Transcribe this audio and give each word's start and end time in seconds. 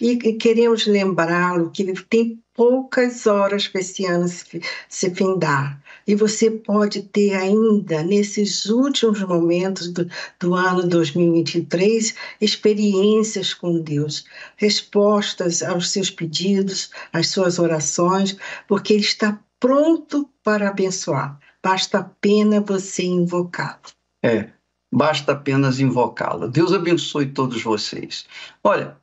E, 0.00 0.12
e 0.12 0.34
queremos 0.34 0.86
lembrá-lo 0.86 1.70
que 1.70 1.92
tem 2.04 2.40
poucas 2.54 3.26
horas 3.26 3.68
para 3.68 3.80
esse 3.80 4.04
ano 4.06 4.28
se, 4.28 4.60
se 4.88 5.14
findar. 5.14 5.82
E 6.06 6.14
você 6.14 6.50
pode 6.50 7.02
ter 7.02 7.34
ainda, 7.34 8.02
nesses 8.02 8.66
últimos 8.66 9.22
momentos 9.22 9.88
do, 9.88 10.06
do 10.38 10.54
ano 10.54 10.86
2023, 10.86 12.14
experiências 12.40 13.54
com 13.54 13.80
Deus, 13.80 14.24
respostas 14.56 15.62
aos 15.62 15.90
seus 15.90 16.10
pedidos, 16.10 16.90
às 17.12 17.28
suas 17.28 17.58
orações, 17.58 18.36
porque 18.66 18.92
Ele 18.94 19.02
está 19.02 19.38
pronto 19.58 20.28
para 20.42 20.68
abençoar. 20.68 21.38
Basta 21.62 21.98
apenas 21.98 22.64
você 22.66 23.04
invocá-lo. 23.04 23.92
É, 24.22 24.50
basta 24.92 25.32
apenas 25.32 25.78
invocá-lo. 25.78 26.48
Deus 26.48 26.72
abençoe 26.72 27.26
todos 27.26 27.62
vocês. 27.62 28.26
Olha, 28.64 28.99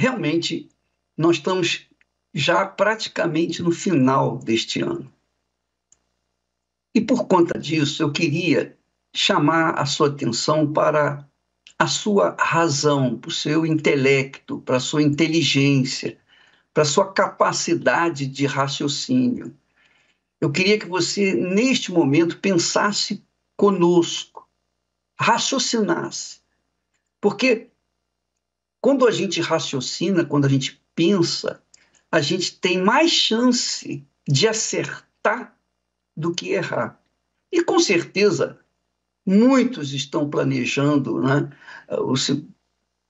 realmente 0.00 0.66
nós 1.14 1.36
estamos 1.36 1.86
já 2.32 2.64
praticamente 2.64 3.62
no 3.62 3.70
final 3.70 4.38
deste 4.38 4.80
ano. 4.80 5.12
E 6.94 7.02
por 7.02 7.26
conta 7.26 7.58
disso, 7.58 8.02
eu 8.02 8.10
queria 8.10 8.78
chamar 9.14 9.78
a 9.78 9.84
sua 9.84 10.08
atenção 10.08 10.72
para 10.72 11.28
a 11.78 11.86
sua 11.86 12.34
razão, 12.40 13.18
para 13.18 13.28
o 13.28 13.32
seu 13.32 13.66
intelecto, 13.66 14.60
para 14.62 14.78
a 14.78 14.80
sua 14.80 15.02
inteligência, 15.02 16.18
para 16.72 16.82
a 16.82 16.86
sua 16.86 17.12
capacidade 17.12 18.26
de 18.26 18.46
raciocínio. 18.46 19.54
Eu 20.40 20.50
queria 20.50 20.78
que 20.78 20.86
você, 20.86 21.34
neste 21.34 21.92
momento, 21.92 22.38
pensasse 22.38 23.22
conosco, 23.54 24.48
raciocinasse. 25.18 26.40
Porque 27.20 27.70
quando 28.80 29.06
a 29.06 29.10
gente 29.10 29.40
raciocina, 29.40 30.24
quando 30.24 30.46
a 30.46 30.48
gente 30.48 30.80
pensa, 30.94 31.62
a 32.10 32.20
gente 32.20 32.58
tem 32.58 32.82
mais 32.82 33.10
chance 33.10 34.04
de 34.26 34.48
acertar 34.48 35.56
do 36.16 36.34
que 36.34 36.50
errar. 36.50 37.00
E 37.52 37.62
com 37.62 37.78
certeza, 37.78 38.58
muitos 39.26 39.92
estão 39.92 40.28
planejando 40.28 41.20
né, 41.20 41.50
os, 41.88 42.30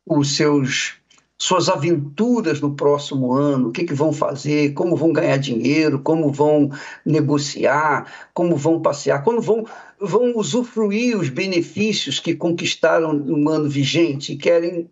os 0.07 0.37
seus 0.37 1.01
suas 1.41 1.71
aventuras 1.71 2.61
no 2.61 2.75
próximo 2.75 3.33
ano, 3.33 3.69
o 3.69 3.73
que, 3.73 3.85
que 3.85 3.95
vão 3.95 4.13
fazer, 4.13 4.75
como 4.75 4.95
vão 4.95 5.11
ganhar 5.11 5.39
dinheiro, 5.39 5.99
como 5.99 6.31
vão 6.31 6.71
negociar, 7.03 8.29
como 8.35 8.57
vão 8.57 8.83
passear, 8.83 9.25
como 9.25 9.41
vão, 9.41 9.65
vão 9.99 10.37
usufruir 10.37 11.19
os 11.19 11.31
benefícios 11.31 12.21
que 12.21 12.35
conquistaram 12.35 13.15
no 13.15 13.49
ano 13.49 13.71
vigente 13.71 14.35
e 14.35 14.37
querem, 14.37 14.91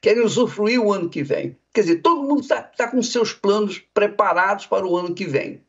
querem 0.00 0.24
usufruir 0.24 0.80
o 0.80 0.92
ano 0.92 1.08
que 1.08 1.22
vem. 1.22 1.58
Quer 1.72 1.82
dizer, 1.82 2.02
todo 2.02 2.22
mundo 2.22 2.40
está 2.40 2.62
tá 2.62 2.90
com 2.90 3.02
seus 3.02 3.32
planos 3.32 3.78
preparados 3.78 4.66
para 4.66 4.86
o 4.86 4.96
ano 4.96 5.14
que 5.14 5.24
vem. 5.24 5.62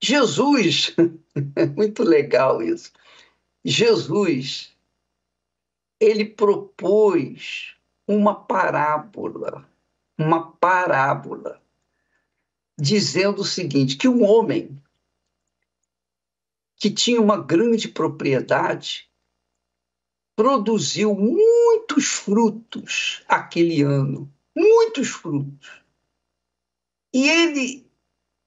Jesus, 0.00 0.94
muito 1.76 2.02
legal 2.02 2.62
isso. 2.62 2.92
Jesus, 3.64 4.76
ele 6.00 6.24
propôs 6.24 7.76
uma 8.06 8.34
parábola, 8.34 9.68
uma 10.18 10.52
parábola, 10.52 11.62
dizendo 12.76 13.42
o 13.42 13.46
seguinte: 13.46 13.96
que 13.96 14.08
um 14.08 14.24
homem 14.24 14.82
que 16.76 16.90
tinha 16.90 17.20
uma 17.20 17.40
grande 17.40 17.86
propriedade 17.86 19.08
produziu 20.34 21.14
muitos 21.14 22.06
frutos 22.06 23.22
aquele 23.28 23.82
ano, 23.82 24.32
muitos 24.56 25.08
frutos. 25.08 25.82
E 27.12 27.28
ele 27.28 27.86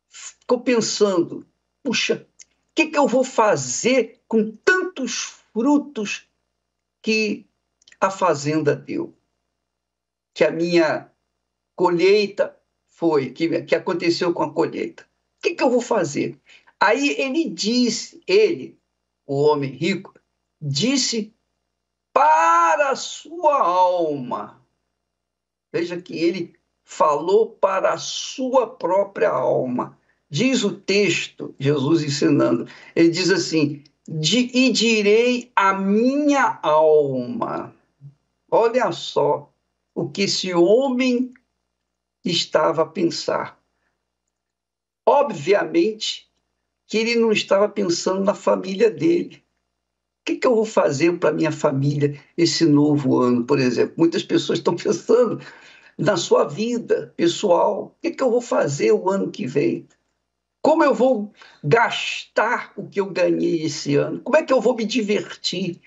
ficou 0.10 0.62
pensando: 0.62 1.46
puxa, 1.84 2.28
o 2.42 2.76
que, 2.76 2.88
que 2.88 2.98
eu 2.98 3.08
vou 3.08 3.24
fazer 3.24 4.22
com 4.28 4.52
tantos 4.64 5.42
frutos 5.54 6.28
que 7.02 7.46
a 8.00 8.10
fazenda 8.10 8.76
deu? 8.76 9.16
que 10.36 10.44
a 10.44 10.52
minha 10.52 11.10
colheita 11.76 12.56
foi, 12.88 13.32
que, 13.32 13.62
que 13.64 13.74
aconteceu 13.74 14.34
com 14.34 14.44
a 14.44 14.54
colheita. 14.54 15.04
O 15.40 15.42
que, 15.42 15.56
que 15.56 15.64
eu 15.64 15.70
vou 15.70 15.82
fazer? 15.82 16.38
Aí 16.78 17.16
ele 17.18 17.50
disse, 17.50 18.22
ele, 18.28 18.78
o 19.26 19.42
homem 19.42 19.72
rico, 19.72 20.14
disse 20.62 21.34
para 22.16 22.92
a 22.92 22.96
sua 22.96 23.60
alma. 23.62 24.66
Veja 25.70 26.02
que 26.02 26.18
ele 26.18 26.56
falou 26.86 27.50
para 27.50 27.92
a 27.92 27.98
sua 27.98 28.68
própria 28.68 29.30
alma. 29.30 30.00
Diz 30.30 30.64
o 30.64 30.72
texto, 30.72 31.54
Jesus 31.60 32.04
ensinando, 32.04 32.70
ele 32.96 33.10
diz 33.10 33.30
assim: 33.30 33.84
e 34.08 34.72
direi 34.72 35.52
a 35.54 35.74
minha 35.74 36.58
alma. 36.64 37.76
Olha 38.50 38.94
só, 38.94 39.52
o 39.94 40.08
que 40.10 40.22
esse 40.22 40.54
homem 40.54 41.34
estava 42.24 42.84
a 42.84 42.88
pensar. 42.88 43.60
Obviamente 45.06 46.32
que 46.88 46.98
ele 46.98 47.16
não 47.16 47.34
estava 47.34 47.68
pensando 47.68 48.24
na 48.24 48.34
família 48.34 48.90
dele. 48.90 49.45
Que, 50.26 50.36
que 50.36 50.48
eu 50.48 50.56
vou 50.56 50.66
fazer 50.66 51.18
para 51.20 51.32
minha 51.32 51.52
família 51.52 52.20
esse 52.36 52.66
novo 52.66 53.20
ano, 53.20 53.46
por 53.46 53.60
exemplo? 53.60 53.94
Muitas 53.96 54.24
pessoas 54.24 54.58
estão 54.58 54.76
pensando 54.76 55.40
na 55.98 56.18
sua 56.18 56.44
vida 56.46 57.14
pessoal. 57.16 57.96
O 57.96 58.02
que, 58.02 58.10
que 58.12 58.24
eu 58.24 58.32
vou 58.32 58.42
fazer 58.42 58.92
o 58.92 59.10
ano 59.10 59.30
que 59.30 59.46
vem? 59.46 59.88
Como 60.64 60.84
eu 60.84 60.96
vou 60.96 61.32
gastar 61.64 62.74
o 62.76 62.88
que 62.88 63.00
eu 63.00 63.06
ganhei 63.06 63.66
esse 63.66 63.96
ano? 63.96 64.20
Como 64.22 64.36
é 64.36 64.42
que 64.42 64.52
eu 64.52 64.60
vou 64.60 64.76
me 64.76 64.84
divertir? 64.84 65.80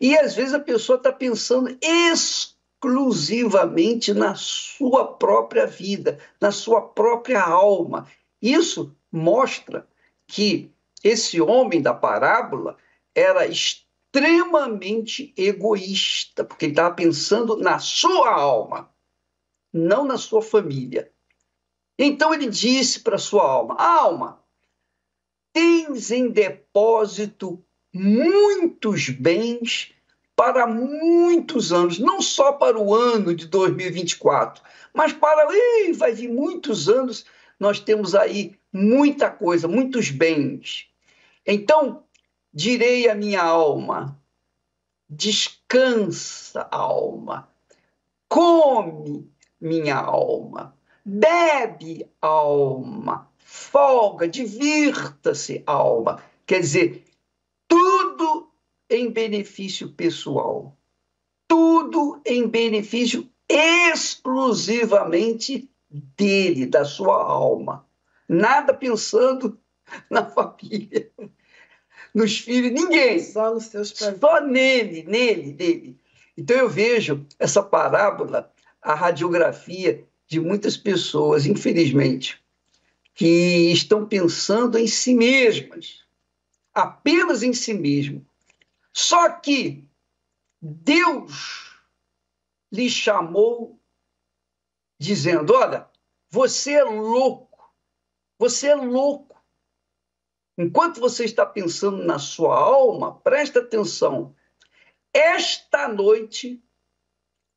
E 0.00 0.18
às 0.18 0.34
vezes 0.34 0.52
a 0.52 0.58
pessoa 0.58 0.96
está 0.96 1.12
pensando 1.12 1.78
exclusivamente 1.80 4.12
na 4.12 4.34
sua 4.34 5.12
própria 5.12 5.64
vida, 5.64 6.18
na 6.40 6.50
sua 6.50 6.82
própria 6.82 7.40
alma. 7.40 8.08
Isso 8.42 8.92
mostra 9.12 9.86
que 10.26 10.72
esse 11.04 11.40
homem 11.40 11.80
da 11.80 11.94
parábola 11.94 12.76
era 13.16 13.46
extremamente 13.46 15.32
egoísta, 15.36 16.44
porque 16.44 16.66
ele 16.66 16.72
estava 16.72 16.94
pensando 16.94 17.56
na 17.56 17.78
sua 17.78 18.30
alma, 18.30 18.90
não 19.72 20.04
na 20.04 20.18
sua 20.18 20.42
família. 20.42 21.10
Então 21.98 22.34
ele 22.34 22.46
disse 22.46 23.00
para 23.00 23.16
sua 23.16 23.42
alma: 23.42 23.74
Alma, 23.76 24.44
tens 25.52 26.10
em 26.10 26.28
depósito 26.28 27.64
muitos 27.92 29.08
bens 29.08 29.94
para 30.36 30.66
muitos 30.66 31.72
anos, 31.72 31.98
não 31.98 32.20
só 32.20 32.52
para 32.52 32.78
o 32.78 32.94
ano 32.94 33.34
de 33.34 33.46
2024, 33.46 34.62
mas 34.92 35.14
para. 35.14 35.46
Ih, 35.50 35.94
vai 35.94 36.12
vir 36.12 36.28
muitos 36.28 36.90
anos, 36.90 37.24
nós 37.58 37.80
temos 37.80 38.14
aí 38.14 38.58
muita 38.70 39.30
coisa, 39.30 39.66
muitos 39.66 40.10
bens. 40.10 40.90
Então, 41.46 42.04
direi 42.56 43.06
à 43.06 43.14
minha 43.14 43.42
alma: 43.42 44.18
descansa, 45.10 46.66
alma, 46.70 47.46
come, 48.30 49.30
minha 49.60 49.96
alma, 49.96 50.74
bebe, 51.04 52.10
alma, 52.22 53.30
folga, 53.36 54.26
divirta-se, 54.26 55.62
alma. 55.66 56.22
Quer 56.46 56.60
dizer, 56.60 57.04
tudo 57.68 58.50
em 58.88 59.10
benefício 59.10 59.90
pessoal. 59.90 60.74
Tudo 61.46 62.22
em 62.24 62.48
benefício 62.48 63.28
exclusivamente 63.48 65.70
dele, 65.90 66.66
da 66.66 66.84
sua 66.86 67.22
alma. 67.22 67.86
Nada 68.26 68.72
pensando 68.72 69.60
na 70.10 70.24
família, 70.24 71.12
nos 72.16 72.38
filhos, 72.38 72.72
ninguém. 72.72 73.20
Só 73.20 73.52
nos 73.52 73.66
seus 73.66 73.92
prazeres. 73.92 74.20
Só 74.20 74.40
nele, 74.40 75.02
nele, 75.02 75.52
nele. 75.52 76.00
Então 76.34 76.56
eu 76.56 76.68
vejo 76.68 77.26
essa 77.38 77.62
parábola, 77.62 78.50
a 78.80 78.94
radiografia 78.94 80.02
de 80.26 80.40
muitas 80.40 80.78
pessoas, 80.78 81.44
infelizmente, 81.44 82.42
que 83.14 83.70
estão 83.70 84.06
pensando 84.06 84.78
em 84.78 84.86
si 84.86 85.14
mesmas, 85.14 86.04
apenas 86.72 87.42
em 87.42 87.52
si 87.52 87.74
mesmo, 87.74 88.26
só 88.92 89.28
que 89.30 89.86
Deus 90.60 91.70
lhe 92.72 92.88
chamou 92.88 93.78
dizendo: 94.98 95.52
Olha, 95.54 95.86
você 96.30 96.72
é 96.72 96.84
louco, 96.84 97.74
você 98.38 98.68
é 98.68 98.74
louco. 98.74 99.35
Enquanto 100.58 101.00
você 101.00 101.24
está 101.24 101.44
pensando 101.44 102.04
na 102.04 102.18
sua 102.18 102.56
alma, 102.58 103.20
presta 103.20 103.60
atenção. 103.60 104.34
Esta 105.12 105.88
noite 105.88 106.62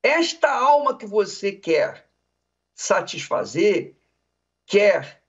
esta 0.01 0.49
alma 0.49 0.97
que 0.97 1.05
você 1.05 1.51
quer 1.51 2.09
satisfazer, 2.73 3.95
quer 4.65 5.21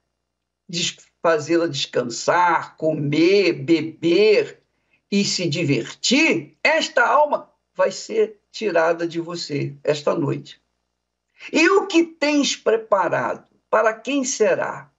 fazê-la 1.21 1.67
descansar, 1.67 2.77
comer, 2.77 3.53
beber 3.53 4.63
e 5.11 5.25
se 5.25 5.49
divertir, 5.49 6.57
esta 6.63 7.05
alma 7.05 7.53
vai 7.75 7.91
ser 7.91 8.41
tirada 8.53 9.07
de 9.07 9.21
você 9.21 9.77
esta 9.83 10.15
noite. 10.15 10.63
E 11.53 11.69
o 11.71 11.87
que 11.87 12.05
tens 12.05 12.55
preparado? 12.55 13.49
Para 13.69 13.93
quem 13.93 14.25
será? 14.25 14.90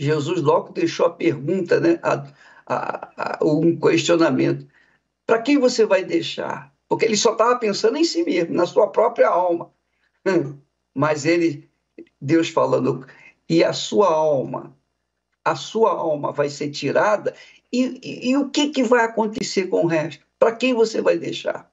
Jesus 0.00 0.40
logo 0.40 0.72
deixou 0.72 1.04
a 1.04 1.10
pergunta, 1.10 1.78
né? 1.78 2.00
A, 2.02 2.26
a, 2.66 3.38
a, 3.38 3.44
um 3.44 3.78
questionamento. 3.78 4.66
Para 5.26 5.42
quem 5.42 5.58
você 5.58 5.84
vai 5.84 6.02
deixar? 6.02 6.74
Porque 6.88 7.04
ele 7.04 7.18
só 7.18 7.32
estava 7.32 7.58
pensando 7.58 7.98
em 7.98 8.04
si 8.04 8.24
mesmo, 8.24 8.54
na 8.54 8.64
sua 8.64 8.86
própria 8.88 9.28
alma. 9.28 9.70
Mas 10.94 11.26
ele, 11.26 11.68
Deus 12.18 12.48
falando, 12.48 13.06
e 13.46 13.62
a 13.62 13.74
sua 13.74 14.08
alma, 14.08 14.74
a 15.44 15.54
sua 15.54 15.90
alma 15.90 16.32
vai 16.32 16.48
ser 16.48 16.70
tirada, 16.70 17.34
e, 17.70 18.00
e, 18.02 18.30
e 18.30 18.36
o 18.38 18.48
que, 18.48 18.70
que 18.70 18.82
vai 18.82 19.04
acontecer 19.04 19.66
com 19.66 19.84
o 19.84 19.86
resto? 19.86 20.24
Para 20.38 20.56
quem 20.56 20.72
você 20.72 21.02
vai 21.02 21.18
deixar? 21.18 21.70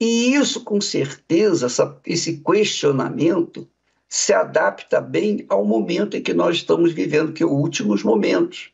E 0.00 0.34
isso, 0.34 0.64
com 0.64 0.80
certeza, 0.80 1.66
essa, 1.66 2.00
esse 2.04 2.38
questionamento 2.38 3.70
se 4.08 4.32
adapta 4.32 5.00
bem 5.00 5.44
ao 5.48 5.64
momento 5.64 6.16
em 6.16 6.22
que 6.22 6.32
nós 6.32 6.56
estamos 6.56 6.92
vivendo, 6.92 7.32
que 7.32 7.42
é 7.42 7.46
os 7.46 7.52
últimos 7.52 8.02
momentos. 8.02 8.72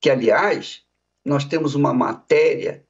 Que, 0.00 0.10
aliás, 0.10 0.82
nós 1.24 1.44
temos 1.44 1.74
uma 1.74 1.92
matéria 1.92 2.84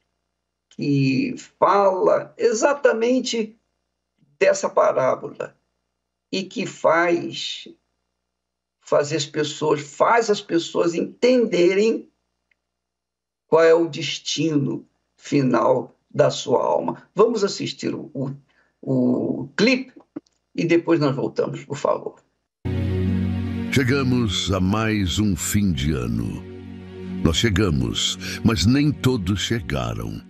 que 0.69 1.35
fala 1.59 2.33
exatamente 2.37 3.57
dessa 4.39 4.69
parábola 4.69 5.55
e 6.31 6.43
que 6.43 6.65
faz 6.65 7.67
fazer 8.81 9.17
as 9.17 9.25
pessoas, 9.25 9.81
faz 9.81 10.29
as 10.29 10.41
pessoas 10.41 10.93
entenderem 10.93 12.09
qual 13.47 13.63
é 13.63 13.73
o 13.73 13.87
destino 13.87 14.87
final 15.15 15.95
da 16.09 16.29
sua 16.29 16.63
alma. 16.63 17.07
Vamos 17.13 17.43
assistir 17.43 17.93
o, 17.93 18.11
o, 18.13 18.31
o 18.81 19.49
clipe 19.55 19.93
e 20.55 20.65
depois 20.65 20.99
nós 20.99 21.15
voltamos, 21.15 21.63
por 21.65 21.77
favor. 21.77 22.15
Chegamos 23.71 24.51
a 24.51 24.59
mais 24.59 25.17
um 25.17 25.35
fim 25.35 25.71
de 25.71 25.93
ano. 25.93 26.43
Nós 27.23 27.37
chegamos, 27.37 28.39
mas 28.43 28.65
nem 28.65 28.91
todos 28.91 29.41
chegaram. 29.41 30.21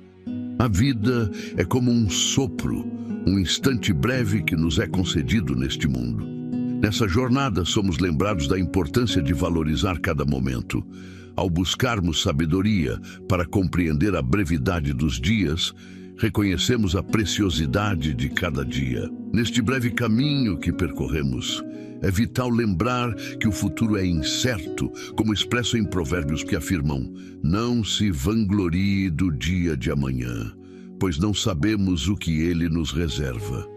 A 0.60 0.68
vida 0.68 1.30
é 1.58 1.66
como 1.66 1.92
um 1.92 2.10
sopro, 2.10 2.86
um 3.28 3.38
instante 3.40 3.92
breve 3.92 4.44
que 4.44 4.56
nos 4.56 4.80
é 4.80 4.88
concedido 4.88 5.56
neste 5.56 5.88
mundo. 5.88 6.26
Nessa 6.82 7.08
jornada, 7.08 7.66
somos 7.66 7.98
lembrados 7.98 8.48
da 8.48 8.60
importância 8.60 9.22
de 9.22 9.34
valorizar 9.34 10.00
cada 10.00 10.24
momento. 10.24 10.86
Ao 11.36 11.50
buscarmos 11.50 12.22
sabedoria 12.22 13.00
para 13.28 13.46
compreender 13.46 14.16
a 14.16 14.22
brevidade 14.22 14.94
dos 14.94 15.20
dias, 15.20 15.74
reconhecemos 16.18 16.96
a 16.96 17.04
preciosidade 17.04 18.14
de 18.14 18.30
cada 18.30 18.64
dia. 18.64 19.10
Neste 19.32 19.62
breve 19.62 19.92
caminho 19.92 20.58
que 20.58 20.72
percorremos, 20.72 21.64
é 22.02 22.12
vital 22.12 22.50
lembrar 22.50 23.16
que 23.40 23.48
o 23.48 23.52
futuro 23.52 23.98
é 23.98 24.06
incerto, 24.06 24.92
como 25.16 25.34
expresso 25.34 25.78
em 25.78 25.86
provérbios 25.86 26.44
que 26.44 26.56
afirmam: 26.56 27.12
Não 27.42 27.84
se 27.84 28.12
vanglorie 28.12 29.10
do 29.10 29.32
dia 29.32 29.76
de 29.78 29.90
amanhã, 29.90 30.54
pois 31.00 31.18
não 31.18 31.34
sabemos 31.34 32.08
o 32.08 32.16
que 32.16 32.42
ele 32.42 32.68
nos 32.68 32.92
reserva. 32.92 33.68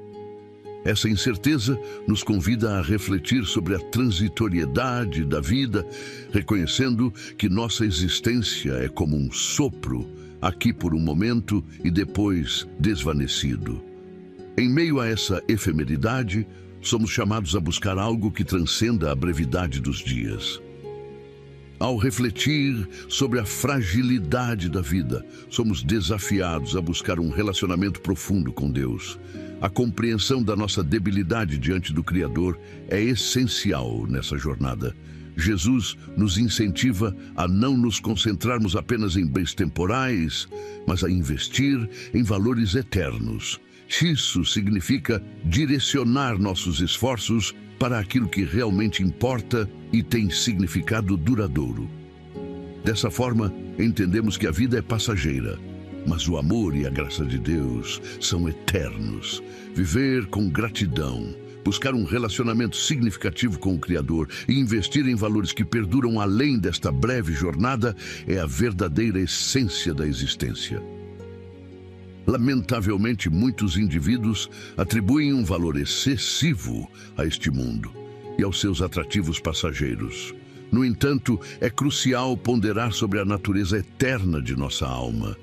Essa 0.85 1.09
incerteza 1.09 1.77
nos 2.07 2.23
convida 2.23 2.79
a 2.79 2.83
refletir 2.83 3.45
sobre 3.45 3.75
a 3.75 3.79
transitoriedade 3.79 5.25
da 5.25 5.41
vida, 5.41 5.85
reconhecendo 6.33 7.13
que 7.37 7.49
nossa 7.49 7.85
existência 7.85 8.73
é 8.75 8.89
como 8.89 9.17
um 9.17 9.33
sopro 9.33 10.07
aqui 10.41 10.73
por 10.73 10.95
um 10.95 11.01
momento 11.01 11.65
e 11.85 11.91
depois 11.91 12.67
desvanecido. 12.79 13.83
Em 14.59 14.69
meio 14.69 15.01
a 15.01 15.07
essa 15.07 15.43
efemeridade, 15.49 16.47
somos 16.81 17.11
chamados 17.11 17.55
a 17.55 17.61
buscar 17.61 17.99
algo 17.99 18.31
que 18.31 18.45
transcenda 18.45 19.11
a 19.11 19.15
brevidade 19.15 19.81
dos 19.81 19.99
dias. 19.99 20.61
Ao 21.79 21.99
refletir 21.99 22.89
sobre 23.07 23.39
a 23.39 23.45
fragilidade 23.45 24.71
da 24.71 24.81
vida, 24.81 25.25
somos 25.51 25.83
desafiados 25.83 26.75
a 26.75 26.81
buscar 26.81 27.21
um 27.21 27.29
relacionamento 27.29 28.01
profundo 28.01 28.51
com 28.51 28.71
Deus. 28.71 29.19
A 29.61 29.69
compreensão 29.69 30.43
da 30.43 30.57
nossa 30.57 30.83
debilidade 30.83 31.59
diante 31.59 31.93
do 31.93 32.03
Criador 32.03 32.59
é 32.89 33.03
essencial 33.03 34.07
nessa 34.07 34.39
jornada. 34.39 34.97
Jesus 35.37 35.97
nos 36.17 36.39
incentiva 36.39 37.15
a 37.37 37.47
não 37.47 37.77
nos 37.77 38.01
concentrarmos 38.01 38.75
apenas 38.75 39.17
em 39.17 39.27
bens 39.27 39.55
temporais, 39.55 40.49
mas 40.87 41.05
a 41.05 41.11
investir 41.11 41.89
em 42.15 42.23
valores 42.23 42.75
eternos. 42.75 43.61
Isso 44.03 44.45
significa 44.45 45.23
direcionar 45.45 46.39
nossos 46.39 46.81
esforços 46.81 47.55
para 47.79 47.99
aquilo 47.99 48.29
que 48.29 48.45
realmente 48.45 49.03
importa 49.03 49.69
e 49.93 50.03
tem 50.03 50.31
significado 50.31 51.17
duradouro. 51.17 51.89
Dessa 52.83 53.11
forma, 53.11 53.53
entendemos 53.79 54.37
que 54.37 54.47
a 54.47 54.51
vida 54.51 54.79
é 54.79 54.83
passageira, 54.83 55.59
mas 56.07 56.27
o 56.27 56.39
amor 56.39 56.75
e 56.75 56.87
a 56.87 56.91
graça 56.91 57.25
de 57.25 57.39
Deus 57.39 58.01
são 58.21 58.49
eternos. 58.49 59.43
Viver 59.75 60.27
com 60.27 60.49
gratidão 60.49 61.35
buscar 61.67 61.97
um 61.97 62.05
relacionamento 62.05 62.77
significativo 62.77 63.59
com 63.59 63.75
o 63.75 63.79
Criador 63.81 64.29
e 64.47 64.57
investir 64.57 65.05
em 65.09 65.17
valores 65.17 65.53
que 65.53 65.65
perduram 65.65 66.21
além 66.21 66.61
desta 66.61 66.93
breve 66.93 67.33
jornada 67.33 67.97
é 68.25 68.39
a 68.39 68.47
verdadeira 68.47 69.19
essência 69.19 69.93
da 69.93 70.07
existência. 70.07 70.81
Lamentavelmente, 72.25 73.29
muitos 73.29 73.77
indivíduos 73.77 74.49
atribuem 74.77 75.33
um 75.33 75.45
valor 75.45 75.77
excessivo 75.77 76.89
a 77.17 77.27
este 77.27 77.51
mundo 77.51 77.91
e 78.39 78.45
aos 78.45 78.61
seus 78.61 78.81
atrativos 78.81 79.41
passageiros. 79.41 80.33
No 80.71 80.85
entanto, 80.85 81.41
é 81.61 81.69
crucial 81.69 82.37
ponderar 82.37 82.93
sobre 82.93 83.19
a 83.19 83.25
natureza 83.25 83.79
eterna 83.79 84.41
de 84.41 84.55
nossa 84.55 84.87
alma 84.87 85.37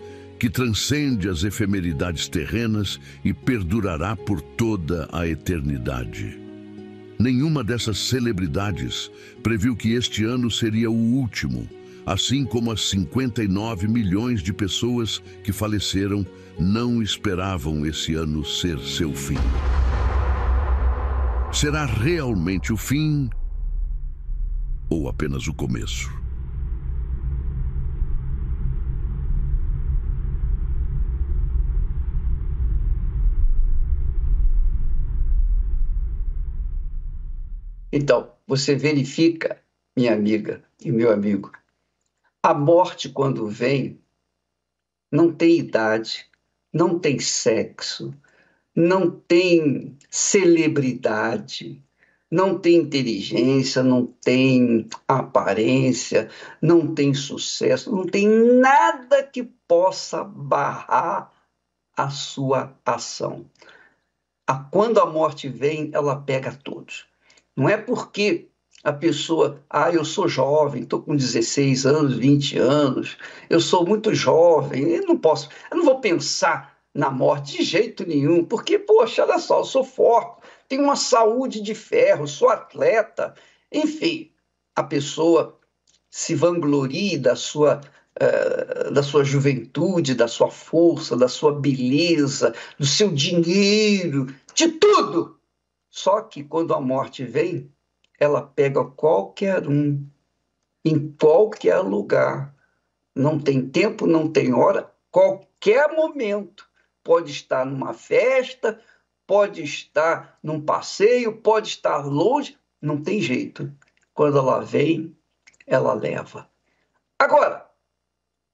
que 0.44 0.50
transcende 0.50 1.30
as 1.30 1.46
efemeridades 1.46 2.28
terrenas 2.28 3.00
e 3.24 3.34
perdurará 3.34 4.14
por 4.14 4.42
toda 4.42 5.08
a 5.10 5.26
eternidade. 5.26 6.38
Nenhuma 7.18 7.64
dessas 7.64 7.98
celebridades 7.98 9.10
previu 9.42 9.74
que 9.74 9.94
este 9.94 10.26
ano 10.26 10.52
seria 10.52 10.92
o 10.92 10.94
último, 10.94 11.66
assim 12.06 12.44
como 12.44 12.74
as 12.74 12.90
59 12.90 13.88
milhões 13.88 14.44
de 14.44 14.52
pessoas 14.52 15.24
que 15.46 15.54
faleceram 15.54 16.28
não 16.60 17.02
esperavam 17.02 17.86
esse 17.86 18.14
ano 18.14 18.44
ser 18.44 18.78
seu 18.80 19.14
fim. 19.14 19.40
Será 21.54 21.86
realmente 21.86 22.74
o 22.74 22.76
fim 22.76 23.30
ou 24.90 25.08
apenas 25.08 25.48
o 25.48 25.54
começo? 25.54 26.23
Então, 37.96 38.32
você 38.48 38.76
verifica, 38.76 39.62
minha 39.96 40.16
amiga 40.16 40.64
e 40.84 40.92
meu 40.92 41.12
amigo, 41.12 41.52
a 42.42 42.52
morte, 42.52 43.08
quando 43.08 43.48
vem, 43.48 44.02
não 45.12 45.32
tem 45.32 45.60
idade, 45.60 46.26
não 46.74 46.98
tem 46.98 47.20
sexo, 47.20 48.12
não 48.76 49.12
tem 49.12 49.96
celebridade, 50.10 51.84
não 52.32 52.58
tem 52.58 52.78
inteligência, 52.78 53.84
não 53.84 54.08
tem 54.08 54.88
aparência, 55.08 56.32
não 56.60 56.96
tem 56.96 57.14
sucesso, 57.14 57.96
não 57.96 58.08
tem 58.08 58.28
nada 58.28 59.22
que 59.22 59.44
possa 59.44 60.24
barrar 60.24 61.32
a 61.96 62.10
sua 62.10 62.76
ação. 62.84 63.46
Quando 64.72 65.00
a 65.00 65.06
morte 65.06 65.48
vem, 65.48 65.92
ela 65.94 66.20
pega 66.20 66.52
todos. 66.52 67.13
Não 67.56 67.70
é 67.70 67.78
porque 67.78 68.50
a 68.84 68.92
pessoa, 68.92 69.64
ah, 69.70 69.92
eu 69.92 70.04
sou 70.04 70.28
jovem, 70.28 70.84
estou 70.84 71.02
com 71.02 71.16
16 71.16 71.86
anos, 71.86 72.18
20 72.18 72.58
anos, 72.58 73.18
eu 73.50 73.60
sou 73.60 73.86
muito 73.86 74.14
jovem, 74.14 74.90
eu 74.90 75.06
não 75.06 75.18
posso, 75.18 75.50
eu 75.72 75.78
não 75.78 75.86
vou 75.86 76.02
pensar 76.02 76.78
na 76.94 77.10
morte 77.10 77.58
de 77.58 77.64
jeito 77.64 78.06
nenhum, 78.06 78.44
porque, 78.44 78.78
poxa, 78.78 79.24
olha 79.24 79.40
só, 79.40 79.60
eu 79.60 79.66
sou 79.66 79.84
forte, 79.84 80.42
tenho 80.68 80.84
uma 80.84 80.96
saúde 80.96 81.62
de 81.62 81.74
ferro, 81.74 82.28
sou 82.28 82.50
atleta, 82.50 83.34
enfim, 83.72 84.32
a 84.76 84.84
pessoa 84.84 85.58
se 86.10 86.36
vangloria 86.36 87.18
da 87.18 87.36
sua, 87.36 87.82
uh, 88.22 88.92
da 88.92 89.02
sua 89.02 89.24
juventude, 89.24 90.14
da 90.14 90.28
sua 90.28 90.52
força, 90.52 91.16
da 91.16 91.28
sua 91.28 91.54
beleza, 91.54 92.54
do 92.78 92.86
seu 92.86 93.12
dinheiro, 93.12 94.28
de 94.54 94.68
tudo. 94.68 95.40
Só 95.96 96.24
que 96.24 96.44
quando 96.44 96.74
a 96.74 96.82
morte 96.82 97.24
vem, 97.24 97.72
ela 98.20 98.42
pega 98.42 98.84
qualquer 98.84 99.68
um, 99.68 100.04
em 100.84 101.12
qualquer 101.12 101.78
lugar. 101.82 102.52
Não 103.14 103.38
tem 103.38 103.70
tempo, 103.70 104.08
não 104.08 104.28
tem 104.28 104.56
hora, 104.56 104.92
qualquer 105.12 105.96
momento. 105.96 106.68
Pode 107.04 107.32
estar 107.32 107.64
numa 107.64 107.94
festa, 107.94 108.82
pode 109.28 109.62
estar 109.62 110.40
num 110.42 110.60
passeio, 110.60 111.38
pode 111.38 111.68
estar 111.68 112.08
longe, 112.08 112.58
não 112.82 113.00
tem 113.00 113.22
jeito. 113.22 113.72
Quando 114.16 114.40
ela 114.40 114.62
vem, 114.62 115.16
ela 115.68 115.94
leva. 115.94 116.50
Agora, 117.20 117.70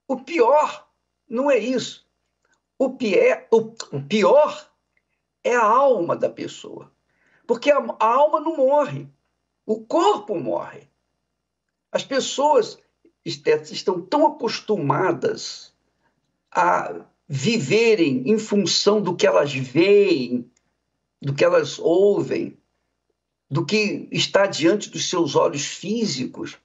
o 0.09 0.17
pior 0.17 0.89
não 1.25 1.49
é 1.49 1.57
isso. 1.57 2.05
O, 2.77 2.89
pior, 2.89 4.69
é 5.41 5.55
a 5.55 5.63
alma 5.65 6.17
da 6.17 6.29
pessoa. 6.29 6.91
Porque 7.49 7.71
a, 7.71 7.83
alma 7.99 8.39
não 8.39 8.57
morre, 8.57 9.07
o 9.65 9.83
corpo 9.83 10.39
morre. 10.39 10.87
As 11.91 12.03
pessoas 12.03 12.77
estão 13.25 13.99
tão 13.99 14.27
acostumadas 14.27 15.73
a 16.51 17.07
viverem 17.27 18.21
em 18.29 18.37
função 18.37 19.01
do 19.01 19.15
que 19.15 19.25
elas 19.25 19.51
veem, 19.51 20.47
do 21.19 21.33
que 21.33 21.43
elas 21.43 21.79
ouvem, 21.79 22.55
do 23.49 23.65
que 23.65 24.07
está 24.11 24.45
diante 24.45 24.91
dos 24.91 25.09
seus 25.09 25.35
olhos 25.35 25.65
físicos, 25.65 26.55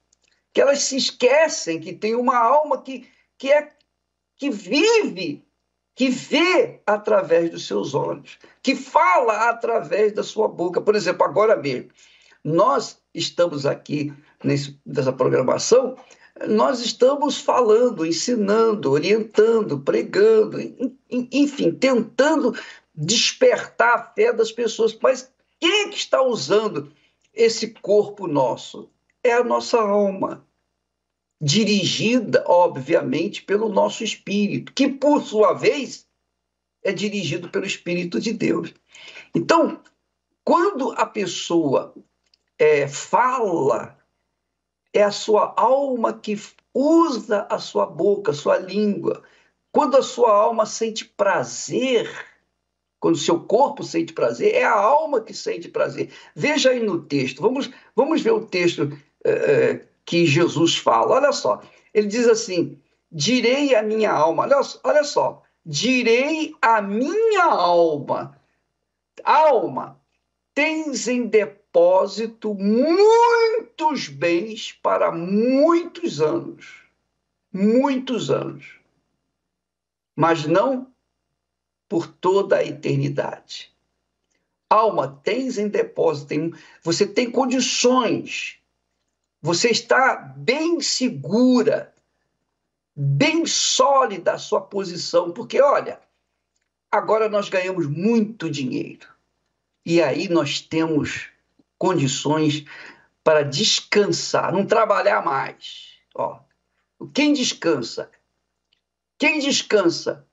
que 0.53 0.61
elas 0.61 0.83
se 0.83 0.97
esquecem 0.97 1.79
que 1.79 1.93
tem 1.93 2.13
uma 2.13 2.37
alma 2.37 2.83
que, 2.83 3.09
que 3.39 3.51
é 3.51 3.73
que 4.35 4.51
vive, 4.51 5.43
que 5.95 6.09
vê 6.09 6.81
através 6.85 7.49
dos 7.49 7.65
seus 7.65 7.95
olhos, 7.95 8.37
que 8.61 8.75
fala 8.75 9.49
através 9.49 10.11
da 10.11 10.23
sua 10.23 10.47
boca. 10.47 10.81
Por 10.81 10.93
exemplo, 10.93 11.25
agora 11.25 11.55
mesmo, 11.55 11.89
nós 12.43 12.99
estamos 13.13 13.65
aqui 13.65 14.13
nesse, 14.43 14.77
nessa 14.85 15.13
programação, 15.13 15.95
nós 16.47 16.81
estamos 16.81 17.39
falando, 17.39 18.05
ensinando, 18.05 18.91
orientando, 18.91 19.79
pregando, 19.79 20.59
enfim, 21.09 21.71
tentando 21.71 22.53
despertar 22.93 23.95
a 23.95 24.03
fé 24.13 24.33
das 24.33 24.51
pessoas. 24.51 24.97
Mas 25.01 25.31
quem 25.59 25.83
é 25.83 25.89
que 25.89 25.97
está 25.97 26.21
usando 26.21 26.91
esse 27.33 27.69
corpo 27.81 28.27
nosso? 28.27 28.89
É 29.23 29.33
a 29.33 29.43
nossa 29.43 29.79
alma, 29.79 30.44
dirigida, 31.41 32.43
obviamente, 32.47 33.41
pelo 33.41 33.69
nosso 33.69 34.03
espírito, 34.03 34.73
que, 34.73 34.87
por 34.87 35.21
sua 35.21 35.53
vez, 35.53 36.07
é 36.83 36.91
dirigido 36.93 37.49
pelo 37.49 37.65
Espírito 37.65 38.19
de 38.19 38.31
Deus. 38.31 38.73
Então, 39.33 39.81
quando 40.43 40.91
a 40.91 41.05
pessoa 41.05 41.93
é, 42.59 42.87
fala, 42.87 43.97
é 44.93 45.03
a 45.03 45.11
sua 45.11 45.53
alma 45.57 46.13
que 46.13 46.39
usa 46.73 47.47
a 47.49 47.57
sua 47.57 47.85
boca, 47.85 48.31
a 48.31 48.35
sua 48.35 48.57
língua. 48.57 49.23
Quando 49.71 49.97
a 49.97 50.03
sua 50.03 50.31
alma 50.31 50.65
sente 50.65 51.03
prazer, 51.03 52.09
quando 52.99 53.15
o 53.15 53.19
seu 53.19 53.39
corpo 53.41 53.83
sente 53.83 54.13
prazer, 54.13 54.53
é 54.53 54.63
a 54.63 54.73
alma 54.73 55.21
que 55.21 55.33
sente 55.33 55.67
prazer. 55.67 56.13
Veja 56.35 56.69
aí 56.69 56.79
no 56.79 57.01
texto, 57.01 57.41
vamos, 57.41 57.69
vamos 57.95 58.21
ver 58.21 58.31
o 58.31 58.45
texto 58.45 58.95
é, 59.23 59.85
que 60.05 60.25
Jesus 60.25 60.77
fala. 60.77 61.15
Olha 61.15 61.31
só, 61.31 61.61
ele 61.93 62.07
diz 62.07 62.27
assim: 62.27 62.79
direi 63.11 63.73
a 63.75 63.81
minha 63.81 64.11
alma, 64.11 64.43
olha, 64.43 64.61
olha 64.83 65.03
só, 65.03 65.41
direi 65.65 66.55
a 66.61 66.81
minha 66.81 67.45
alma, 67.45 68.39
alma, 69.23 69.99
tens 70.53 71.07
em 71.07 71.25
depósito 71.27 72.53
muitos 72.53 74.07
bens 74.07 74.71
para 74.71 75.11
muitos 75.11 76.21
anos. 76.21 76.83
Muitos 77.51 78.29
anos. 78.29 78.79
Mas 80.15 80.45
não 80.45 80.93
por 81.87 82.07
toda 82.07 82.57
a 82.57 82.63
eternidade. 82.63 83.73
Alma, 84.69 85.21
tens 85.23 85.57
em 85.57 85.67
depósito, 85.67 86.27
tem, 86.27 86.53
você 86.81 87.05
tem 87.05 87.29
condições, 87.29 88.59
você 89.45 89.69
está 89.69 90.15
bem 90.15 90.81
segura, 90.81 91.93
bem 92.95 93.45
sólida 93.45 94.33
a 94.33 94.39
sua 94.39 94.59
posição, 94.59 95.31
porque 95.31 95.61
olha, 95.61 95.99
agora 96.91 97.29
nós 97.29 97.47
ganhamos 97.47 97.85
muito 97.85 98.49
dinheiro 98.49 99.07
e 99.85 100.01
aí 100.01 100.27
nós 100.29 100.59
temos 100.61 101.29
condições 101.77 102.65
para 103.23 103.43
descansar, 103.43 104.51
não 104.51 104.65
trabalhar 104.65 105.23
mais. 105.23 105.91
Ó, 106.15 106.39
quem 107.13 107.31
descansa? 107.31 108.09
Quem 109.15 109.37
descansa 109.37 110.25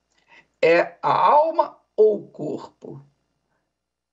é 0.63 0.97
a 1.03 1.13
alma 1.13 1.77
ou 1.95 2.17
o 2.17 2.29
corpo? 2.29 3.05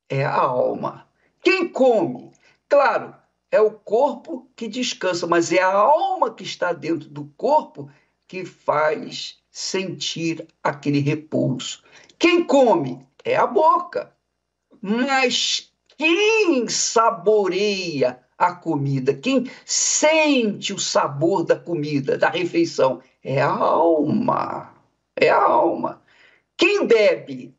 É 0.10 0.25
a 0.25 0.36
alma. 0.36 1.08
Quem 1.41 1.70
come? 1.70 2.34
Claro, 2.68 3.15
é 3.51 3.60
o 3.60 3.72
corpo 3.72 4.50
que 4.56 4.68
descansa, 4.68 5.25
mas 5.25 5.51
é 5.51 5.62
a 5.62 5.74
alma 5.74 6.34
que 6.34 6.44
está 6.44 6.72
dentro 6.74 7.10
do 7.10 7.25
corpo 7.38 7.89
que 8.27 8.46
faz 8.46 9.39
sentir 9.50 10.48
aquele 10.63 11.00
repouso. 11.00 11.84
Quem 12.18 12.44
come? 12.44 13.06
É 13.24 13.36
a 13.36 13.48
boca. 13.48 14.13
Mas 14.82 15.74
quem 15.98 16.68
saboreia 16.68 18.20
a 18.38 18.53
comida, 18.53 19.13
quem 19.13 19.51
sente 19.65 20.74
o 20.74 20.79
sabor 20.79 21.44
da 21.44 21.58
comida, 21.58 22.18
da 22.18 22.29
refeição, 22.29 23.01
é 23.22 23.41
a 23.41 23.50
alma. 23.50 24.74
É 25.15 25.29
a 25.29 25.41
alma. 25.41 26.01
Quem 26.56 26.86
bebe 26.88 27.53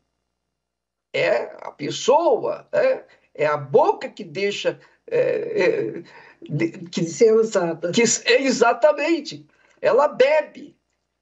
é 1.13 1.55
a 1.61 1.71
pessoa, 1.71 2.67
é, 2.71 3.03
é 3.35 3.45
a 3.45 3.57
boca 3.57 4.09
que 4.09 4.23
deixa. 4.23 4.79
É, 5.11 5.99
é, 5.99 6.03
que, 6.89 7.03
ser 7.03 7.33
usada. 7.33 7.91
Que, 7.91 8.01
é, 8.01 8.41
exatamente. 8.43 9.45
Ela 9.81 10.07
bebe, 10.07 10.75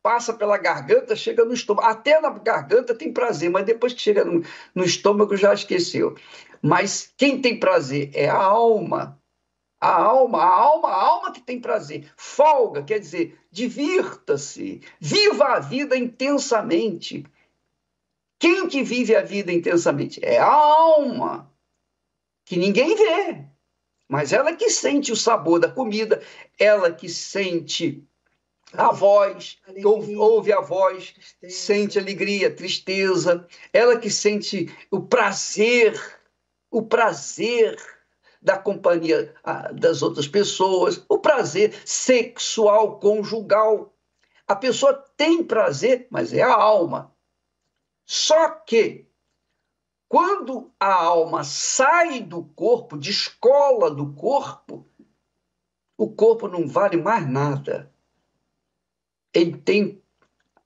passa 0.03 0.33
pela 0.33 0.57
garganta, 0.57 1.15
chega 1.15 1.43
no 1.43 1.53
estômago. 1.53 1.87
Até 1.87 2.21
na 2.21 2.29
garganta 2.29 2.93
tem 2.93 3.11
prazer, 3.11 3.49
mas 3.49 3.65
depois 3.65 3.93
que 3.93 4.01
chega 4.01 4.23
no, 4.23 4.43
no 4.75 4.83
estômago 4.83 5.35
já 5.35 5.53
esqueceu. 5.53 6.15
Mas 6.61 7.11
quem 7.17 7.41
tem 7.41 7.59
prazer 7.59 8.11
é 8.13 8.29
a 8.29 8.35
alma. 8.37 9.19
A 9.81 9.93
alma, 9.93 10.39
a 10.43 10.47
alma, 10.47 10.89
a 10.89 11.01
alma 11.03 11.31
que 11.31 11.41
tem 11.41 11.59
prazer. 11.59 12.11
Folga, 12.17 12.83
quer 12.83 12.99
dizer, 12.99 13.39
divirta-se, 13.49 14.81
viva 14.99 15.45
a 15.45 15.59
vida 15.59 15.97
intensamente. 15.97 17.25
Quem 18.37 18.67
que 18.67 18.83
vive 18.83 19.15
a 19.15 19.21
vida 19.21 19.51
intensamente? 19.53 20.19
É 20.23 20.37
a 20.37 20.47
alma, 20.47 21.49
que 22.45 22.57
ninguém 22.57 22.95
vê, 22.95 23.45
mas 24.09 24.33
ela 24.33 24.55
que 24.55 24.71
sente 24.71 25.11
o 25.11 25.15
sabor 25.15 25.59
da 25.59 25.71
comida, 25.71 26.21
ela 26.57 26.91
que 26.91 27.07
sente 27.07 28.03
a 28.73 28.91
voz, 28.91 29.59
ouve, 29.83 30.15
ouve, 30.15 30.51
a 30.51 30.61
voz, 30.61 31.11
tristeza. 31.11 31.55
sente 31.55 31.99
alegria, 31.99 32.53
tristeza, 32.53 33.47
ela 33.71 33.97
que 33.99 34.09
sente 34.09 34.67
o 34.91 35.01
prazer, 35.01 35.99
o 36.71 36.81
prazer 36.81 37.77
da 38.41 38.57
companhia 38.57 39.33
das 39.73 40.01
outras 40.01 40.27
pessoas, 40.27 41.03
o 41.07 41.19
prazer 41.19 41.73
sexual, 41.85 42.99
conjugal. 42.99 43.93
A 44.47 44.55
pessoa 44.55 44.93
tem 45.15 45.43
prazer, 45.43 46.07
mas 46.09 46.33
é 46.33 46.41
a 46.41 46.53
alma. 46.53 47.13
Só 48.05 48.49
que, 48.49 49.08
quando 50.09 50.71
a 50.79 50.91
alma 50.91 51.43
sai 51.43 52.21
do 52.21 52.43
corpo, 52.43 52.97
descola 52.97 53.91
do 53.91 54.11
corpo, 54.13 54.87
o 55.95 56.09
corpo 56.09 56.47
não 56.47 56.67
vale 56.67 56.97
mais 56.97 57.29
nada. 57.29 57.93
Ele 59.31 59.55
tem, 59.55 60.01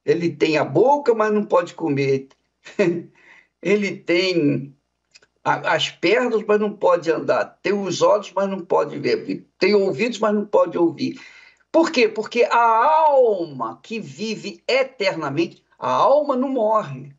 ele 0.06 0.34
tem 0.34 0.58
a 0.58 0.64
boca, 0.64 1.14
mas 1.14 1.34
não 1.34 1.44
pode 1.44 1.74
comer. 1.74 2.30
ele 3.62 3.98
tem 3.98 4.74
as 5.44 5.90
pernas, 5.90 6.42
mas 6.48 6.58
não 6.58 6.74
pode 6.74 7.12
andar. 7.12 7.60
Tem 7.62 7.74
os 7.74 8.02
olhos, 8.02 8.32
mas 8.32 8.50
não 8.50 8.62
pode 8.62 8.98
ver. 8.98 9.46
Tem 9.60 9.76
ouvidos, 9.76 10.20
mas 10.20 10.34
não 10.34 10.46
pode 10.46 10.78
ouvir. 10.78 11.20
Por 11.70 11.92
quê? 11.92 12.08
Porque 12.08 12.46
a 12.46 12.86
alma 13.08 13.78
que 13.84 14.00
vive 14.00 14.64
eternamente, 14.66 15.62
a 15.78 15.92
alma 15.92 16.34
não 16.34 16.48
morre. 16.48 17.14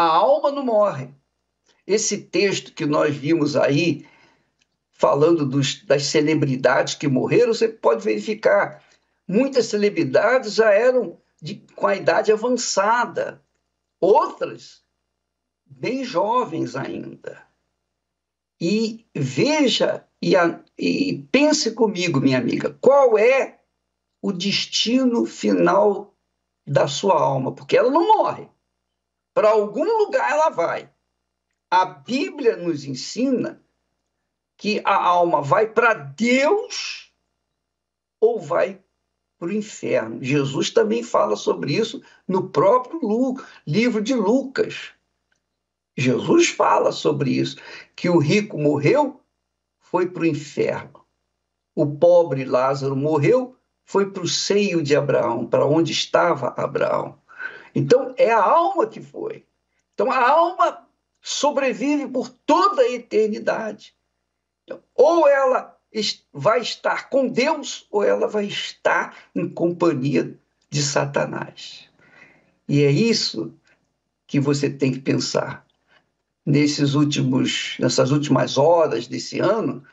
A 0.00 0.06
alma 0.06 0.50
não 0.50 0.64
morre. 0.64 1.10
Esse 1.86 2.16
texto 2.16 2.72
que 2.72 2.86
nós 2.86 3.14
vimos 3.14 3.54
aí, 3.54 4.06
falando 4.90 5.44
dos, 5.44 5.84
das 5.84 6.04
celebridades 6.04 6.94
que 6.94 7.06
morreram, 7.06 7.52
você 7.52 7.68
pode 7.68 8.02
verificar. 8.02 8.82
Muitas 9.28 9.66
celebridades 9.66 10.54
já 10.54 10.70
eram 10.72 11.18
de, 11.42 11.56
com 11.76 11.86
a 11.86 11.94
idade 11.94 12.32
avançada, 12.32 13.44
outras 14.00 14.82
bem 15.66 16.02
jovens 16.02 16.76
ainda. 16.76 17.46
E 18.58 19.06
veja 19.14 20.08
e, 20.22 20.34
a, 20.34 20.64
e 20.78 21.28
pense 21.30 21.72
comigo, 21.72 22.22
minha 22.22 22.38
amiga, 22.38 22.74
qual 22.80 23.18
é 23.18 23.60
o 24.22 24.32
destino 24.32 25.26
final 25.26 26.14
da 26.66 26.88
sua 26.88 27.20
alma? 27.20 27.52
Porque 27.52 27.76
ela 27.76 27.90
não 27.90 28.16
morre. 28.16 28.48
Para 29.32 29.50
algum 29.50 29.84
lugar 29.84 30.30
ela 30.30 30.50
vai. 30.50 30.90
A 31.70 31.84
Bíblia 31.84 32.56
nos 32.56 32.84
ensina 32.84 33.62
que 34.56 34.82
a 34.84 34.94
alma 34.94 35.40
vai 35.40 35.66
para 35.66 35.94
Deus 35.94 37.12
ou 38.20 38.40
vai 38.40 38.82
para 39.38 39.48
o 39.48 39.52
inferno. 39.52 40.22
Jesus 40.22 40.70
também 40.70 41.02
fala 41.02 41.36
sobre 41.36 41.74
isso 41.74 42.02
no 42.28 42.50
próprio 42.50 43.36
livro 43.66 44.02
de 44.02 44.14
Lucas. 44.14 44.92
Jesus 45.96 46.48
fala 46.48 46.92
sobre 46.92 47.30
isso, 47.30 47.56
que 47.94 48.08
o 48.08 48.18
rico 48.18 48.58
morreu, 48.58 49.20
foi 49.78 50.08
para 50.08 50.22
o 50.22 50.26
inferno. 50.26 51.04
O 51.74 51.86
pobre 51.86 52.44
Lázaro 52.44 52.96
morreu, 52.96 53.56
foi 53.84 54.10
para 54.10 54.22
o 54.22 54.28
seio 54.28 54.82
de 54.82 54.94
Abraão, 54.94 55.46
para 55.46 55.66
onde 55.66 55.92
estava 55.92 56.54
Abraão. 56.56 57.19
Então, 57.74 58.14
é 58.16 58.30
a 58.32 58.42
alma 58.42 58.86
que 58.86 59.00
foi. 59.00 59.44
Então, 59.94 60.10
a 60.10 60.30
alma 60.30 60.86
sobrevive 61.20 62.08
por 62.08 62.28
toda 62.28 62.82
a 62.82 62.90
eternidade. 62.90 63.94
Ou 64.94 65.28
ela 65.28 65.76
vai 66.32 66.60
estar 66.60 67.08
com 67.08 67.28
Deus, 67.28 67.86
ou 67.90 68.04
ela 68.04 68.28
vai 68.28 68.46
estar 68.46 69.16
em 69.34 69.48
companhia 69.48 70.38
de 70.68 70.82
Satanás. 70.82 71.88
E 72.68 72.84
é 72.84 72.90
isso 72.90 73.52
que 74.26 74.38
você 74.38 74.70
tem 74.70 74.92
que 74.92 75.00
pensar. 75.00 75.66
Nesses 76.46 76.94
últimos, 76.94 77.76
nessas 77.78 78.12
últimas 78.12 78.56
horas 78.56 79.06
desse 79.06 79.40
ano, 79.40 79.84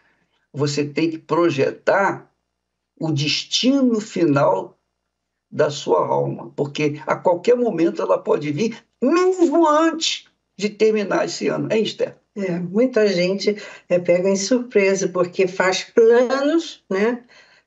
você 0.53 0.86
tem 0.86 1.10
que 1.10 1.17
projetar 1.17 2.31
o 3.00 3.12
destino 3.12 4.00
final 4.00 4.76
da 5.50 5.70
sua 5.70 6.06
alma, 6.06 6.51
porque 6.56 7.01
a 7.06 7.16
qualquer 7.16 7.56
momento 7.56 8.01
ela 8.01 8.18
pode 8.18 8.51
vir, 8.51 8.77
mesmo 9.01 9.68
antes 9.68 10.25
de 10.58 10.70
terminar 10.70 11.25
esse 11.25 11.48
ano. 11.48 11.68
É, 11.72 11.80
Esther? 11.80 12.16
É, 12.36 12.60
muita 12.60 13.08
gente 13.08 13.56
é 13.89 13.98
pega 13.98 14.30
em 14.30 14.36
surpresa, 14.36 15.08
porque 15.08 15.48
faz 15.48 15.84
planos, 15.84 16.84
né? 16.89 17.24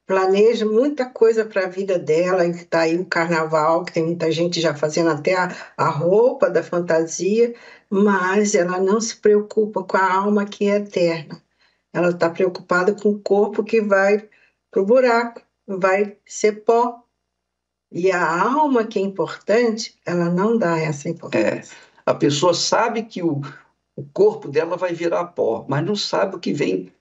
Planeja 0.06 0.66
muita 0.66 1.06
coisa 1.06 1.44
para 1.44 1.66
a 1.66 1.68
vida 1.68 1.98
dela, 1.98 2.44
está 2.46 2.80
aí 2.80 2.98
o 2.98 3.06
carnaval, 3.06 3.84
que 3.84 3.92
tem 3.92 4.04
muita 4.04 4.30
gente 4.30 4.60
já 4.60 4.74
fazendo 4.74 5.10
até 5.10 5.34
a, 5.34 5.54
a 5.76 5.88
roupa 5.88 6.50
da 6.50 6.62
fantasia, 6.62 7.54
mas 7.88 8.54
ela 8.54 8.78
não 8.78 9.00
se 9.00 9.16
preocupa 9.16 9.84
com 9.84 9.96
a 9.96 10.14
alma 10.14 10.44
que 10.44 10.68
é 10.68 10.76
eterna. 10.76 11.40
Ela 11.92 12.10
está 12.10 12.30
preocupada 12.30 12.94
com 12.94 13.10
o 13.10 13.20
corpo 13.20 13.64
que 13.64 13.80
vai 13.80 14.28
para 14.70 14.82
o 14.82 14.86
buraco, 14.86 15.42
vai 15.66 16.16
ser 16.26 16.64
pó. 16.64 17.04
E 17.92 18.10
a 18.12 18.42
alma 18.42 18.84
que 18.84 18.98
é 18.98 19.02
importante, 19.02 19.98
ela 20.06 20.30
não 20.30 20.56
dá 20.56 20.78
essa 20.78 21.08
importância. 21.08 21.74
É. 21.74 21.90
A 22.06 22.14
pessoa 22.14 22.54
sabe 22.54 23.02
que 23.02 23.22
o, 23.22 23.40
o 23.96 24.04
corpo 24.12 24.48
dela 24.48 24.76
vai 24.76 24.92
virar 24.92 25.24
pó, 25.26 25.64
mas 25.68 25.84
não 25.84 25.96
sabe 25.96 26.36
o 26.36 26.40
que 26.40 26.52
vem 26.52 26.92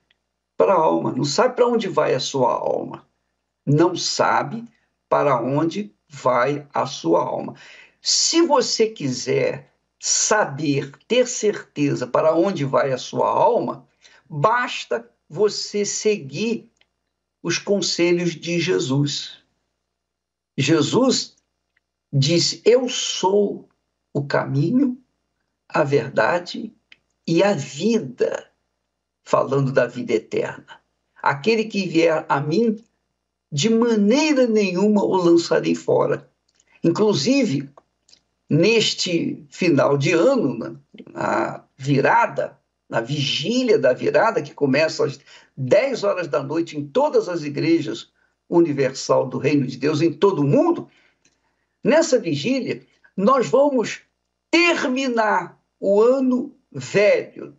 para 0.56 0.74
a 0.74 0.78
alma, 0.78 1.12
não 1.12 1.24
sabe 1.24 1.56
para 1.56 1.66
onde 1.66 1.88
vai 1.88 2.14
a 2.14 2.20
sua 2.20 2.52
alma. 2.52 3.06
Não 3.64 3.94
sabe 3.94 4.64
para 5.08 5.40
onde 5.40 5.94
vai 6.08 6.66
a 6.74 6.86
sua 6.86 7.22
alma. 7.22 7.54
Se 8.02 8.42
você 8.42 8.86
quiser 8.88 9.72
saber, 9.98 10.92
ter 11.06 11.26
certeza 11.26 12.06
para 12.06 12.34
onde 12.34 12.64
vai 12.64 12.92
a 12.92 12.98
sua 12.98 13.28
alma, 13.28 13.86
basta 14.28 15.08
você 15.28 15.84
seguir 15.84 16.70
os 17.42 17.58
conselhos 17.58 18.32
de 18.32 18.58
Jesus. 18.58 19.39
Jesus 20.60 21.36
disse: 22.12 22.60
Eu 22.64 22.88
sou 22.88 23.68
o 24.12 24.24
caminho, 24.24 24.98
a 25.68 25.82
verdade 25.82 26.72
e 27.26 27.42
a 27.42 27.54
vida, 27.54 28.46
falando 29.24 29.72
da 29.72 29.86
vida 29.86 30.12
eterna. 30.12 30.80
Aquele 31.22 31.64
que 31.64 31.86
vier 31.86 32.26
a 32.28 32.40
mim, 32.40 32.82
de 33.50 33.70
maneira 33.70 34.46
nenhuma 34.46 35.02
o 35.02 35.16
lançarei 35.16 35.74
fora. 35.74 36.28
Inclusive, 36.84 37.68
neste 38.48 39.44
final 39.48 39.96
de 39.96 40.12
ano, 40.12 40.80
na 41.10 41.64
virada, 41.76 42.58
na 42.88 43.00
vigília 43.00 43.78
da 43.78 43.92
virada, 43.92 44.42
que 44.42 44.54
começa 44.54 45.04
às 45.04 45.20
10 45.56 46.04
horas 46.04 46.28
da 46.28 46.42
noite 46.42 46.76
em 46.76 46.86
todas 46.86 47.28
as 47.28 47.42
igrejas 47.42 48.10
universal 48.50 49.28
do 49.28 49.38
Reino 49.38 49.66
de 49.66 49.78
Deus, 49.78 50.02
em 50.02 50.12
todo 50.12 50.40
o 50.40 50.46
mundo, 50.46 50.88
nessa 51.82 52.18
vigília, 52.18 52.84
nós 53.16 53.48
vamos 53.48 54.02
terminar 54.50 55.58
o 55.78 56.02
ano 56.02 56.54
velho 56.70 57.56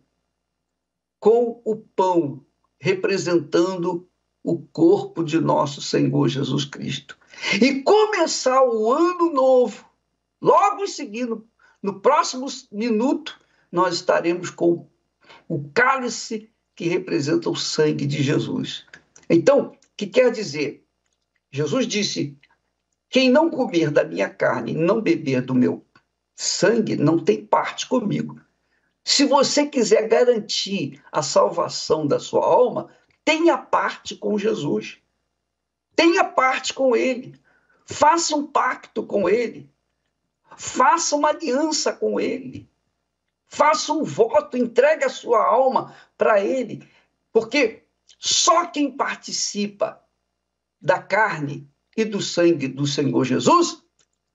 com 1.18 1.60
o 1.64 1.76
pão 1.76 2.44
representando 2.78 4.08
o 4.44 4.58
corpo 4.58 5.22
de 5.22 5.40
nosso 5.40 5.80
Senhor 5.80 6.28
Jesus 6.28 6.64
Cristo. 6.64 7.16
E 7.60 7.80
começar 7.82 8.62
o 8.64 8.92
ano 8.92 9.32
novo, 9.32 9.88
logo 10.40 10.82
em 10.82 10.88
seguida, 10.88 11.40
no 11.82 12.00
próximo 12.00 12.46
minuto, 12.70 13.40
nós 13.70 13.94
estaremos 13.94 14.50
com 14.50 14.88
o 15.48 15.68
cálice 15.72 16.50
que 16.74 16.88
representa 16.88 17.48
o 17.48 17.56
sangue 17.56 18.06
de 18.06 18.22
Jesus. 18.22 18.84
Então, 19.28 19.68
o 19.68 19.76
que 19.96 20.06
quer 20.06 20.30
dizer? 20.30 20.81
Jesus 21.52 21.86
disse: 21.86 22.36
quem 23.12 23.30
não 23.30 23.50
comer 23.50 23.90
da 23.90 24.02
minha 24.02 24.30
carne 24.30 24.72
não 24.72 24.98
beber 24.98 25.42
do 25.42 25.54
meu 25.54 25.84
sangue 26.34 26.96
não 26.96 27.22
tem 27.22 27.44
parte 27.44 27.86
comigo. 27.86 28.40
Se 29.04 29.26
você 29.26 29.66
quiser 29.66 30.08
garantir 30.08 31.02
a 31.12 31.22
salvação 31.22 32.06
da 32.06 32.18
sua 32.18 32.42
alma, 32.42 32.88
tenha 33.22 33.58
parte 33.58 34.16
com 34.16 34.38
Jesus. 34.38 34.98
Tenha 35.94 36.24
parte 36.24 36.72
com 36.72 36.96
Ele. 36.96 37.38
Faça 37.84 38.34
um 38.34 38.46
pacto 38.46 39.04
com 39.04 39.28
Ele. 39.28 39.70
Faça 40.56 41.14
uma 41.14 41.28
aliança 41.28 41.92
com 41.92 42.18
Ele. 42.18 42.66
Faça 43.46 43.92
um 43.92 44.04
voto, 44.04 44.56
entregue 44.56 45.04
a 45.04 45.10
sua 45.10 45.44
alma 45.44 45.94
para 46.16 46.42
Ele. 46.42 46.88
Porque 47.30 47.82
só 48.18 48.64
quem 48.66 48.90
participa 48.90 50.01
da 50.82 50.98
carne 51.00 51.68
e 51.96 52.04
do 52.04 52.20
sangue 52.20 52.66
do 52.68 52.86
Senhor 52.86 53.24
Jesus 53.24 53.82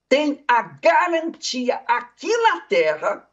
tem 0.10 0.44
a 0.48 0.62
garantia 0.62 1.82
aqui 1.88 2.36
na 2.38 2.62
terra 2.62 3.28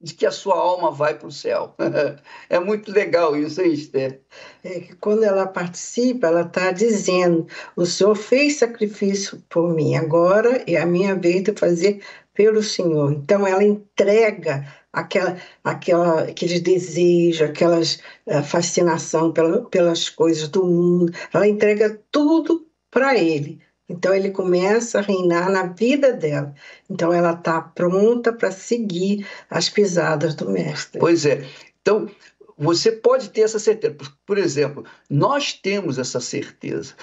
de 0.00 0.14
que 0.14 0.24
a 0.24 0.30
sua 0.30 0.56
alma 0.56 0.92
vai 0.92 1.18
para 1.18 1.26
o 1.26 1.32
céu. 1.32 1.74
é 2.48 2.60
muito 2.60 2.92
legal 2.92 3.36
isso, 3.36 3.60
hein, 3.60 3.72
Esther? 3.72 4.22
É 4.62 4.80
que 4.80 4.94
quando 4.94 5.24
ela 5.24 5.46
participa, 5.46 6.28
ela 6.28 6.42
está 6.42 6.70
dizendo: 6.70 7.48
o 7.74 7.84
Senhor 7.84 8.14
fez 8.14 8.58
sacrifício 8.58 9.42
por 9.48 9.74
mim, 9.74 9.96
agora 9.96 10.62
é 10.68 10.76
a 10.76 10.86
minha 10.86 11.16
vez 11.16 11.42
de 11.42 11.52
fazer 11.52 12.00
pelo 12.32 12.62
Senhor. 12.62 13.12
Então, 13.12 13.44
ela 13.44 13.64
entrega 13.64 14.72
aquela, 15.00 15.36
aquela, 15.64 16.22
aqueles 16.22 16.60
desejos, 16.60 17.42
aquelas 17.42 18.00
uh, 18.26 18.42
fascinação 18.42 19.32
pela, 19.32 19.62
pelas 19.66 20.08
coisas 20.08 20.48
do 20.48 20.64
mundo, 20.64 21.12
ela 21.32 21.46
entrega 21.46 22.00
tudo 22.10 22.66
para 22.90 23.16
Ele. 23.16 23.60
Então 23.88 24.14
ele 24.14 24.30
começa 24.30 24.98
a 24.98 25.02
reinar 25.02 25.50
na 25.50 25.64
vida 25.64 26.12
dela. 26.12 26.54
Então 26.90 27.12
ela 27.12 27.32
está 27.32 27.60
pronta 27.60 28.32
para 28.32 28.50
seguir 28.50 29.26
as 29.48 29.70
pisadas 29.70 30.34
do 30.34 30.50
mestre. 30.50 31.00
Pois 31.00 31.24
é. 31.24 31.42
Então 31.80 32.08
você 32.56 32.92
pode 32.92 33.30
ter 33.30 33.42
essa 33.42 33.58
certeza. 33.58 33.96
Por 34.26 34.36
exemplo, 34.36 34.84
nós 35.08 35.54
temos 35.54 35.98
essa 35.98 36.20
certeza. 36.20 36.94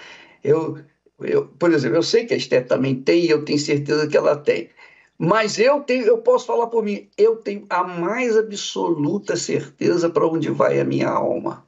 Eu, 0.43 0.77
eu, 1.21 1.47
por 1.47 1.71
exemplo, 1.73 1.97
eu 1.97 2.03
sei 2.03 2.25
que 2.25 2.33
a 2.33 2.37
Esther 2.37 2.67
também 2.67 3.01
tem 3.01 3.25
e 3.25 3.29
eu 3.29 3.43
tenho 3.43 3.57
certeza 3.57 4.07
que 4.07 4.17
ela 4.17 4.35
tem. 4.35 4.69
Mas 5.17 5.57
eu 5.57 5.81
tenho, 5.81 6.05
eu 6.05 6.17
posso 6.17 6.45
falar 6.45 6.67
por 6.67 6.83
mim, 6.83 7.09
eu 7.17 7.37
tenho 7.37 7.65
a 7.69 7.83
mais 7.83 8.35
absoluta 8.37 9.37
certeza 9.37 10.09
para 10.09 10.27
onde 10.27 10.49
vai 10.49 10.79
a 10.79 10.85
minha 10.85 11.09
alma. 11.09 11.65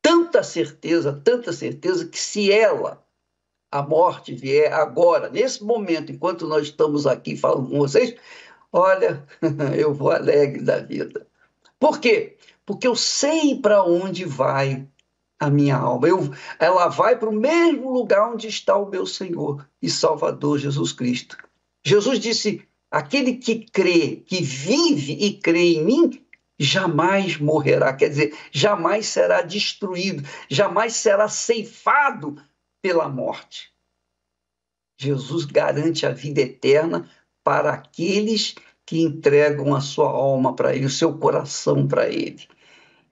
Tanta 0.00 0.42
certeza, 0.42 1.20
tanta 1.24 1.52
certeza 1.52 2.06
que 2.06 2.18
se 2.18 2.52
ela 2.52 3.04
a 3.70 3.82
morte 3.82 4.34
vier 4.34 4.72
agora, 4.72 5.30
nesse 5.30 5.64
momento, 5.64 6.12
enquanto 6.12 6.46
nós 6.46 6.64
estamos 6.64 7.06
aqui 7.06 7.36
falando 7.36 7.70
com 7.70 7.78
vocês, 7.78 8.14
olha, 8.70 9.26
eu 9.76 9.94
vou 9.94 10.10
alegre 10.10 10.62
da 10.62 10.78
vida. 10.78 11.26
Por 11.80 11.98
quê? 11.98 12.36
Porque 12.66 12.86
eu 12.86 12.94
sei 12.94 13.56
para 13.56 13.82
onde 13.82 14.24
vai 14.24 14.86
a 15.40 15.50
minha 15.50 15.76
alma. 15.76 16.06
Eu, 16.06 16.30
ela 16.58 16.86
vai 16.88 17.18
para 17.18 17.28
o 17.28 17.32
mesmo 17.32 17.90
lugar 17.90 18.30
onde 18.30 18.46
está 18.46 18.76
o 18.76 18.88
meu 18.88 19.04
Senhor 19.06 19.66
e 19.80 19.90
Salvador 19.90 20.58
Jesus 20.58 20.92
Cristo. 20.92 21.36
Jesus 21.84 22.18
disse: 22.18 22.66
aquele 22.90 23.36
que 23.36 23.66
crê, 23.66 24.16
que 24.26 24.42
vive 24.42 25.12
e 25.14 25.38
crê 25.38 25.74
em 25.74 25.84
mim, 25.84 26.26
jamais 26.58 27.38
morrerá, 27.38 27.92
quer 27.92 28.08
dizer, 28.08 28.36
jamais 28.52 29.06
será 29.06 29.42
destruído, 29.42 30.22
jamais 30.48 30.94
será 30.94 31.28
ceifado 31.28 32.36
pela 32.80 33.08
morte. 33.08 33.72
Jesus 35.00 35.44
garante 35.44 36.06
a 36.06 36.10
vida 36.10 36.42
eterna 36.42 37.10
para 37.42 37.72
aqueles 37.72 38.54
que 38.86 39.00
entregam 39.00 39.74
a 39.74 39.80
sua 39.80 40.08
alma 40.08 40.54
para 40.54 40.74
Ele, 40.74 40.86
o 40.86 40.90
seu 40.90 41.18
coração 41.18 41.88
para 41.88 42.08
Ele. 42.08 42.46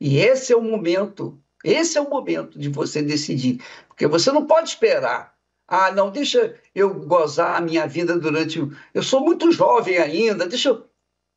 E 0.00 0.18
esse 0.18 0.52
é 0.52 0.56
o 0.56 0.62
momento, 0.62 1.40
esse 1.64 1.98
é 1.98 2.00
o 2.00 2.08
momento 2.08 2.58
de 2.58 2.68
você 2.68 3.02
decidir, 3.02 3.60
porque 3.88 4.06
você 4.06 4.30
não 4.30 4.46
pode 4.46 4.68
esperar. 4.68 5.34
Ah, 5.72 5.92
não, 5.92 6.10
deixa 6.10 6.60
eu 6.74 6.92
gozar 6.92 7.56
a 7.56 7.60
minha 7.60 7.86
vida 7.86 8.18
durante. 8.18 8.58
Eu 8.92 9.04
sou 9.04 9.20
muito 9.20 9.52
jovem 9.52 9.98
ainda, 9.98 10.44
deixa 10.44 10.70
eu. 10.70 10.84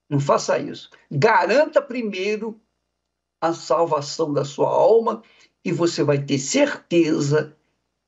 Não 0.10 0.20
faça 0.20 0.58
isso. 0.58 0.90
Garanta 1.12 1.80
primeiro 1.80 2.60
a 3.40 3.54
salvação 3.54 4.34
da 4.34 4.44
sua 4.44 4.70
alma 4.70 5.22
e 5.64 5.72
você 5.72 6.04
vai 6.04 6.18
ter 6.18 6.40
certeza 6.40 7.56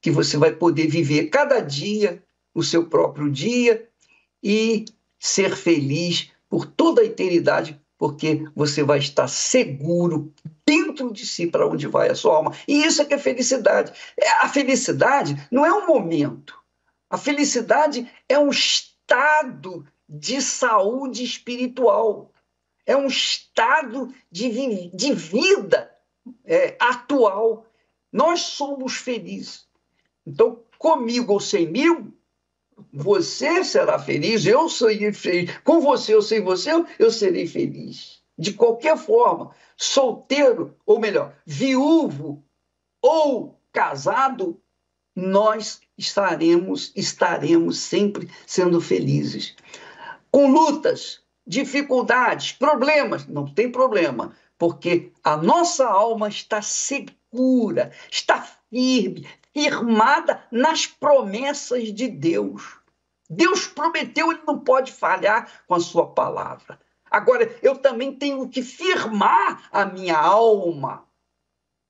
que 0.02 0.10
você 0.10 0.36
vai 0.36 0.52
poder 0.52 0.88
viver 0.88 1.28
cada 1.28 1.60
dia 1.60 2.24
o 2.56 2.64
seu 2.64 2.88
próprio 2.90 3.32
dia 3.32 3.88
e 4.42 4.86
ser 5.20 5.56
feliz 5.56 6.32
por 6.50 6.66
toda 6.66 7.02
a 7.02 7.06
eternidade, 7.06 7.80
porque 8.06 8.48
você 8.56 8.84
vai 8.84 9.00
estar 9.00 9.28
seguro 9.28 10.32
dentro 10.64 11.12
de 11.12 11.26
si 11.26 11.48
para 11.48 11.68
onde 11.68 11.88
vai 11.88 12.08
a 12.08 12.14
sua 12.14 12.36
alma. 12.36 12.56
E 12.68 12.84
isso 12.84 13.02
é 13.02 13.06
que 13.06 13.16
é 13.16 13.18
felicidade. 13.18 13.92
É, 14.16 14.30
a 14.44 14.48
felicidade 14.48 15.36
não 15.50 15.66
é 15.66 15.74
um 15.74 15.88
momento. 15.88 16.56
A 17.10 17.18
felicidade 17.18 18.08
é 18.30 18.38
um 18.38 18.52
estado 18.52 19.88
de 20.08 20.40
saúde 20.40 21.24
espiritual. 21.24 22.32
É 22.86 22.96
um 22.96 23.08
estado 23.08 24.14
de, 24.32 24.92
de 24.94 25.12
vida 25.12 25.92
é, 26.46 26.78
atual. 26.80 27.66
Nós 28.14 28.42
somos 28.42 28.98
felizes. 28.98 29.66
Então, 30.28 30.60
comigo 30.78 31.34
ou 31.34 31.40
sem 31.40 31.66
mil, 31.66 32.15
você 32.94 33.64
será 33.64 34.00
feliz, 34.00 34.46
eu 34.46 34.70
serei 34.70 35.12
feliz. 35.14 35.58
Com 35.64 35.80
você 35.82 36.16
ou 36.16 36.22
sem 36.22 36.42
você, 36.42 36.72
eu 37.00 37.12
serei 37.12 37.48
feliz. 37.48 38.22
De 38.38 38.54
qualquer 38.54 38.98
forma, 38.98 39.52
solteiro, 39.78 40.76
ou 40.86 41.00
melhor, 41.00 41.34
viúvo 41.46 42.44
ou 43.02 43.60
casado, 43.72 44.60
nós 45.16 45.80
estaremos, 45.98 46.92
estaremos 46.96 47.80
sempre 47.80 48.30
sendo 48.46 48.82
felizes. 48.82 49.56
Com 50.30 50.52
lutas, 50.52 51.22
dificuldades, 51.48 52.52
problemas, 52.52 53.26
não 53.26 53.46
tem 53.46 53.72
problema, 53.72 54.36
porque 54.58 55.12
a 55.24 55.38
nossa 55.38 55.86
alma 55.88 56.28
está 56.28 56.62
segura, 56.62 57.92
está 58.12 58.42
firme, 58.70 59.28
firmada 59.56 60.44
nas 60.52 60.86
promessas 60.86 61.94
de 61.94 62.10
Deus. 62.10 62.78
Deus 63.30 63.66
prometeu, 63.66 64.30
ele 64.30 64.42
não 64.46 64.60
pode 64.60 64.92
falhar 64.92 65.50
com 65.66 65.76
a 65.76 65.80
sua 65.80 66.08
palavra. 66.08 66.78
Agora, 67.10 67.58
eu 67.64 67.78
também 67.78 68.14
tenho 68.14 68.50
que 68.50 68.62
firmar 68.62 69.70
a 69.72 69.86
minha 69.86 70.18
alma 70.18 71.06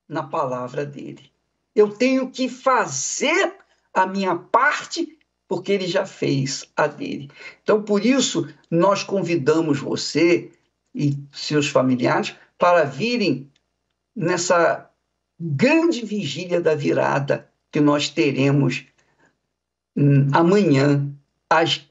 na 0.08 0.22
palavra 0.22 0.86
dele. 0.86 1.32
Eu 1.74 1.90
tenho 1.90 2.30
que 2.30 2.48
fazer 2.48 3.58
a 3.92 4.06
minha 4.06 4.36
parte, 4.36 5.18
porque 5.48 5.72
ele 5.72 5.88
já 5.88 6.06
fez 6.06 6.72
a 6.78 6.86
dele. 6.86 7.32
Então, 7.64 7.82
por 7.82 8.06
isso, 8.06 8.48
nós 8.70 9.04
convidamos 9.04 9.80
você 9.80 10.52
e 10.94 11.18
seus 11.34 11.68
familiares 11.68 12.36
para 12.60 12.84
virem 12.84 13.52
nessa 14.16 14.88
grande 15.40 16.06
vigília 16.06 16.62
da 16.62 16.76
virada 16.76 17.50
que 17.76 17.82
nós 17.82 18.08
teremos 18.08 18.86
hum, 19.98 20.30
amanhã, 20.32 21.14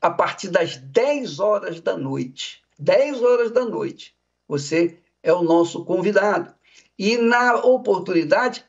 a 0.01 0.11
partir 0.11 0.49
das 0.49 0.79
10 0.79 1.41
horas 1.41 1.79
da 1.79 1.95
noite. 1.95 2.63
10 2.79 3.23
horas 3.23 3.51
da 3.51 3.67
noite. 3.67 4.17
Você 4.49 4.99
é 5.23 5.31
o 5.31 5.43
nosso 5.43 5.85
convidado. 5.85 6.55
E 6.99 7.19
na 7.19 7.57
oportunidade, 7.57 8.65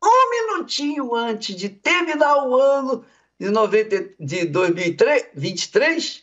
um 0.00 0.30
minutinho 0.30 1.12
antes 1.12 1.56
de 1.56 1.68
terminar 1.68 2.46
o 2.46 2.54
ano 2.54 3.04
de, 3.36 3.50
90, 3.50 4.14
de 4.20 4.44
2023, 4.44 6.22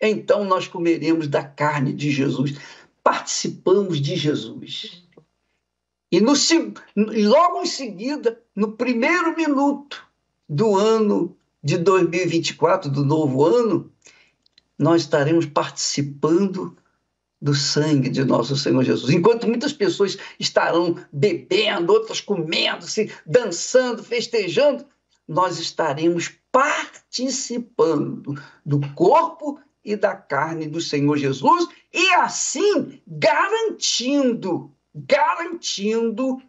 então 0.00 0.44
nós 0.44 0.68
comeremos 0.68 1.26
da 1.26 1.42
carne 1.42 1.92
de 1.92 2.12
Jesus. 2.12 2.56
Participamos 3.02 4.00
de 4.00 4.14
Jesus. 4.14 5.04
E 6.12 6.20
no, 6.20 6.34
logo 7.30 7.62
em 7.62 7.66
seguida, 7.66 8.38
no 8.54 8.72
primeiro 8.72 9.34
minuto 9.34 10.06
do 10.46 10.76
ano 10.76 11.34
de 11.64 11.78
2024, 11.78 12.90
do 12.90 13.02
novo 13.02 13.42
ano, 13.46 13.90
nós 14.78 15.00
estaremos 15.00 15.46
participando 15.46 16.76
do 17.40 17.54
sangue 17.54 18.10
de 18.10 18.24
nosso 18.24 18.54
Senhor 18.58 18.84
Jesus. 18.84 19.10
Enquanto 19.10 19.48
muitas 19.48 19.72
pessoas 19.72 20.18
estarão 20.38 20.96
bebendo, 21.10 21.94
outras 21.94 22.20
comendo, 22.20 22.86
se 22.86 23.10
dançando, 23.24 24.04
festejando, 24.04 24.84
nós 25.26 25.58
estaremos 25.58 26.30
participando 26.52 28.38
do 28.66 28.80
corpo 28.94 29.58
e 29.82 29.96
da 29.96 30.14
carne 30.14 30.66
do 30.66 30.80
Senhor 30.80 31.16
Jesus 31.16 31.68
e 31.92 32.10
assim 32.14 33.00
garantindo 33.06 34.70
garantindo 34.94 36.42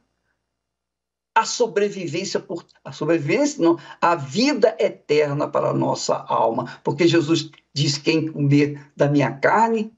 a 1.36 1.46
sobrevivência 1.46 2.40
por 2.40 2.66
a 2.84 2.92
sobrevivência 2.92 3.64
não, 3.64 3.78
a 4.00 4.16
vida 4.16 4.76
eterna 4.80 5.48
para 5.48 5.70
a 5.70 5.74
nossa 5.74 6.16
alma, 6.16 6.80
porque 6.84 7.08
Jesus 7.08 7.50
diz 7.74 7.98
quem 7.98 8.32
comer 8.32 8.92
da 8.96 9.10
minha 9.10 9.32
carne 9.32 9.92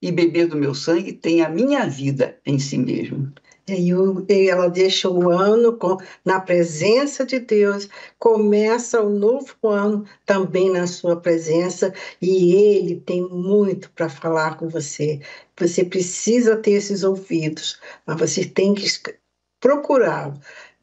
e 0.00 0.10
beber 0.10 0.48
do 0.48 0.56
meu 0.56 0.74
sangue 0.74 1.12
tem 1.12 1.42
a 1.42 1.48
minha 1.48 1.86
vida 1.86 2.40
em 2.46 2.58
si 2.58 2.78
mesmo. 2.78 3.32
E 3.68 4.48
ela 4.48 4.68
deixa 4.68 5.08
o 5.08 5.30
ano 5.30 5.76
com, 5.76 5.96
na 6.24 6.40
presença 6.40 7.24
de 7.24 7.38
Deus, 7.38 7.88
começa 8.18 9.00
o 9.00 9.08
novo 9.08 9.54
ano 9.68 10.04
também 10.26 10.68
na 10.68 10.88
sua 10.88 11.20
presença, 11.20 11.94
e 12.20 12.56
Ele 12.56 13.00
tem 13.00 13.22
muito 13.22 13.88
para 13.92 14.08
falar 14.08 14.56
com 14.56 14.68
você. 14.68 15.20
Você 15.56 15.84
precisa 15.84 16.56
ter 16.56 16.72
esses 16.72 17.04
ouvidos, 17.04 17.80
mas 18.04 18.18
você 18.18 18.44
tem 18.44 18.74
que 18.74 18.88
procurá-lo 19.60 20.40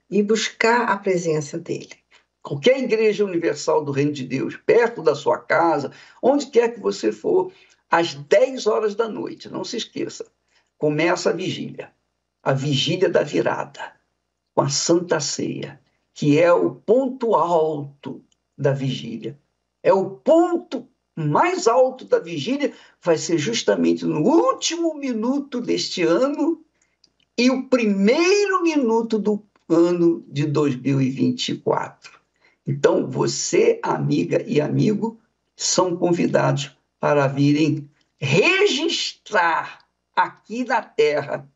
e 0.10 0.24
buscar 0.24 0.84
a 0.84 0.96
presença 0.96 1.58
dele. 1.60 2.00
Qualquer 2.42 2.80
igreja 2.80 3.26
universal 3.26 3.84
do 3.84 3.92
Reino 3.92 4.14
de 4.14 4.26
Deus, 4.26 4.56
perto 4.56 5.04
da 5.04 5.16
sua 5.16 5.38
casa, 5.38 5.92
onde 6.24 6.48
quer 6.48 6.74
que 6.74 6.80
você 6.80 7.12
for, 7.12 7.52
às 7.92 8.14
10 8.14 8.68
horas 8.68 8.96
da 8.96 9.10
noite, 9.10 9.50
não 9.50 9.66
se 9.66 9.76
esqueça, 9.76 10.26
começa 10.78 11.30
a 11.30 11.34
vigília 11.34 11.92
a 12.44 12.54
vigília 12.54 13.10
da 13.10 13.24
virada, 13.24 13.94
com 14.56 14.62
a 14.62 14.70
Santa 14.70 15.20
Ceia, 15.20 15.80
que 16.14 16.40
é 16.40 16.52
o 16.52 16.72
ponto 16.72 17.36
alto 17.36 18.24
da 18.58 18.74
vigília. 18.74 19.40
É 19.82 19.94
o 19.94 20.10
ponto 20.10 20.88
mais 21.16 21.68
alto 21.68 22.06
da 22.06 22.20
vigília, 22.20 22.74
vai 23.02 23.18
ser 23.18 23.38
justamente 23.38 24.06
no 24.06 24.22
último 24.22 24.94
minuto 24.96 25.60
deste 25.60 26.04
ano 26.04 26.64
e 27.38 27.50
o 27.50 27.68
primeiro 27.68 28.64
minuto 28.64 29.18
do 29.20 29.44
ano 29.70 30.24
de 30.28 30.46
2024. 30.46 32.20
Então, 32.66 33.10
você, 33.10 33.80
amiga 33.84 34.44
e 34.46 34.62
amigo, 34.62 35.20
são 35.56 35.96
convidados 35.96 36.76
para 37.00 37.28
virem 37.28 37.90
registrar 38.18 39.86
aqui 40.16 40.66
na 40.66 40.82
Terra 40.82 41.50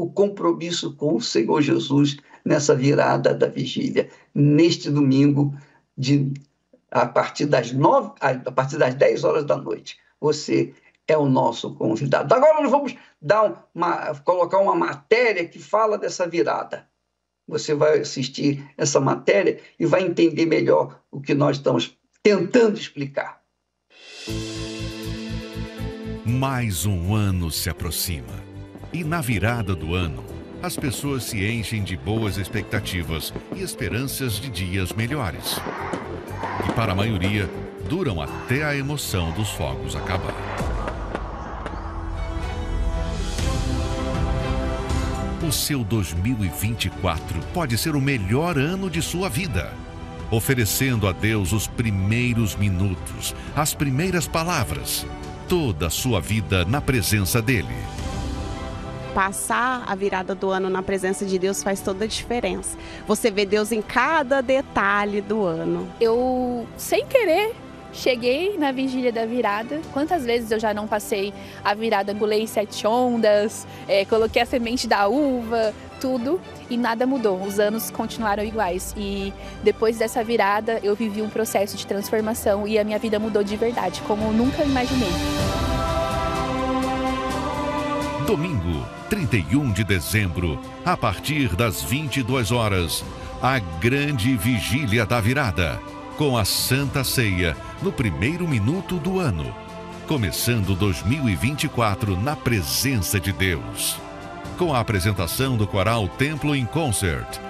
o 0.00 0.10
compromisso 0.10 0.94
com 0.94 1.16
o 1.16 1.20
Senhor 1.20 1.60
Jesus 1.60 2.16
nessa 2.42 2.74
virada 2.74 3.34
da 3.34 3.46
vigília, 3.46 4.08
neste 4.34 4.90
domingo, 4.90 5.54
de, 5.96 6.32
a, 6.90 7.04
partir 7.04 7.44
das 7.44 7.70
nove, 7.70 8.12
a 8.18 8.50
partir 8.50 8.78
das 8.78 8.94
10 8.94 9.24
horas 9.24 9.44
da 9.44 9.58
noite. 9.58 9.98
Você 10.18 10.72
é 11.06 11.18
o 11.18 11.26
nosso 11.26 11.74
convidado. 11.74 12.34
Agora 12.34 12.62
nós 12.62 12.70
vamos 12.70 12.96
dar 13.20 13.68
uma, 13.74 14.14
colocar 14.20 14.58
uma 14.58 14.74
matéria 14.74 15.46
que 15.46 15.58
fala 15.58 15.98
dessa 15.98 16.26
virada. 16.26 16.88
Você 17.46 17.74
vai 17.74 17.98
assistir 17.98 18.64
essa 18.78 19.00
matéria 19.00 19.60
e 19.78 19.84
vai 19.84 20.02
entender 20.02 20.46
melhor 20.46 20.98
o 21.10 21.20
que 21.20 21.34
nós 21.34 21.58
estamos 21.58 21.94
tentando 22.22 22.78
explicar. 22.78 23.42
Mais 26.24 26.86
um 26.86 27.14
ano 27.14 27.50
se 27.50 27.68
aproxima 27.68 28.49
e 28.92 29.04
na 29.04 29.20
virada 29.20 29.74
do 29.74 29.94
ano, 29.94 30.24
as 30.62 30.76
pessoas 30.76 31.24
se 31.24 31.46
enchem 31.46 31.82
de 31.82 31.96
boas 31.96 32.36
expectativas 32.36 33.32
e 33.54 33.62
esperanças 33.62 34.34
de 34.34 34.50
dias 34.50 34.92
melhores. 34.92 35.58
E 36.68 36.72
para 36.72 36.92
a 36.92 36.94
maioria, 36.94 37.48
duram 37.88 38.20
até 38.20 38.64
a 38.64 38.76
emoção 38.76 39.32
dos 39.32 39.48
fogos 39.50 39.96
acabar. 39.96 40.34
O 45.46 45.52
seu 45.52 45.82
2024 45.82 47.40
pode 47.54 47.78
ser 47.78 47.96
o 47.96 48.00
melhor 48.00 48.58
ano 48.58 48.90
de 48.90 49.00
sua 49.00 49.28
vida, 49.28 49.72
oferecendo 50.30 51.08
a 51.08 51.12
Deus 51.12 51.52
os 51.52 51.66
primeiros 51.66 52.54
minutos, 52.54 53.34
as 53.56 53.74
primeiras 53.74 54.28
palavras, 54.28 55.06
toda 55.48 55.86
a 55.86 55.90
sua 55.90 56.20
vida 56.20 56.64
na 56.64 56.80
presença 56.80 57.40
dEle 57.40 57.99
passar 59.20 59.84
a 59.86 59.94
virada 59.94 60.34
do 60.34 60.48
ano 60.48 60.70
na 60.70 60.82
presença 60.82 61.26
de 61.26 61.38
Deus 61.38 61.62
faz 61.62 61.82
toda 61.82 62.06
a 62.06 62.08
diferença. 62.08 62.74
Você 63.06 63.30
vê 63.30 63.44
Deus 63.44 63.70
em 63.70 63.82
cada 63.82 64.40
detalhe 64.40 65.20
do 65.20 65.44
ano. 65.44 65.86
Eu, 66.00 66.66
sem 66.78 67.04
querer, 67.04 67.54
cheguei 67.92 68.56
na 68.56 68.72
vigília 68.72 69.12
da 69.12 69.26
virada. 69.26 69.78
Quantas 69.92 70.24
vezes 70.24 70.50
eu 70.50 70.58
já 70.58 70.72
não 70.72 70.88
passei 70.88 71.34
a 71.62 71.74
virada, 71.74 72.14
pulei 72.14 72.46
sete 72.46 72.86
ondas, 72.86 73.66
é, 73.86 74.06
coloquei 74.06 74.40
a 74.40 74.46
semente 74.46 74.88
da 74.88 75.06
uva, 75.06 75.74
tudo 76.00 76.40
e 76.70 76.78
nada 76.78 77.06
mudou. 77.06 77.42
Os 77.42 77.60
anos 77.60 77.90
continuaram 77.90 78.42
iguais 78.42 78.94
e 78.96 79.34
depois 79.62 79.98
dessa 79.98 80.24
virada 80.24 80.80
eu 80.82 80.96
vivi 80.96 81.20
um 81.20 81.28
processo 81.28 81.76
de 81.76 81.86
transformação 81.86 82.66
e 82.66 82.78
a 82.78 82.84
minha 82.84 82.98
vida 82.98 83.18
mudou 83.18 83.44
de 83.44 83.54
verdade, 83.54 84.00
como 84.06 84.32
nunca 84.32 84.64
imaginei. 84.64 85.12
Domingo, 88.26 88.99
31 89.10 89.72
de 89.72 89.82
dezembro, 89.82 90.56
a 90.84 90.96
partir 90.96 91.56
das 91.56 91.82
22 91.82 92.52
horas, 92.52 93.04
a 93.42 93.58
grande 93.58 94.36
vigília 94.36 95.04
da 95.04 95.20
virada, 95.20 95.82
com 96.16 96.38
a 96.38 96.44
Santa 96.44 97.02
Ceia 97.02 97.56
no 97.82 97.90
primeiro 97.90 98.46
minuto 98.46 98.98
do 98.98 99.18
ano, 99.18 99.52
começando 100.06 100.76
2024 100.76 102.16
na 102.16 102.36
presença 102.36 103.18
de 103.18 103.32
Deus. 103.32 103.98
Com 104.56 104.72
a 104.72 104.78
apresentação 104.78 105.56
do 105.56 105.66
coral 105.66 106.06
Templo 106.06 106.54
em 106.54 106.64
Concert 106.64 107.40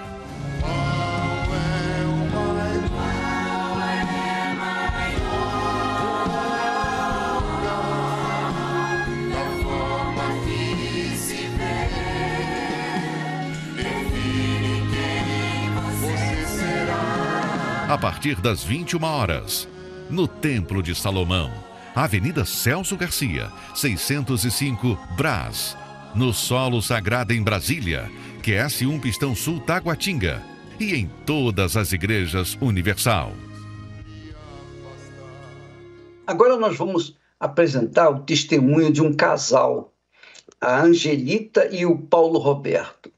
a 17.90 17.98
partir 17.98 18.40
das 18.40 18.62
21 18.62 19.02
horas, 19.02 19.68
no 20.08 20.28
Templo 20.28 20.80
de 20.80 20.94
Salomão, 20.94 21.50
Avenida 21.92 22.44
Celso 22.44 22.96
Garcia, 22.96 23.50
605 23.74 24.96
Brás, 25.16 25.76
no 26.14 26.32
Solo 26.32 26.80
Sagrado 26.80 27.32
em 27.32 27.42
Brasília, 27.42 28.08
QS1 28.42 29.00
Pistão 29.00 29.34
Sul 29.34 29.58
Taguatinga 29.58 30.40
e 30.78 30.94
em 30.94 31.10
todas 31.26 31.76
as 31.76 31.92
igrejas 31.92 32.56
Universal. 32.60 33.32
Agora 36.24 36.56
nós 36.56 36.76
vamos 36.76 37.18
apresentar 37.40 38.08
o 38.08 38.20
testemunho 38.20 38.92
de 38.92 39.02
um 39.02 39.12
casal, 39.12 39.92
a 40.60 40.80
Angelita 40.80 41.68
e 41.74 41.84
o 41.84 41.98
Paulo 41.98 42.38
Roberto. 42.38 43.12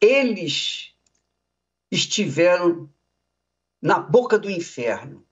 Eles 0.00 0.92
estiveram 1.90 2.88
na 3.86 4.00
boca 4.00 4.36
do 4.36 4.50
inferno. 4.50 5.24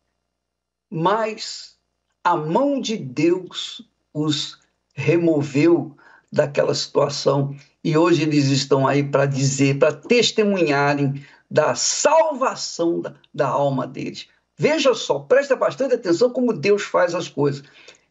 Mas 0.88 1.76
a 2.22 2.36
mão 2.36 2.80
de 2.80 2.96
Deus 2.96 3.84
os 4.12 4.60
removeu 4.94 5.96
daquela 6.32 6.72
situação 6.72 7.56
e 7.82 7.98
hoje 7.98 8.22
eles 8.22 8.44
estão 8.46 8.86
aí 8.86 9.02
para 9.02 9.26
dizer, 9.26 9.80
para 9.80 9.92
testemunharem 9.92 11.26
da 11.50 11.74
salvação 11.74 13.00
da, 13.00 13.14
da 13.34 13.48
alma 13.48 13.88
deles. 13.88 14.28
Veja 14.56 14.94
só, 14.94 15.18
presta 15.18 15.56
bastante 15.56 15.96
atenção 15.96 16.30
como 16.30 16.52
Deus 16.52 16.84
faz 16.84 17.12
as 17.12 17.28
coisas. 17.28 17.64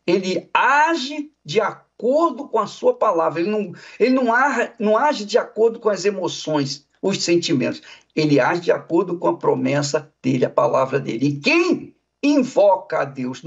Ele 0.06 0.50
age 0.54 1.32
de 1.46 1.62
acordo 1.62 2.50
com 2.50 2.60
a 2.60 2.68
sua 2.68 2.94
palavra, 2.94 3.40
ele 3.40 3.50
não, 3.50 3.72
ele 3.98 4.14
não, 4.14 4.26
não 4.78 4.98
age 4.98 5.24
de 5.24 5.38
acordo 5.38 5.80
com 5.80 5.90
as 5.90 6.04
emoções, 6.04 6.86
os 7.04 7.22
sentimentos. 7.22 7.82
Ele 8.16 8.40
age 8.40 8.62
de 8.62 8.72
acordo 8.72 9.20
com 9.20 9.28
a 9.28 9.38
promessa 9.38 10.12
dele, 10.24 10.46
a 10.46 10.50
palavra 10.50 11.00
dele. 11.00 11.28
E 11.28 11.40
quem 11.40 11.94
invoca 12.24 13.02
a 13.02 13.06
Deus 13.06 13.44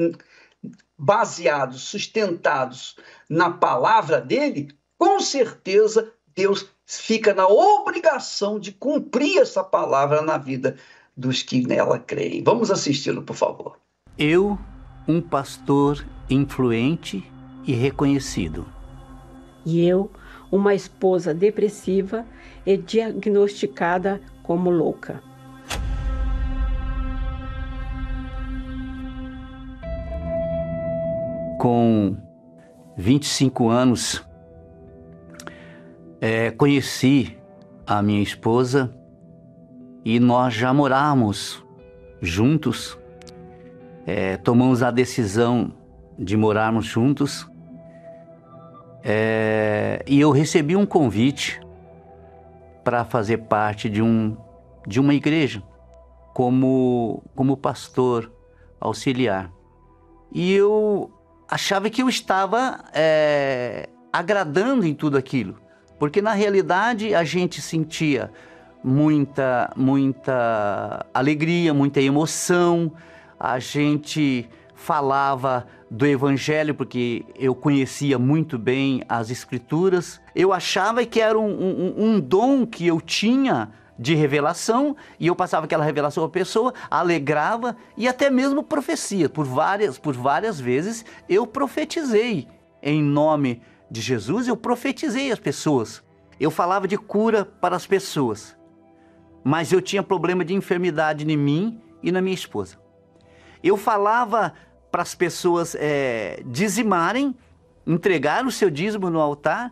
baseados, 0.99 1.83
sustentados 1.83 2.97
na 3.29 3.51
palavra 3.51 4.21
dele, 4.21 4.69
com 4.99 5.19
certeza 5.21 6.13
Deus 6.35 6.69
fica 6.85 7.33
na 7.33 7.47
obrigação 7.49 8.61
de 8.61 8.73
cumprir 8.73 9.39
essa 9.39 9.65
palavra 9.65 10.21
na 10.21 10.37
vida 10.37 10.77
dos 11.17 11.43
que 11.43 11.67
nela 11.67 11.99
creem. 11.99 12.45
Vamos 12.45 12.71
assisti-lo, 12.71 13.23
por 13.23 13.35
favor. 13.35 13.79
Eu, 14.19 14.59
um 15.09 15.21
pastor 15.21 16.07
influente 16.29 17.25
e 17.67 17.73
reconhecido. 17.73 18.67
E 19.65 19.87
eu, 19.87 20.11
uma 20.51 20.75
esposa 20.75 21.35
depressiva 21.35 22.25
e 22.65 22.77
diagnosticada 22.77 24.21
como 24.43 24.71
louca. 24.71 25.23
Com 31.59 32.17
25 32.97 33.69
anos, 33.69 34.25
é, 36.21 36.51
conheci 36.51 37.37
a 37.87 38.03
minha 38.03 38.23
esposa 38.23 38.95
e 40.05 40.21
nós 40.21 40.55
já 40.55 40.73
morávamos 40.73 41.65
juntos. 42.21 42.99
É, 44.07 44.37
tomamos 44.37 44.83
a 44.83 44.91
decisão 44.91 45.73
de 46.19 46.37
morarmos 46.37 46.87
juntos 46.87 47.49
é, 49.09 50.03
e 50.05 50.21
eu 50.21 50.33
recebi 50.33 50.75
um 50.75 50.85
convite 50.85 51.61
para 52.83 53.05
fazer 53.05 53.39
parte 53.39 53.89
de, 53.89 54.03
um, 54.03 54.37
de 54.85 54.99
uma 54.99 55.15
igreja 55.15 55.63
como, 56.35 57.23
como 57.37 57.57
pastor 57.57 58.33
auxiliar. 58.81 59.53
E 60.33 60.53
eu 60.53 61.09
achava 61.49 61.89
que 61.89 62.03
eu 62.03 62.09
estava 62.09 62.81
é, 62.93 63.89
agradando 64.13 64.85
em 64.85 64.93
tudo 64.93 65.17
aquilo, 65.17 65.57
porque 66.01 66.21
na 66.21 66.33
realidade 66.33 67.15
a 67.15 67.23
gente 67.23 67.63
sentia 67.63 68.33
muita, 68.83 69.73
muita 69.77 71.07
alegria, 71.15 71.73
muita 71.73 72.01
emoção, 72.01 72.93
a 73.39 73.61
gente 73.61 74.49
falava 74.75 75.65
do 75.91 76.07
Evangelho, 76.07 76.75
porque 76.75 77.25
eu 77.39 77.55
conhecia 77.55 78.19
muito 78.19 78.59
bem 78.59 79.03
as 79.09 79.31
Escrituras. 79.31 80.21
Eu 80.35 80.53
achava 80.53 81.05
que 81.05 81.21
era 81.21 81.39
um, 81.39 81.45
um, 81.45 81.95
um 81.97 82.21
dom 82.21 82.67
que 82.67 82.87
eu 82.87 83.01
tinha 83.01 83.71
de 83.99 84.15
revelação 84.15 84.97
e 85.19 85.27
eu 85.27 85.35
passava 85.35 85.65
aquela 85.65 85.85
revelação 85.85 86.25
à 86.25 86.29
pessoa, 86.29 86.75
alegrava 86.91 87.77
e 87.97 88.07
até 88.07 88.29
mesmo 88.29 88.63
profecia. 88.63 89.29
Por 89.29 89.47
várias, 89.47 89.99
por 89.99 90.15
várias 90.15 90.61
vezes 90.61 91.05
eu 91.29 91.47
profetizei 91.47 92.49
em 92.83 93.03
nome 93.03 93.63
de 93.91 94.01
Jesus, 94.01 94.49
eu 94.49 94.57
profetizei 94.57 95.33
as 95.33 95.39
pessoas. 95.39 96.03
Eu 96.39 96.51
falava 96.51 96.87
de 96.87 96.99
cura 96.99 97.45
para 97.45 97.77
as 97.77 97.87
pessoas. 97.87 98.57
Mas 99.43 99.73
eu 99.73 99.81
tinha 99.81 100.03
problema 100.03 100.45
de 100.45 100.55
enfermidade 100.55 101.25
em 101.25 101.37
mim 101.37 101.81
e 102.03 102.13
na 102.13 102.21
minha 102.21 102.35
esposa. 102.35 102.79
Eu 103.63 103.77
falava 103.77 104.53
para 104.97 105.03
as 105.03 105.15
pessoas 105.15 105.77
é, 105.79 106.43
dizimarem, 106.47 107.35
entregar 107.87 108.47
o 108.47 108.51
seu 108.51 108.71
dízimo 108.71 109.11
no 109.11 109.21
altar, 109.21 109.71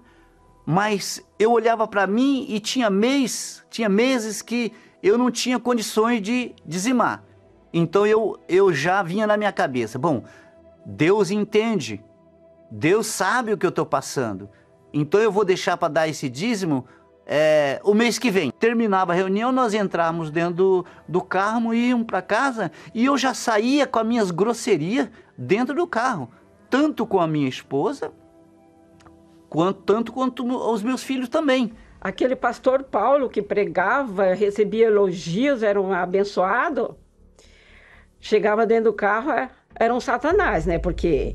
mas 0.66 1.26
eu 1.38 1.50
olhava 1.50 1.88
para 1.88 2.06
mim 2.06 2.44
e 2.46 2.60
tinha 2.60 2.90
mês, 2.90 3.64
tinha 3.70 3.88
meses 3.88 4.42
que 4.42 4.70
eu 5.02 5.16
não 5.16 5.30
tinha 5.30 5.58
condições 5.58 6.20
de 6.20 6.54
dizimar. 6.66 7.24
Então 7.72 8.06
eu, 8.06 8.38
eu 8.46 8.70
já 8.70 9.02
vinha 9.02 9.26
na 9.26 9.38
minha 9.38 9.50
cabeça, 9.50 9.98
bom, 9.98 10.24
Deus 10.84 11.30
entende, 11.30 12.04
Deus 12.70 13.06
sabe 13.06 13.54
o 13.54 13.56
que 13.56 13.64
eu 13.64 13.70
estou 13.70 13.86
passando, 13.86 14.50
então 14.92 15.22
eu 15.22 15.32
vou 15.32 15.42
deixar 15.42 15.78
para 15.78 15.88
dar 15.88 16.06
esse 16.06 16.28
dízimo 16.28 16.84
é, 17.26 17.80
o 17.82 17.94
mês 17.94 18.18
que 18.18 18.30
vem. 18.30 18.50
Terminava 18.50 19.12
a 19.12 19.14
reunião, 19.14 19.50
nós 19.50 19.74
entrávamos 19.74 20.30
dentro 20.30 20.54
do, 20.54 20.86
do 21.08 21.20
carro 21.22 21.74
íamos 21.74 22.06
para 22.06 22.22
casa 22.22 22.70
e 22.94 23.04
eu 23.04 23.16
já 23.16 23.32
saía 23.34 23.86
com 23.86 23.98
as 23.98 24.06
minhas 24.06 24.30
grosserias 24.30 25.08
dentro 25.36 25.74
do 25.74 25.86
carro, 25.86 26.30
tanto 26.68 27.06
com 27.06 27.20
a 27.20 27.26
minha 27.26 27.48
esposa, 27.48 28.12
quanto, 29.48 29.82
tanto 29.82 30.12
quanto 30.12 30.46
os 30.70 30.82
meus 30.82 31.02
filhos 31.02 31.28
também. 31.28 31.72
Aquele 32.00 32.36
pastor 32.36 32.82
Paulo 32.82 33.30
que 33.30 33.40
pregava, 33.40 34.34
recebia 34.34 34.86
elogios, 34.86 35.62
era 35.62 35.80
um 35.80 35.92
abençoado, 35.92 36.98
chegava 38.20 38.66
dentro 38.66 38.84
do 38.84 38.92
carro, 38.92 39.30
é, 39.30 39.50
era 39.74 39.94
um 39.94 40.00
satanás, 40.00 40.66
né? 40.66 40.78
Porque, 40.78 41.34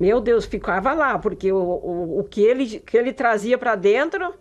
meu 0.00 0.22
Deus, 0.22 0.46
ficava 0.46 0.94
lá, 0.94 1.18
porque 1.18 1.52
o, 1.52 1.58
o, 1.58 2.20
o 2.20 2.24
que, 2.24 2.40
ele, 2.40 2.80
que 2.80 2.96
ele 2.96 3.12
trazia 3.12 3.58
para 3.58 3.74
dentro 3.74 4.32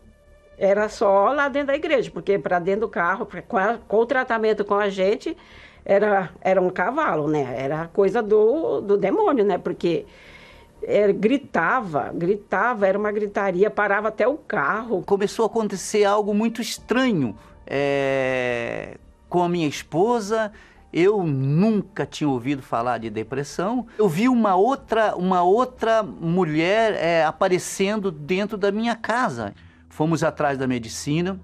era 0.61 0.87
só 0.89 1.33
lá 1.33 1.49
dentro 1.49 1.69
da 1.69 1.75
igreja, 1.75 2.11
porque 2.11 2.37
para 2.37 2.59
dentro 2.59 2.81
do 2.81 2.87
carro, 2.87 3.27
com, 3.47 3.57
a, 3.57 3.79
com, 3.87 3.97
o 3.97 4.05
tratamento 4.05 4.63
com 4.63 4.75
a 4.75 4.89
gente, 4.89 5.35
era, 5.83 6.29
era 6.39 6.61
um 6.61 6.69
cavalo, 6.69 7.27
né? 7.27 7.55
Era 7.57 7.87
coisa 7.87 8.21
do, 8.21 8.79
do 8.79 8.95
demônio, 8.95 9.43
né? 9.43 9.57
Porque 9.57 10.05
é, 10.83 11.11
gritava, 11.11 12.11
gritava, 12.13 12.87
era 12.87 12.95
uma 12.95 13.11
gritaria, 13.11 13.71
parava 13.71 14.09
até 14.09 14.27
o 14.27 14.37
carro. 14.37 15.01
Começou 15.03 15.45
a 15.45 15.47
acontecer 15.47 16.03
algo 16.03 16.31
muito 16.31 16.61
estranho 16.61 17.35
é, 17.65 18.97
com 19.27 19.41
a 19.41 19.49
minha 19.49 19.67
esposa. 19.67 20.51
Eu 20.93 21.23
nunca 21.23 22.05
tinha 22.05 22.29
ouvido 22.29 22.61
falar 22.61 22.99
de 22.99 23.09
depressão. 23.09 23.87
Eu 23.97 24.07
vi 24.07 24.29
uma 24.29 24.53
outra, 24.53 25.15
uma 25.15 25.41
outra 25.41 26.03
mulher 26.03 26.93
é, 26.93 27.25
aparecendo 27.25 28.11
dentro 28.11 28.59
da 28.59 28.71
minha 28.71 28.95
casa. 28.95 29.55
Fomos 29.91 30.23
atrás 30.23 30.57
da 30.57 30.65
medicina. 30.65 31.39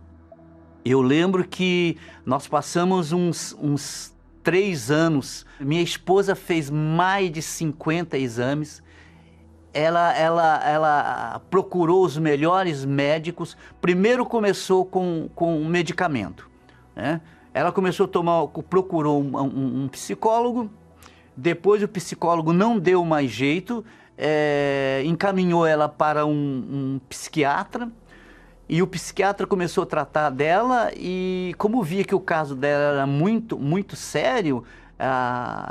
Eu 0.83 1.01
lembro 1.01 1.47
que 1.47 1.97
nós 2.25 2.47
passamos 2.47 3.11
uns, 3.11 3.55
uns 3.61 4.15
três 4.41 4.89
anos. 4.89 5.45
Minha 5.59 5.83
esposa 5.83 6.33
fez 6.33 6.69
mais 6.69 7.31
de 7.31 7.41
50 7.41 8.17
exames 8.17 8.81
ela, 9.73 10.11
ela, 10.17 10.63
ela 10.67 11.41
procurou 11.51 12.03
os 12.03 12.17
melhores 12.17 12.83
médicos. 12.83 13.55
Primeiro 13.79 14.25
começou 14.25 14.83
com, 14.83 15.29
com 15.35 15.59
um 15.61 15.67
medicamento. 15.67 16.49
Né? 16.95 17.21
Ela 17.53 17.71
começou 17.71 18.05
a 18.05 18.09
tomar, 18.09 18.47
procurou 18.47 19.21
um, 19.21 19.37
um, 19.37 19.83
um 19.83 19.87
psicólogo. 19.87 20.69
Depois 21.35 21.83
o 21.83 21.87
psicólogo 21.87 22.51
não 22.51 22.79
deu 22.79 23.05
mais 23.05 23.29
jeito, 23.29 23.85
é, 24.17 25.03
encaminhou 25.05 25.63
ela 25.63 25.87
para 25.87 26.25
um, 26.25 26.31
um 26.33 27.01
psiquiatra. 27.07 27.91
E 28.69 28.81
o 28.81 28.87
psiquiatra 28.87 29.47
começou 29.47 29.83
a 29.83 29.87
tratar 29.87 30.29
dela 30.29 30.91
e 30.95 31.55
como 31.57 31.81
via 31.81 32.03
que 32.03 32.13
o 32.13 32.19
caso 32.19 32.55
dela 32.55 32.95
era 32.95 33.07
muito, 33.07 33.57
muito 33.57 33.95
sério, 33.95 34.63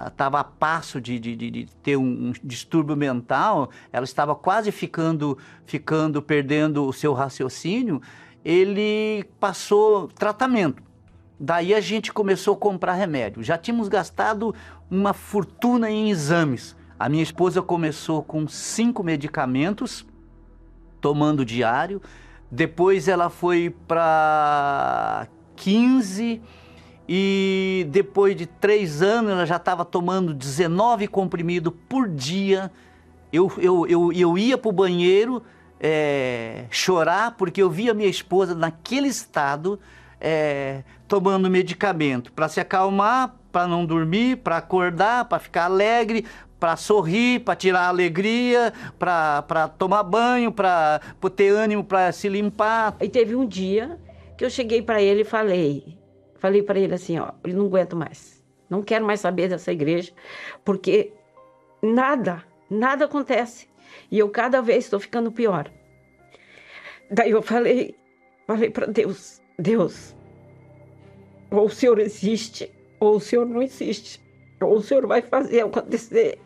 estava 0.08 0.38
ah, 0.38 0.40
a 0.40 0.44
passo 0.44 1.00
de, 1.00 1.18
de, 1.18 1.36
de 1.36 1.66
ter 1.82 1.96
um, 1.96 2.28
um, 2.28 2.32
distúrbio 2.42 2.96
mental, 2.96 3.70
ela 3.92 4.04
estava 4.04 4.34
quase 4.34 4.70
ficando, 4.70 5.36
ficando, 5.66 6.22
perdendo 6.22 6.86
o 6.86 6.92
seu 6.92 7.12
raciocínio, 7.12 8.00
ele 8.44 9.24
passou 9.40 10.08
tratamento. 10.08 10.82
Daí 11.38 11.74
a 11.74 11.80
gente 11.80 12.12
começou 12.12 12.54
a 12.54 12.56
comprar 12.56 12.94
remédio. 12.94 13.42
Já 13.42 13.58
tínhamos 13.58 13.88
gastado 13.88 14.54
uma 14.90 15.12
fortuna 15.12 15.90
em 15.90 16.08
exames. 16.08 16.74
A 16.98 17.10
minha 17.10 17.22
esposa 17.22 17.60
começou 17.60 18.22
com 18.22 18.48
cinco 18.48 19.02
medicamentos, 19.02 20.06
tomando 20.98 21.44
diário. 21.44 22.00
Depois 22.50 23.08
ela 23.08 23.28
foi 23.28 23.74
para 23.86 25.26
15 25.56 26.40
e 27.08 27.86
depois 27.90 28.36
de 28.36 28.46
três 28.46 29.02
anos 29.02 29.32
ela 29.32 29.46
já 29.46 29.56
estava 29.56 29.84
tomando 29.84 30.34
19 30.34 31.08
comprimidos 31.08 31.72
por 31.88 32.08
dia. 32.08 32.70
Eu, 33.32 33.52
eu, 33.58 33.86
eu, 33.86 34.12
eu 34.12 34.38
ia 34.38 34.56
para 34.56 34.68
o 34.68 34.72
banheiro 34.72 35.42
é, 35.80 36.64
chorar 36.70 37.36
porque 37.36 37.62
eu 37.62 37.70
via 37.70 37.92
minha 37.92 38.08
esposa 38.08 38.54
naquele 38.54 39.08
estado 39.08 39.78
é, 40.20 40.82
tomando 41.06 41.50
medicamento 41.50 42.32
para 42.32 42.48
se 42.48 42.60
acalmar, 42.60 43.34
para 43.52 43.66
não 43.66 43.86
dormir, 43.86 44.38
para 44.38 44.56
acordar, 44.56 45.26
para 45.26 45.38
ficar 45.38 45.64
alegre, 45.64 46.26
para 46.58 46.76
sorrir, 46.76 47.40
para 47.40 47.54
tirar 47.54 47.88
alegria, 47.88 48.72
para 48.98 49.68
tomar 49.78 50.02
banho, 50.02 50.50
para 50.50 51.00
ter 51.34 51.50
ânimo 51.50 51.84
para 51.84 52.12
se 52.12 52.28
limpar. 52.28 52.96
E 53.00 53.08
teve 53.08 53.34
um 53.34 53.46
dia 53.46 53.98
que 54.36 54.44
eu 54.44 54.50
cheguei 54.50 54.82
para 54.82 55.02
ele 55.02 55.22
e 55.22 55.24
falei: 55.24 55.96
Falei 56.38 56.62
para 56.62 56.78
ele 56.78 56.94
assim, 56.94 57.18
ó, 57.18 57.32
eu 57.44 57.54
não 57.54 57.66
aguento 57.66 57.96
mais. 57.96 58.44
Não 58.68 58.82
quero 58.82 59.04
mais 59.04 59.20
saber 59.20 59.48
dessa 59.48 59.72
igreja, 59.72 60.12
porque 60.64 61.12
nada, 61.82 62.42
nada 62.68 63.04
acontece. 63.04 63.68
E 64.10 64.18
eu 64.18 64.28
cada 64.28 64.60
vez 64.60 64.84
estou 64.84 65.00
ficando 65.00 65.32
pior. 65.32 65.70
Daí 67.10 67.30
eu 67.30 67.42
falei, 67.42 67.94
falei 68.46 68.70
para 68.70 68.86
Deus, 68.86 69.40
Deus, 69.58 70.14
ou 71.50 71.66
o 71.66 71.70
Senhor 71.70 71.98
existe, 72.00 72.70
ou 72.98 73.16
o 73.16 73.20
Senhor 73.20 73.46
não 73.46 73.62
existe. 73.62 74.20
Ou 74.60 74.76
o 74.76 74.82
Senhor 74.82 75.06
vai 75.06 75.22
fazer 75.22 75.60
acontecer, 75.60 76.38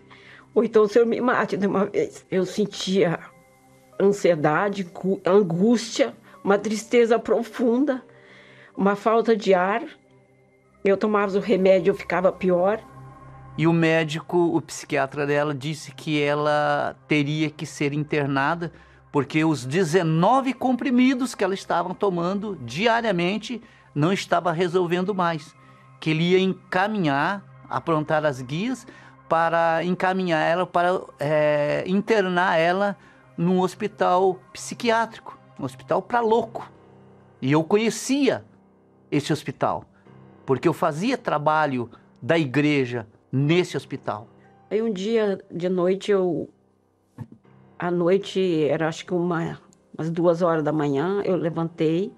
ou 0.55 0.65
então 0.65 0.83
o 0.83 0.89
Senhor 0.89 1.07
me 1.07 1.21
mate 1.21 1.57
de 1.57 1.67
uma 1.67 1.87
vez. 1.87 2.25
Eu 2.31 2.45
sentia 2.45 3.19
ansiedade, 4.01 4.87
angústia, 5.25 6.15
uma 6.43 6.59
tristeza 6.59 7.19
profunda 7.19 8.03
uma 8.81 8.97
falta 8.97 9.37
de 9.37 9.53
ar. 9.53 9.83
Eu 10.83 10.97
tomava 10.97 11.37
o 11.37 11.41
remédio, 11.41 11.91
eu 11.91 11.95
ficava 11.95 12.33
pior. 12.33 12.81
E 13.59 13.67
o 13.67 13.73
médico, 13.75 14.57
o 14.57 14.61
psiquiatra 14.63 15.27
dela, 15.27 15.55
disse 15.55 15.93
que 15.93 16.21
ela 16.21 16.97
teria 17.07 17.51
que 17.51 17.67
ser 17.67 17.93
internada 17.93 18.73
porque 19.13 19.45
os 19.45 19.67
19 19.67 20.55
comprimidos 20.55 21.35
que 21.35 21.45
ela 21.45 21.53
estava 21.53 21.93
tomando 21.95 22.57
diariamente 22.65 23.61
não 23.95 24.13
estava 24.13 24.51
resolvendo 24.51 25.15
mais. 25.15 25.55
Que 26.01 26.11
ele 26.11 26.31
ia 26.31 26.39
encaminhar, 26.39 27.45
aprontar 27.69 28.25
as 28.25 28.41
guias 28.41 28.87
para 29.31 29.85
encaminhar 29.85 30.45
ela, 30.45 30.67
para 30.67 31.01
é, 31.21 31.85
internar 31.87 32.59
ela 32.59 32.97
num 33.39 33.61
hospital 33.61 34.41
psiquiátrico, 34.53 35.39
um 35.57 35.65
hospital 35.65 36.03
para 36.03 36.19
louco. 36.19 36.69
E 37.41 37.53
eu 37.53 37.63
conhecia 37.63 38.45
esse 39.09 39.33
hospital, 39.33 39.85
porque 40.45 40.67
eu 40.67 40.73
fazia 40.73 41.17
trabalho 41.17 41.89
da 42.21 42.37
igreja 42.37 43.07
nesse 43.31 43.77
hospital. 43.77 44.27
Aí 44.69 44.83
um 44.83 44.93
dia 44.93 45.39
de 45.49 45.69
noite 45.69 46.11
eu 46.11 46.51
à 47.79 47.89
noite 47.89 48.65
era 48.65 48.89
acho 48.89 49.07
que 49.07 49.15
uma 49.15 49.61
umas 49.97 50.11
duas 50.11 50.43
horas 50.43 50.65
da 50.65 50.73
manhã 50.73 51.23
eu 51.25 51.37
levantei, 51.37 52.13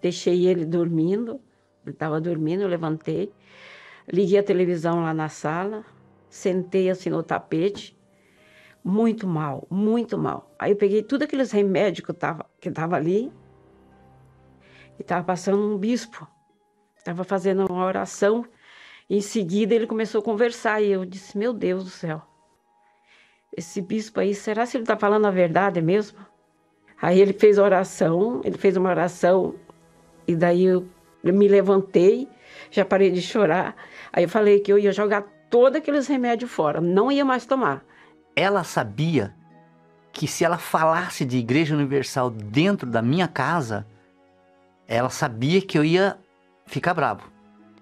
deixei 0.00 0.46
ele 0.46 0.64
dormindo, 0.64 1.40
ele 1.84 1.92
estava 1.92 2.20
dormindo, 2.20 2.62
eu 2.62 2.68
levantei, 2.68 3.32
liguei 4.08 4.38
a 4.38 4.42
televisão 4.44 5.02
lá 5.02 5.12
na 5.12 5.28
sala, 5.28 5.84
sentei 6.34 6.90
assim 6.90 7.10
no 7.10 7.22
tapete, 7.22 7.96
muito 8.82 9.26
mal, 9.26 9.66
muito 9.70 10.16
mal. 10.18 10.54
Aí 10.58 10.72
eu 10.72 10.76
peguei 10.76 11.02
tudo 11.02 11.24
aqueles 11.24 11.52
remédios 11.52 12.06
que 12.06 12.12
tava 12.12 12.46
que 12.60 12.70
tava 12.70 12.96
ali 12.96 13.32
e 14.98 15.02
estava 15.02 15.24
passando 15.24 15.62
um 15.62 15.78
bispo 15.78 16.26
Estava 17.02 17.24
fazendo 17.24 17.66
uma 17.68 17.84
oração. 17.84 18.46
Em 19.10 19.20
seguida, 19.20 19.74
ele 19.74 19.88
começou 19.88 20.20
a 20.20 20.24
conversar 20.24 20.80
e 20.80 20.92
eu 20.92 21.04
disse: 21.04 21.36
Meu 21.36 21.52
Deus 21.52 21.82
do 21.82 21.90
céu, 21.90 22.22
esse 23.56 23.82
bispo 23.82 24.20
aí, 24.20 24.32
será 24.32 24.64
que 24.64 24.76
ele 24.76 24.84
está 24.84 24.96
falando 24.96 25.26
a 25.26 25.30
verdade 25.32 25.82
mesmo? 25.82 26.24
Aí 27.00 27.20
ele 27.20 27.32
fez 27.32 27.58
oração, 27.58 28.40
ele 28.44 28.56
fez 28.56 28.76
uma 28.76 28.88
oração 28.88 29.56
e 30.28 30.36
daí 30.36 30.62
eu 30.62 30.88
me 31.24 31.48
levantei, 31.48 32.28
já 32.70 32.84
parei 32.84 33.10
de 33.10 33.20
chorar. 33.20 33.74
Aí 34.12 34.22
eu 34.22 34.28
falei 34.28 34.60
que 34.60 34.72
eu 34.72 34.78
ia 34.78 34.92
jogar 34.92 35.26
todos 35.52 35.76
aqueles 35.76 36.06
remédios 36.06 36.50
fora, 36.50 36.80
não 36.80 37.12
ia 37.12 37.26
mais 37.26 37.44
tomar. 37.44 37.84
Ela 38.34 38.64
sabia 38.64 39.34
que 40.10 40.26
se 40.26 40.46
ela 40.46 40.56
falasse 40.56 41.26
de 41.26 41.36
Igreja 41.36 41.74
Universal 41.74 42.30
dentro 42.30 42.88
da 42.88 43.02
minha 43.02 43.28
casa, 43.28 43.86
ela 44.88 45.10
sabia 45.10 45.60
que 45.60 45.78
eu 45.78 45.84
ia 45.84 46.16
fica 46.64 46.94
bravo. 46.94 47.30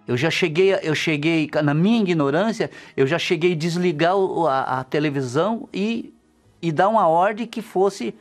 Eu 0.07 0.17
já 0.17 0.31
cheguei, 0.31 0.75
eu 0.83 0.97
cheguei 0.97 1.49
na 1.63 1.73
minha 1.73 2.01
ignorância, 2.01 2.69
eu 2.97 3.07
já 3.07 3.21
cheguei 3.21 3.53
a 3.53 3.57
desligar 3.57 4.15
a, 4.49 4.81
a 4.81 4.85
televisão 4.85 5.69
e, 5.73 6.13
e 6.61 6.73
dar 6.73 6.89
uma 6.89 7.07
ordem 7.07 7.47
que 7.47 7.63
fosse 7.63 8.13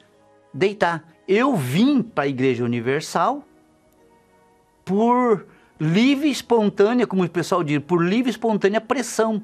deitar. 0.54 1.04
Eu 1.28 1.56
vim 1.56 2.04
para 2.04 2.26
a 2.26 2.28
Igreja 2.28 2.64
Universal 2.64 3.44
por 4.86 5.48
livre 5.80 6.28
e 6.28 6.32
espontânea, 6.32 7.08
como 7.08 7.24
o 7.24 7.30
pessoal 7.30 7.64
diz, 7.64 7.80
por 7.80 8.04
livre 8.04 8.30
e 8.30 8.32
espontânea 8.32 8.82
pressão. 8.82 9.42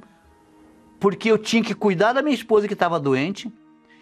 Porque 0.99 1.31
eu 1.31 1.37
tinha 1.37 1.63
que 1.63 1.73
cuidar 1.73 2.13
da 2.13 2.21
minha 2.21 2.35
esposa 2.35 2.67
que 2.67 2.73
estava 2.73 2.99
doente, 2.99 3.51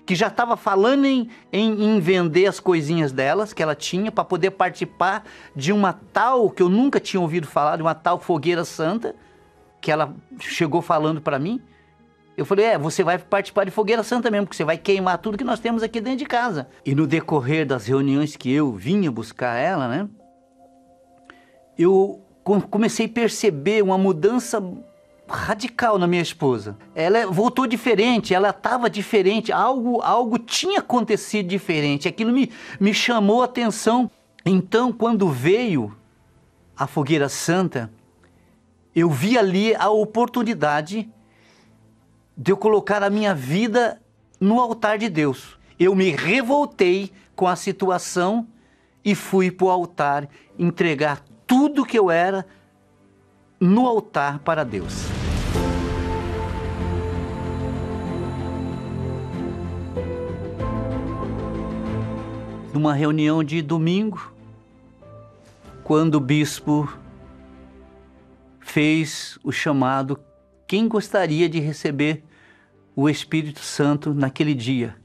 que 0.06 0.16
já 0.16 0.28
estava 0.28 0.58
falando 0.58 1.06
em, 1.06 1.30
em, 1.52 1.84
em, 1.84 2.00
vender 2.00 2.46
as 2.46 2.60
coisinhas 2.60 3.12
delas 3.12 3.54
que 3.54 3.64
ela 3.64 3.76
tinha 3.76 4.12
para 4.12 4.24
poder 4.24 4.52
participar 4.52 5.24
de 5.56 5.72
uma 5.72 5.94
tal 5.94 6.50
que 6.50 6.62
eu 6.62 6.70
nunca 6.70 7.00
tinha 7.00 7.22
ouvido 7.22 7.48
falar, 7.48 7.78
de 7.78 7.82
uma 7.82 7.96
tal 7.96 8.20
fogueira 8.20 8.66
santa 8.66 9.16
que 9.80 9.92
ela 9.92 10.16
chegou 10.40 10.82
falando 10.82 11.22
para 11.22 11.40
mim. 11.40 11.62
Eu 12.36 12.46
falei, 12.46 12.66
é, 12.66 12.78
você 12.78 13.04
vai 13.04 13.18
participar 13.18 13.64
de 13.64 13.72
fogueira 13.72 14.02
santa 14.02 14.32
mesmo, 14.32 14.48
porque 14.48 14.58
você 14.58 14.64
vai 14.64 14.78
queimar 14.78 15.20
tudo 15.20 15.38
que 15.38 15.44
nós 15.44 15.60
temos 15.60 15.84
aqui 15.84 16.02
dentro 16.02 16.20
de 16.20 16.26
casa. 16.26 16.68
E 16.86 16.96
no 16.96 17.06
decorrer 17.06 17.66
das 17.66 17.86
reuniões 17.86 18.36
que 18.36 18.52
eu 18.52 18.74
vinha 18.74 19.12
buscar 19.12 19.56
ela, 19.56 19.88
né? 19.88 20.10
Eu 21.78 22.23
comecei 22.44 23.06
a 23.06 23.10
perceber 23.10 23.82
uma 23.84 23.98
mudança 23.98 24.62
radical 25.28 25.98
na 25.98 26.06
minha 26.06 26.22
esposa. 26.22 26.78
Ela 26.94 27.26
voltou 27.28 27.66
diferente, 27.66 28.34
ela 28.34 28.50
estava 28.50 28.90
diferente, 28.90 29.52
algo, 29.52 30.02
algo 30.02 30.38
tinha 30.38 30.80
acontecido 30.80 31.48
diferente. 31.48 32.08
Aquilo 32.08 32.32
me, 32.32 32.52
me 32.80 32.94
chamou 32.94 33.42
a 33.42 33.46
atenção. 33.46 34.12
Então, 34.46 34.92
quando 34.92 35.30
veio 35.30 35.96
a 36.76 36.86
fogueira 36.86 37.30
santa, 37.30 37.92
eu 38.96 39.10
vi 39.10 39.38
ali 39.38 39.74
a 39.76 39.90
oportunidade 39.90 41.10
de 42.38 42.52
eu 42.52 42.58
colocar 42.58 43.02
a 43.04 43.10
minha 43.10 43.34
vida 43.34 44.02
no 44.40 44.60
altar 44.60 44.98
de 44.98 45.10
Deus. 45.10 45.58
Eu 45.80 45.96
me 45.96 46.12
revoltei 46.12 47.12
com 47.36 47.48
a 47.48 47.56
situação 47.56 48.48
e 49.04 49.16
fui 49.16 49.50
para 49.50 49.66
o 49.66 49.70
altar 49.70 50.30
entregar 50.58 51.24
tudo 51.54 51.86
que 51.86 52.00
eu 52.00 52.10
era 52.10 52.48
no 53.60 53.86
altar 53.86 54.40
para 54.40 54.64
Deus. 54.64 55.06
Numa 62.74 62.96
reunião 62.96 63.44
de 63.44 63.62
domingo, 63.62 64.34
quando 65.84 66.16
o 66.16 66.20
bispo 66.20 66.92
fez 68.60 69.38
o 69.44 69.52
chamado 69.52 70.20
quem 70.66 70.88
gostaria 70.88 71.48
de 71.48 71.60
receber 71.60 72.24
o 72.96 73.08
Espírito 73.08 73.60
Santo 73.60 74.12
naquele 74.12 74.56
dia. 74.56 74.96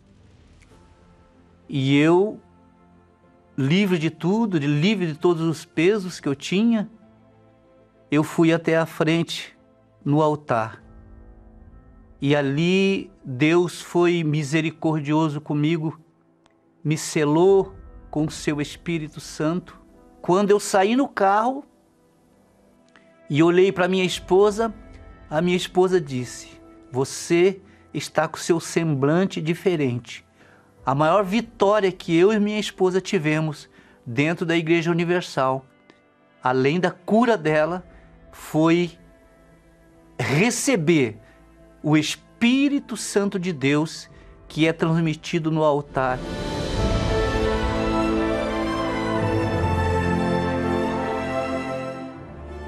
E 1.69 1.95
eu, 1.99 2.41
livre 3.59 3.99
de 3.99 4.09
tudo, 4.09 4.57
livre 4.57 5.09
de 5.09 5.19
todos 5.19 5.43
os 5.43 5.65
pesos 5.65 6.21
que 6.21 6.29
eu 6.29 6.35
tinha, 6.37 6.89
eu 8.09 8.23
fui 8.23 8.53
até 8.53 8.79
a 8.79 8.87
frente 8.87 9.59
no 10.05 10.23
altar. 10.23 10.81
E 12.21 12.37
ali 12.37 13.11
Deus 13.25 13.83
foi 13.83 14.23
misericordioso 14.23 15.41
comigo, 15.41 16.01
me 16.85 16.97
selou 16.97 17.75
com 18.13 18.27
o 18.27 18.31
seu 18.31 18.61
Espírito 18.61 19.21
Santo. 19.21 19.77
Quando 20.23 20.53
eu 20.53 20.61
saí 20.61 20.95
no 20.95 21.09
carro 21.09 21.65
e 23.29 23.43
olhei 23.43 23.73
para 23.73 23.89
minha 23.89 24.05
esposa, 24.05 24.73
a 25.29 25.43
minha 25.43 25.57
esposa 25.57 26.01
disse: 26.01 26.61
Você 26.93 27.61
está 27.93 28.29
com 28.29 28.37
seu 28.37 28.61
semblante 28.61 29.41
diferente. 29.41 30.28
A 30.89 30.95
maior 30.95 31.23
vitória 31.23 31.93
que 31.93 32.17
eu 32.17 32.33
e 32.33 32.41
minha 32.41 32.59
esposa 32.59 32.99
tivemos 32.99 33.69
dentro 34.07 34.47
da 34.47 34.57
Igreja 34.57 34.91
Universal, 34.91 35.67
além 36.43 36.81
da 36.81 36.91
cura 36.91 37.37
dela, 37.37 37.85
foi 38.33 38.93
receber 40.19 41.19
o 41.83 41.95
Espírito 41.95 42.97
Santo 42.97 43.39
de 43.39 43.53
Deus 43.53 44.09
que 44.49 44.67
é 44.67 44.73
transmitido 44.73 45.51
no 45.51 45.63
altar. 45.63 46.19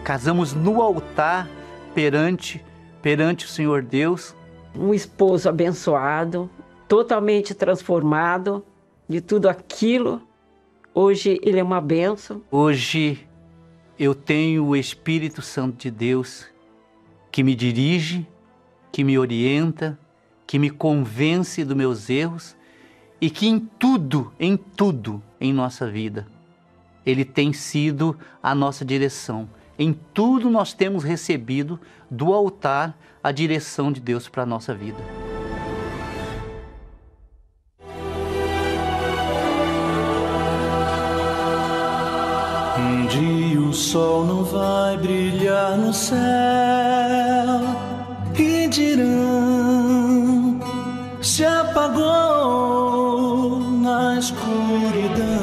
Casamos 0.05 0.53
no 0.53 0.83
altar 0.83 1.49
perante 1.95 2.63
perante 3.01 3.47
o 3.47 3.49
Senhor 3.49 3.81
Deus. 3.81 4.37
Um 4.75 4.93
esposo 4.93 5.49
abençoado, 5.49 6.51
totalmente 6.91 7.55
transformado 7.55 8.65
de 9.09 9.21
tudo 9.21 9.49
aquilo. 9.49 10.21
Hoje 10.93 11.39
ele 11.41 11.61
é 11.61 11.63
uma 11.63 11.81
benção. 11.81 12.43
Hoje 12.51 13.29
eu 13.97 14.13
tenho 14.13 14.65
o 14.67 14.75
Espírito 14.75 15.41
Santo 15.41 15.77
de 15.77 15.89
Deus 15.89 16.49
que 17.31 17.45
me 17.45 17.55
dirige, 17.55 18.27
que 18.91 19.05
me 19.05 19.17
orienta, 19.17 19.97
que 20.45 20.59
me 20.59 20.69
convence 20.69 21.65
dos 21.65 21.77
meus 21.77 22.11
erros 22.11 22.57
e 23.21 23.31
que 23.31 23.47
em 23.47 23.61
tudo, 23.61 24.33
em 24.41 24.57
tudo 24.57 25.23
em 25.41 25.53
nossa 25.53 25.89
vida, 25.89 26.27
ele 27.07 27.25
tem 27.25 27.53
sido 27.53 28.19
a 28.43 28.53
nossa 28.53 28.85
direção. 28.85 29.49
Em 29.79 29.93
tudo 29.93 30.51
nós 30.51 30.73
temos 30.73 31.05
recebido 31.05 31.79
do 32.11 32.35
altar 32.35 32.99
a 33.23 33.31
direção 33.31 33.93
de 33.93 34.01
Deus 34.01 34.29
para 34.29 34.43
a 34.43 34.47
nossa 34.47 34.75
vida. 34.75 35.20
Sol 43.81 44.25
não 44.27 44.45
vai 44.45 44.97
brilhar 44.99 45.77
no 45.79 45.93
céu 45.93 46.19
e 48.39 48.69
dirão 48.69 50.61
se 51.23 51.45
apagou 51.45 52.01
na 53.81 54.19
escuridão. 54.19 55.41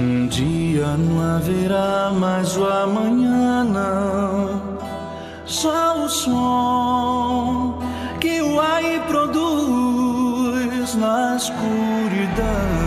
Um 0.00 0.26
dia 0.26 0.96
não 0.96 1.36
haverá 1.36 2.10
mais 2.12 2.56
o 2.56 2.64
amanhã, 2.64 3.62
não. 3.64 4.78
Só 5.46 6.04
o 6.04 6.08
som 6.08 7.78
que 8.20 8.42
o 8.42 8.58
ar 8.60 8.82
produz 9.06 10.94
na 10.96 11.36
escuridão. 11.36 12.77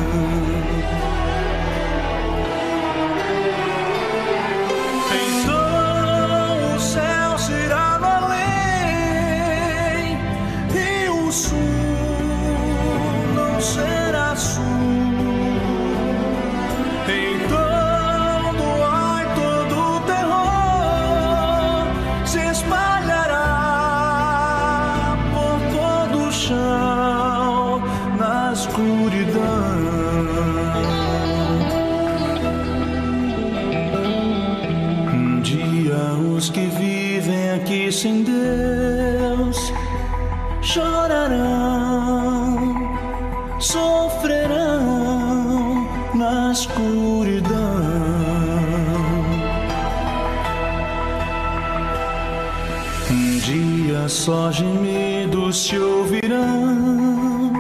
Só 54.22 54.52
gemidos 54.52 55.66
se 55.66 55.80
ouvirão, 55.80 57.52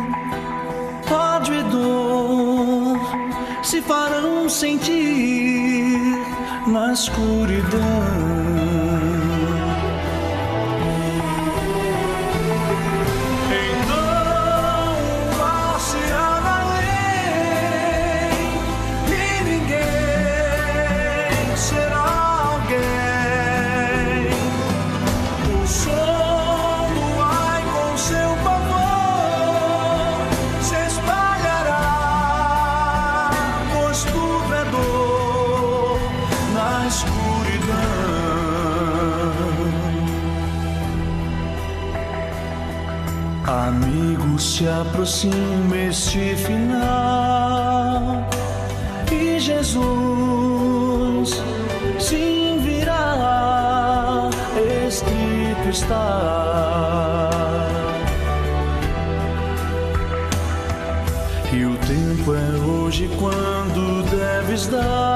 ódio 1.09 1.55
e 1.55 1.63
dor 1.63 2.99
se 3.63 3.81
farão 3.81 4.47
sentir 4.47 6.19
na 6.67 6.93
escuridão. 6.93 8.20
Escuridão. 36.91 37.77
Amigos, 43.67 44.55
se 44.55 44.67
aproxima 44.67 45.77
este 45.89 46.35
final 46.35 48.27
e 49.11 49.39
Jesus 49.39 51.41
sim 51.99 52.59
virá. 52.61 53.11
estar. 55.71 57.29
E 61.53 61.65
o 61.65 61.75
tempo 61.77 62.33
é 62.33 62.57
hoje 62.57 63.09
quando 63.17 64.03
deves 64.09 64.67
dar 64.67 65.10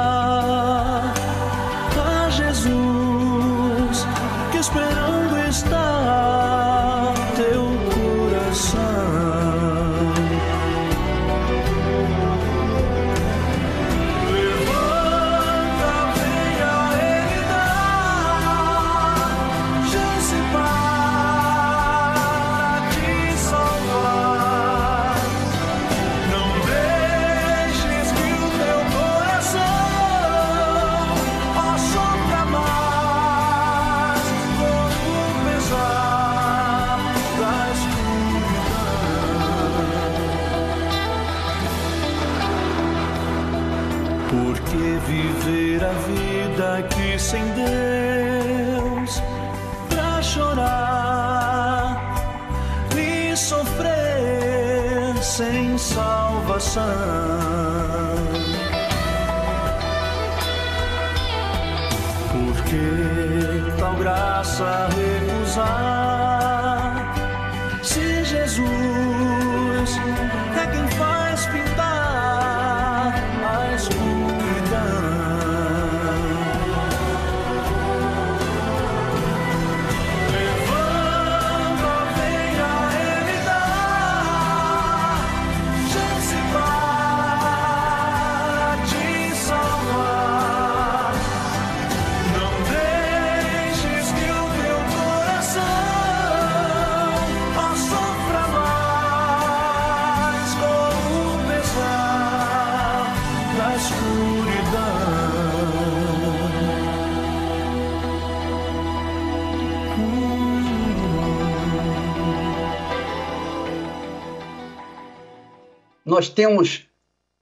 Nós 116.16 116.30
temos 116.30 116.88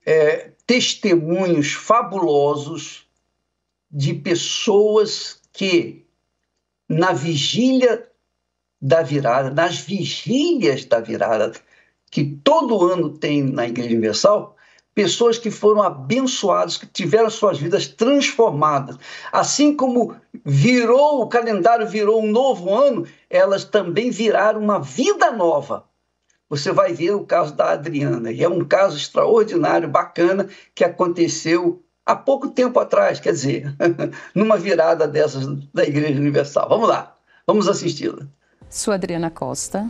é, 0.04 0.50
testemunhos 0.66 1.74
fabulosos 1.74 3.08
de 3.92 4.16
pessoas 4.16 5.40
que, 5.52 6.08
na 6.90 7.14
vigília 7.14 8.10
da 8.82 9.04
virada, 9.04 9.52
nas 9.52 9.78
vigílias 9.78 10.86
da 10.86 11.00
virada, 11.00 11.54
que 12.10 12.26
todo 12.44 12.84
ano 12.84 13.16
tem 13.16 13.44
na 13.44 13.68
Igreja 13.68 13.92
Universal, 13.92 14.56
pessoas 14.96 15.38
que 15.38 15.52
foram 15.52 15.84
abençoadas, 15.84 16.76
que 16.76 16.88
tiveram 16.88 17.30
suas 17.30 17.60
vidas 17.60 17.86
transformadas. 17.86 18.98
Assim 19.32 19.76
como 19.76 20.16
virou, 20.44 21.22
o 21.22 21.28
calendário 21.28 21.88
virou 21.88 22.24
um 22.24 22.32
novo 22.32 22.74
ano, 22.74 23.06
elas 23.30 23.66
também 23.66 24.10
viraram 24.10 24.60
uma 24.60 24.80
vida 24.80 25.30
nova. 25.30 25.88
Você 26.54 26.72
vai 26.72 26.94
ver 26.94 27.16
o 27.16 27.26
caso 27.26 27.56
da 27.56 27.72
Adriana, 27.72 28.32
e 28.32 28.44
é 28.44 28.48
um 28.48 28.64
caso 28.64 28.96
extraordinário, 28.96 29.90
bacana, 29.90 30.48
que 30.76 30.84
aconteceu 30.84 31.84
há 32.06 32.16
pouco 32.16 32.48
tempo 32.48 32.80
atrás, 32.80 33.20
quer 33.20 33.32
dizer, 33.32 33.76
numa 34.36 34.56
virada 34.56 35.08
dessas 35.08 35.48
da 35.74 35.84
Igreja 35.84 36.20
Universal. 36.20 36.70
Vamos 36.70 36.88
lá, 36.88 37.16
vamos 37.48 37.68
assisti-la. 37.68 38.28
Sou 38.70 38.94
Adriana 38.94 39.32
Costa 39.32 39.90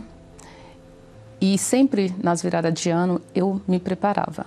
e 1.38 1.58
sempre 1.58 2.14
nas 2.22 2.40
viradas 2.40 2.72
de 2.72 2.88
ano 2.88 3.20
eu 3.34 3.60
me 3.68 3.78
preparava. 3.78 4.46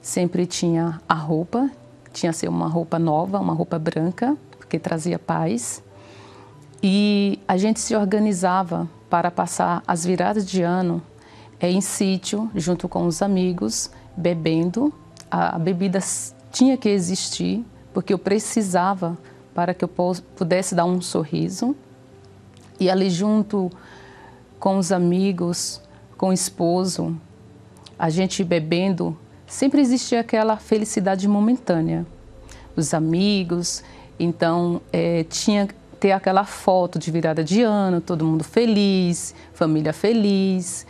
Sempre 0.00 0.44
tinha 0.44 1.00
a 1.08 1.14
roupa, 1.14 1.70
tinha 2.12 2.32
ser 2.32 2.48
uma 2.48 2.66
roupa 2.66 2.98
nova, 2.98 3.38
uma 3.38 3.54
roupa 3.54 3.78
branca, 3.78 4.36
porque 4.58 4.76
trazia 4.76 5.20
paz. 5.20 5.84
E 6.82 7.38
a 7.46 7.56
gente 7.56 7.78
se 7.78 7.94
organizava 7.94 8.90
para 9.08 9.30
passar 9.30 9.84
as 9.86 10.04
viradas 10.04 10.44
de 10.44 10.62
ano 10.62 11.00
é, 11.62 11.70
em 11.70 11.80
sítio, 11.80 12.50
junto 12.56 12.88
com 12.88 13.06
os 13.06 13.22
amigos, 13.22 13.88
bebendo. 14.16 14.92
A, 15.30 15.54
a 15.54 15.58
bebida 15.60 16.00
tinha 16.50 16.76
que 16.76 16.88
existir, 16.88 17.64
porque 17.94 18.12
eu 18.12 18.18
precisava 18.18 19.16
para 19.54 19.72
que 19.72 19.84
eu 19.84 19.88
pudesse 19.88 20.74
dar 20.74 20.84
um 20.84 21.00
sorriso. 21.00 21.76
E 22.80 22.90
ali 22.90 23.08
junto 23.08 23.70
com 24.58 24.76
os 24.76 24.90
amigos, 24.90 25.80
com 26.18 26.30
o 26.30 26.32
esposo, 26.32 27.16
a 27.96 28.10
gente 28.10 28.42
bebendo, 28.42 29.16
sempre 29.46 29.80
existia 29.80 30.18
aquela 30.18 30.56
felicidade 30.56 31.28
momentânea. 31.28 32.04
Os 32.74 32.92
amigos, 32.92 33.84
então 34.18 34.80
é, 34.92 35.22
tinha 35.24 35.68
ter 36.00 36.10
aquela 36.10 36.42
foto 36.42 36.98
de 36.98 37.08
virada 37.12 37.44
de 37.44 37.62
ano, 37.62 38.00
todo 38.00 38.24
mundo 38.24 38.42
feliz, 38.42 39.32
família 39.54 39.92
feliz, 39.92 40.84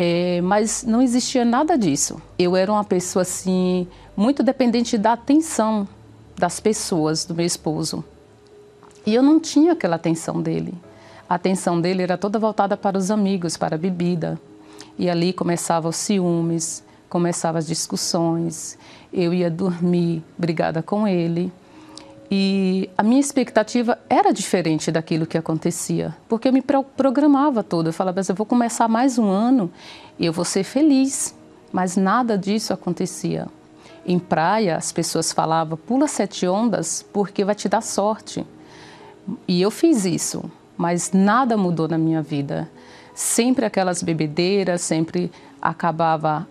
é, 0.00 0.40
mas 0.42 0.84
não 0.84 1.02
existia 1.02 1.44
nada 1.44 1.76
disso. 1.76 2.22
Eu 2.38 2.54
era 2.54 2.70
uma 2.70 2.84
pessoa 2.84 3.22
assim 3.22 3.88
muito 4.16 4.44
dependente 4.44 4.96
da 4.96 5.14
atenção 5.14 5.88
das 6.36 6.60
pessoas, 6.60 7.24
do 7.24 7.34
meu 7.34 7.44
esposo, 7.44 8.04
e 9.04 9.12
eu 9.12 9.24
não 9.24 9.40
tinha 9.40 9.72
aquela 9.72 9.96
atenção 9.96 10.40
dele. 10.40 10.72
A 11.28 11.34
atenção 11.34 11.80
dele 11.80 12.04
era 12.04 12.16
toda 12.16 12.38
voltada 12.38 12.76
para 12.76 12.96
os 12.96 13.10
amigos, 13.10 13.56
para 13.56 13.74
a 13.74 13.78
bebida. 13.78 14.40
E 14.96 15.10
ali 15.10 15.32
começavam 15.32 15.90
os 15.90 15.96
ciúmes, 15.96 16.84
começavam 17.08 17.58
as 17.58 17.66
discussões. 17.66 18.78
Eu 19.12 19.34
ia 19.34 19.50
dormir 19.50 20.22
brigada 20.38 20.80
com 20.80 21.08
ele. 21.08 21.50
E 22.30 22.90
a 22.96 23.02
minha 23.02 23.20
expectativa 23.20 23.98
era 24.08 24.32
diferente 24.32 24.92
daquilo 24.92 25.26
que 25.26 25.38
acontecia, 25.38 26.14
porque 26.28 26.48
eu 26.48 26.52
me 26.52 26.62
programava 26.62 27.62
todo. 27.62 27.88
Eu 27.88 27.92
falava, 27.92 28.20
eu 28.20 28.34
vou 28.34 28.44
começar 28.44 28.86
mais 28.86 29.18
um 29.18 29.28
ano 29.30 29.70
e 30.18 30.26
eu 30.26 30.32
vou 30.32 30.44
ser 30.44 30.64
feliz. 30.64 31.34
Mas 31.72 31.96
nada 31.96 32.36
disso 32.36 32.72
acontecia. 32.72 33.46
Em 34.06 34.18
praia, 34.18 34.76
as 34.76 34.90
pessoas 34.90 35.32
falavam, 35.32 35.76
pula 35.76 36.06
sete 36.06 36.46
ondas 36.46 37.04
porque 37.12 37.44
vai 37.44 37.54
te 37.54 37.68
dar 37.68 37.82
sorte. 37.82 38.44
E 39.46 39.60
eu 39.60 39.70
fiz 39.70 40.04
isso, 40.04 40.50
mas 40.76 41.12
nada 41.12 41.56
mudou 41.56 41.86
na 41.88 41.98
minha 41.98 42.22
vida. 42.22 42.70
Sempre 43.14 43.66
aquelas 43.66 44.02
bebedeiras, 44.02 44.80
sempre 44.80 45.30
acabava, 45.60 46.46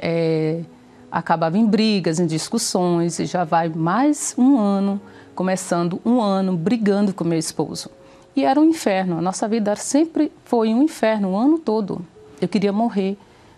é, 0.00 0.62
acabava 1.10 1.56
em 1.58 1.66
brigas, 1.66 2.18
em 2.18 2.26
discussões, 2.26 3.18
e 3.18 3.26
já 3.26 3.44
vai 3.44 3.68
mais 3.68 4.34
um 4.36 4.58
ano, 4.58 5.00
começando 5.34 6.00
um 6.04 6.20
ano 6.20 6.56
brigando 6.56 7.12
com 7.12 7.24
meu 7.24 7.38
esposo. 7.38 7.90
E 8.34 8.44
era 8.44 8.60
um 8.60 8.64
inferno, 8.64 9.18
a 9.18 9.22
nossa 9.22 9.48
vida 9.48 9.74
sempre 9.76 10.30
foi 10.44 10.74
um 10.74 10.82
inferno, 10.82 11.30
o 11.30 11.36
ano 11.36 11.58
todo. 11.58 12.04
Eu 12.40 12.48
queria 12.48 12.72
morrer, 12.72 13.16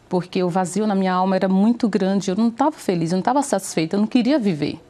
porque 0.08 0.42
o 0.42 0.48
vazio 0.48 0.86
na 0.86 0.94
minha 0.94 1.12
alma 1.12 1.36
era 1.36 1.48
muito 1.48 1.88
grande, 1.88 2.30
eu 2.30 2.36
não 2.36 2.48
estava 2.48 2.72
feliz, 2.72 3.10
eu 3.10 3.16
não 3.16 3.20
estava 3.20 3.42
satisfeita, 3.42 3.96
eu 3.96 4.00
não 4.00 4.06
queria 4.06 4.38
viver 4.38 4.80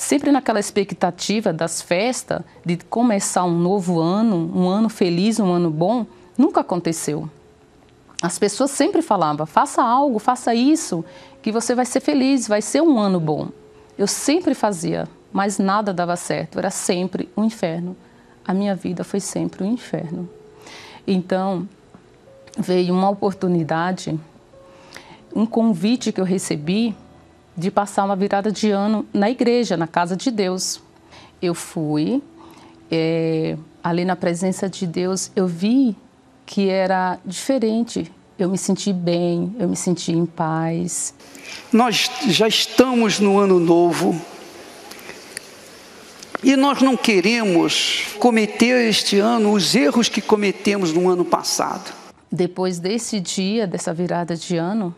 sempre 0.00 0.32
naquela 0.32 0.58
expectativa 0.58 1.52
das 1.52 1.82
festas, 1.82 2.40
de 2.64 2.78
começar 2.78 3.44
um 3.44 3.58
novo 3.58 4.00
ano, 4.00 4.50
um 4.54 4.66
ano 4.66 4.88
feliz, 4.88 5.38
um 5.38 5.52
ano 5.52 5.70
bom, 5.70 6.06
nunca 6.38 6.62
aconteceu. 6.62 7.28
As 8.20 8.38
pessoas 8.38 8.70
sempre 8.70 9.02
falavam: 9.02 9.46
faça 9.46 9.82
algo, 9.82 10.18
faça 10.18 10.54
isso, 10.54 11.04
que 11.42 11.50
você 11.50 11.74
vai 11.74 11.86
ser 11.86 12.00
feliz, 12.00 12.46
vai 12.46 12.60
ser 12.60 12.82
um 12.82 12.98
ano 12.98 13.18
bom. 13.18 13.48
Eu 13.96 14.06
sempre 14.06 14.54
fazia, 14.54 15.08
mas 15.32 15.58
nada 15.58 15.92
dava 15.92 16.16
certo, 16.16 16.58
era 16.58 16.70
sempre 16.70 17.28
um 17.36 17.44
inferno. 17.44 17.96
a 18.46 18.54
minha 18.54 18.74
vida 18.74 19.04
foi 19.04 19.20
sempre 19.20 19.62
um 19.62 19.72
inferno. 19.72 20.28
Então, 21.06 21.68
veio 22.58 22.92
uma 22.92 23.08
oportunidade, 23.08 24.18
um 25.34 25.46
convite 25.46 26.12
que 26.12 26.20
eu 26.20 26.24
recebi 26.24 26.96
de 27.56 27.70
passar 27.70 28.04
uma 28.04 28.16
virada 28.16 28.50
de 28.50 28.70
ano 28.70 29.06
na 29.12 29.30
igreja, 29.30 29.76
na 29.76 29.86
casa 29.86 30.16
de 30.16 30.30
Deus. 30.30 30.80
Eu 31.40 31.54
fui, 31.54 32.22
é, 32.90 33.56
ali 33.82 34.04
na 34.04 34.16
presença 34.16 34.68
de 34.68 34.86
Deus, 34.86 35.30
eu 35.36 35.46
vi 35.46 35.96
que 36.50 36.68
era 36.68 37.16
diferente. 37.24 38.10
Eu 38.36 38.48
me 38.48 38.58
senti 38.58 38.92
bem, 38.92 39.54
eu 39.56 39.68
me 39.68 39.76
senti 39.76 40.10
em 40.10 40.26
paz. 40.26 41.14
Nós 41.72 42.10
já 42.26 42.48
estamos 42.48 43.20
no 43.20 43.38
ano 43.38 43.60
novo 43.60 44.20
e 46.42 46.56
nós 46.56 46.82
não 46.82 46.96
queremos 46.96 48.16
cometer 48.18 48.88
este 48.88 49.20
ano 49.20 49.52
os 49.52 49.76
erros 49.76 50.08
que 50.08 50.20
cometemos 50.20 50.92
no 50.92 51.08
ano 51.08 51.24
passado. 51.24 51.94
Depois 52.32 52.80
desse 52.80 53.20
dia, 53.20 53.64
dessa 53.64 53.94
virada 53.94 54.34
de 54.34 54.56
ano, 54.56 54.92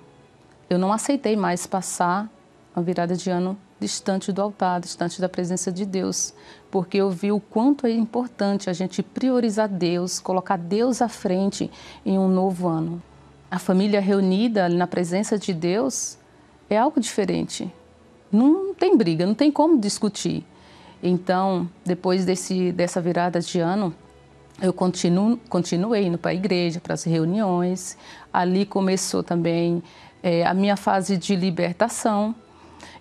eu 0.71 0.79
não 0.79 0.91
aceitei 0.91 1.37
mais 1.37 1.67
passar 1.67 2.31
uma 2.75 2.83
virada 2.83 3.15
de 3.15 3.29
ano 3.29 3.59
distante 3.83 4.33
do 4.33 4.41
altar, 4.41 4.81
distante 4.81 5.21
da 5.21 5.29
presença 5.29 5.73
de 5.73 5.85
Deus, 5.85 6.33
porque 6.71 6.99
eu 6.99 7.11
vi 7.11 7.33
o 7.33 7.41
quanto 7.41 7.85
é 7.85 7.91
importante 7.91 8.71
a 8.71 8.73
gente 8.73 9.03
priorizar 9.03 9.69
Deus, 9.69 10.21
colocar 10.21 10.57
Deus 10.57 11.03
à 11.03 11.09
frente 11.09 11.69
em 12.07 12.17
um 12.17 12.29
novo 12.29 12.69
ano. 12.69 13.03
A 13.51 13.59
família 13.59 14.01
reunida 14.01 14.69
na 14.69 14.87
presença 14.87 15.37
de 15.37 15.53
Deus 15.53 16.17
é 16.71 16.79
algo 16.79 17.01
diferente. 17.01 17.71
Não 18.31 18.73
tem 18.73 18.97
briga, 18.97 19.27
não 19.27 19.35
tem 19.35 19.51
como 19.51 19.79
discutir. 19.79 20.47
Então, 21.03 21.69
depois 21.85 22.25
desse, 22.25 22.71
dessa 22.71 23.01
virada 23.01 23.41
de 23.41 23.59
ano, 23.59 23.93
eu 24.61 24.73
continuei 24.73 26.07
indo 26.07 26.17
para 26.17 26.31
a 26.31 26.35
igreja, 26.35 26.81
para 26.81 26.95
as 26.95 27.03
reuniões. 27.03 27.99
Ali 28.33 28.65
começou 28.65 29.23
também 29.23 29.83
é, 30.23 30.47
a 30.47 30.55
minha 30.55 30.77
fase 30.77 31.17
de 31.17 31.35
libertação. 31.35 32.35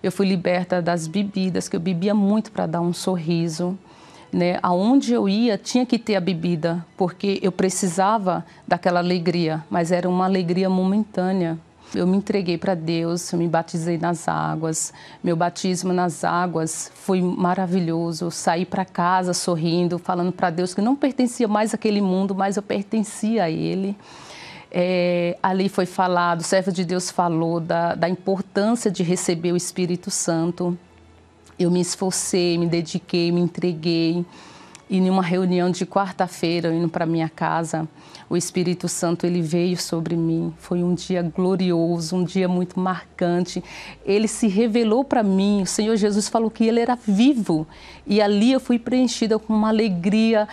Eu 0.02 0.10
fui 0.10 0.26
liberta 0.26 0.82
das 0.82 1.06
bebidas, 1.06 1.68
que 1.68 1.76
eu 1.76 1.80
bebia 1.80 2.14
muito 2.14 2.50
para 2.50 2.66
dar 2.66 2.80
um 2.80 2.92
sorriso. 2.92 3.78
Né? 4.32 4.58
Aonde 4.62 5.12
eu 5.12 5.28
ia, 5.28 5.58
tinha 5.58 5.84
que 5.84 5.98
ter 5.98 6.16
a 6.16 6.20
bebida, 6.20 6.84
porque 6.96 7.38
eu 7.42 7.52
precisava 7.52 8.44
daquela 8.66 8.98
alegria, 8.98 9.62
mas 9.70 9.92
era 9.92 10.08
uma 10.08 10.24
alegria 10.24 10.70
momentânea. 10.70 11.58
Eu 11.94 12.06
me 12.06 12.16
entreguei 12.16 12.56
para 12.56 12.74
Deus, 12.74 13.30
eu 13.30 13.38
me 13.38 13.46
batizei 13.46 13.98
nas 13.98 14.26
águas. 14.26 14.94
Meu 15.22 15.36
batismo 15.36 15.92
nas 15.92 16.24
águas 16.24 16.90
foi 16.94 17.20
maravilhoso. 17.20 18.24
Eu 18.24 18.30
saí 18.30 18.64
para 18.64 18.84
casa 18.84 19.34
sorrindo, 19.34 19.98
falando 19.98 20.32
para 20.32 20.48
Deus 20.48 20.72
que 20.72 20.80
não 20.80 20.96
pertencia 20.96 21.46
mais 21.46 21.74
àquele 21.74 22.00
mundo, 22.00 22.34
mas 22.34 22.56
eu 22.56 22.62
pertencia 22.62 23.44
a 23.44 23.50
Ele. 23.50 23.94
É, 24.74 25.36
ali 25.42 25.68
foi 25.68 25.84
falado, 25.84 26.40
o 26.40 26.42
servo 26.42 26.72
de 26.72 26.82
Deus 26.82 27.10
falou 27.10 27.60
da, 27.60 27.94
da 27.94 28.08
importância 28.08 28.90
de 28.90 29.02
receber 29.02 29.52
o 29.52 29.56
Espírito 29.56 30.10
Santo. 30.10 30.78
Eu 31.58 31.70
me 31.70 31.80
esforcei, 31.80 32.56
me 32.56 32.66
dediquei, 32.66 33.30
me 33.30 33.42
entreguei. 33.42 34.24
E 34.88 34.96
em 34.96 35.10
uma 35.10 35.22
reunião 35.22 35.70
de 35.70 35.84
quarta-feira, 35.84 36.74
indo 36.74 36.88
para 36.88 37.04
minha 37.04 37.28
casa, 37.28 37.86
o 38.28 38.36
Espírito 38.36 38.88
Santo 38.88 39.26
ele 39.26 39.42
veio 39.42 39.76
sobre 39.76 40.16
mim. 40.16 40.54
Foi 40.58 40.82
um 40.82 40.94
dia 40.94 41.22
glorioso, 41.22 42.16
um 42.16 42.24
dia 42.24 42.48
muito 42.48 42.80
marcante. 42.80 43.62
Ele 44.06 44.26
se 44.26 44.48
revelou 44.48 45.04
para 45.04 45.22
mim. 45.22 45.62
O 45.62 45.66
Senhor 45.66 45.96
Jesus 45.96 46.28
falou 46.28 46.50
que 46.50 46.64
ele 46.64 46.80
era 46.80 46.94
vivo. 46.94 47.66
E 48.06 48.22
ali 48.22 48.52
eu 48.52 48.60
fui 48.60 48.78
preenchida 48.78 49.38
com 49.38 49.52
uma 49.54 49.68
alegria, 49.68 50.48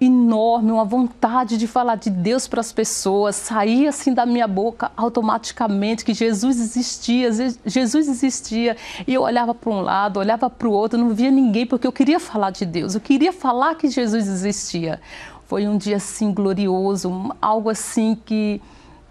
enorme, 0.00 0.70
uma 0.70 0.84
vontade 0.84 1.56
de 1.56 1.66
falar 1.66 1.96
de 1.96 2.08
Deus 2.08 2.46
para 2.46 2.60
as 2.60 2.72
pessoas, 2.72 3.34
sair 3.34 3.88
assim 3.88 4.14
da 4.14 4.24
minha 4.24 4.46
boca 4.46 4.92
automaticamente 4.96 6.04
que 6.04 6.14
Jesus 6.14 6.60
existia, 6.60 7.30
Jesus 7.66 8.08
existia. 8.08 8.76
E 9.06 9.14
eu 9.14 9.22
olhava 9.22 9.54
para 9.54 9.70
um 9.70 9.80
lado, 9.80 10.20
olhava 10.20 10.48
para 10.48 10.68
o 10.68 10.72
outro, 10.72 10.98
não 10.98 11.10
via 11.10 11.30
ninguém 11.30 11.66
porque 11.66 11.86
eu 11.86 11.92
queria 11.92 12.20
falar 12.20 12.50
de 12.50 12.64
Deus, 12.64 12.94
eu 12.94 13.00
queria 13.00 13.32
falar 13.32 13.74
que 13.74 13.88
Jesus 13.88 14.28
existia. 14.28 15.00
Foi 15.46 15.66
um 15.66 15.76
dia 15.76 15.96
assim 15.96 16.32
glorioso, 16.32 17.34
algo 17.40 17.70
assim 17.70 18.14
que 18.14 18.60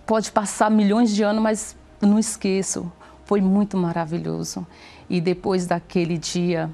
pode 0.06 0.32
passar 0.32 0.72
milhões 0.72 1.14
de 1.14 1.24
anos, 1.24 1.42
mas 1.42 1.76
não 2.00 2.18
esqueço. 2.18 2.90
Foi 3.26 3.42
muito 3.42 3.76
maravilhoso. 3.76 4.66
E 5.10 5.20
depois 5.20 5.66
daquele 5.66 6.18
dia 6.18 6.70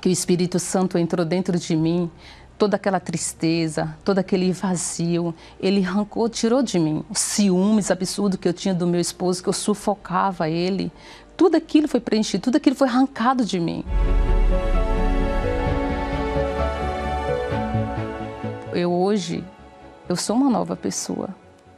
que 0.00 0.08
o 0.08 0.12
Espírito 0.12 0.58
Santo 0.58 0.96
entrou 0.96 1.26
dentro 1.26 1.58
de 1.58 1.74
mim, 1.74 2.10
toda 2.58 2.76
aquela 2.76 2.98
tristeza, 2.98 3.96
todo 4.04 4.18
aquele 4.18 4.50
vazio, 4.52 5.32
ele 5.60 5.84
arrancou, 5.84 6.28
tirou 6.28 6.62
de 6.62 6.78
mim. 6.78 7.04
Os 7.08 7.20
ciúmes 7.20 7.90
absurdos 7.90 8.38
que 8.38 8.48
eu 8.48 8.52
tinha 8.52 8.74
do 8.74 8.86
meu 8.86 9.00
esposo, 9.00 9.42
que 9.42 9.48
eu 9.48 9.52
sufocava 9.52 10.48
ele, 10.48 10.90
tudo 11.36 11.56
aquilo 11.56 11.86
foi 11.86 12.00
preenchido, 12.00 12.42
tudo 12.42 12.56
aquilo 12.56 12.74
foi 12.74 12.88
arrancado 12.88 13.44
de 13.44 13.60
mim. 13.60 13.84
Eu 18.72 18.92
hoje, 18.92 19.44
eu 20.08 20.16
sou 20.16 20.36
uma 20.36 20.50
nova 20.50 20.74
pessoa 20.74 21.30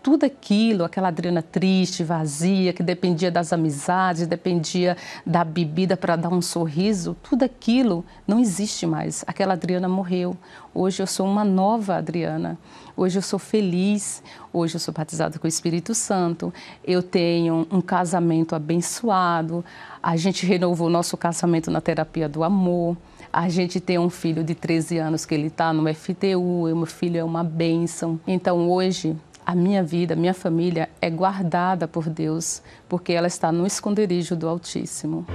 tudo 0.03 0.25
aquilo, 0.25 0.85
aquela 0.85 1.09
Adriana 1.09 1.43
triste, 1.43 2.03
vazia, 2.03 2.73
que 2.73 2.83
dependia 2.83 3.31
das 3.31 3.53
amizades, 3.53 4.27
dependia 4.27 4.97
da 5.25 5.45
bebida 5.45 5.97
para 5.97 6.17
dar 6.17 6.31
um 6.31 6.43
sorriso, 6.43 7.17
tudo 7.23 7.43
aquilo 7.43 8.05
não 8.27 8.41
existe 8.41 8.87
mais. 8.87 9.25
Aquela 9.27 9.55
Adriana 9.55 9.89
morreu. 9.89 10.37
Hoje 10.75 11.03
eu 11.03 11.07
sou 11.07 11.27
uma 11.27 11.45
nova 11.45 11.97
Adriana. 11.97 12.59
Hoje 12.97 13.19
eu 13.19 13.23
sou 13.23 13.39
feliz. 13.39 14.23
Hoje 14.53 14.77
eu 14.77 14.81
sou 14.81 14.95
batizada 14.95 15.39
com 15.39 15.47
o 15.47 15.49
Espírito 15.49 15.95
Santo. 15.95 16.53
Eu 16.85 17.03
tenho 17.03 17.67
um 17.71 17.81
casamento 17.81 18.55
abençoado. 18.55 19.65
A 20.03 20.17
gente 20.17 20.47
renovou 20.47 20.87
o 20.87 20.91
nosso 20.91 21.17
casamento 21.17 21.71
na 21.71 21.81
terapia 21.81 22.29
do 22.29 22.45
amor. 22.45 22.97
A 23.33 23.49
gente 23.49 23.81
tem 23.81 23.99
um 23.99 24.11
filho 24.11 24.43
de 24.43 24.55
13 24.55 24.99
anos 24.99 25.25
que 25.25 25.35
ele 25.35 25.47
está 25.47 25.73
no 25.73 25.93
FTU, 25.95 26.65
meu 26.75 26.87
filho 26.87 27.17
é 27.17 27.23
uma 27.23 27.45
bênção. 27.45 28.19
Então 28.27 28.69
hoje 28.69 29.17
a 29.51 29.55
minha 29.57 29.83
vida, 29.83 30.15
a 30.15 30.17
minha 30.17 30.33
família 30.33 30.89
é 31.01 31.11
guardada 31.11 31.89
por 31.89 32.09
Deus, 32.09 32.63
porque 32.89 33.13
ela 33.13 33.27
está 33.27 33.51
no 33.51 33.67
esconderijo 33.67 34.37
do 34.37 34.49
Altíssimo. 34.49 35.27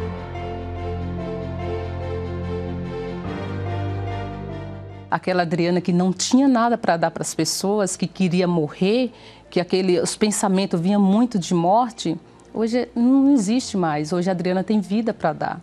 Aquela 5.12 5.42
Adriana 5.42 5.82
que 5.82 5.92
não 5.92 6.14
tinha 6.14 6.48
nada 6.48 6.78
para 6.78 6.96
dar 6.96 7.12
para 7.12 7.24
as 7.24 7.36
pessoas, 7.36 7.98
que 7.98 8.08
queria 8.08 8.48
morrer, 8.48 9.12
que 9.50 9.60
aquele, 9.60 10.00
os 10.00 10.16
pensamentos 10.16 10.80
vinham 10.80 11.02
muito 11.02 11.38
de 11.38 11.54
morte, 11.54 12.18
hoje 12.54 12.88
não 12.96 13.34
existe 13.34 13.76
mais. 13.76 14.14
Hoje 14.14 14.30
a 14.30 14.32
Adriana 14.32 14.64
tem 14.64 14.80
vida 14.80 15.14
para 15.14 15.34
dar. 15.34 15.62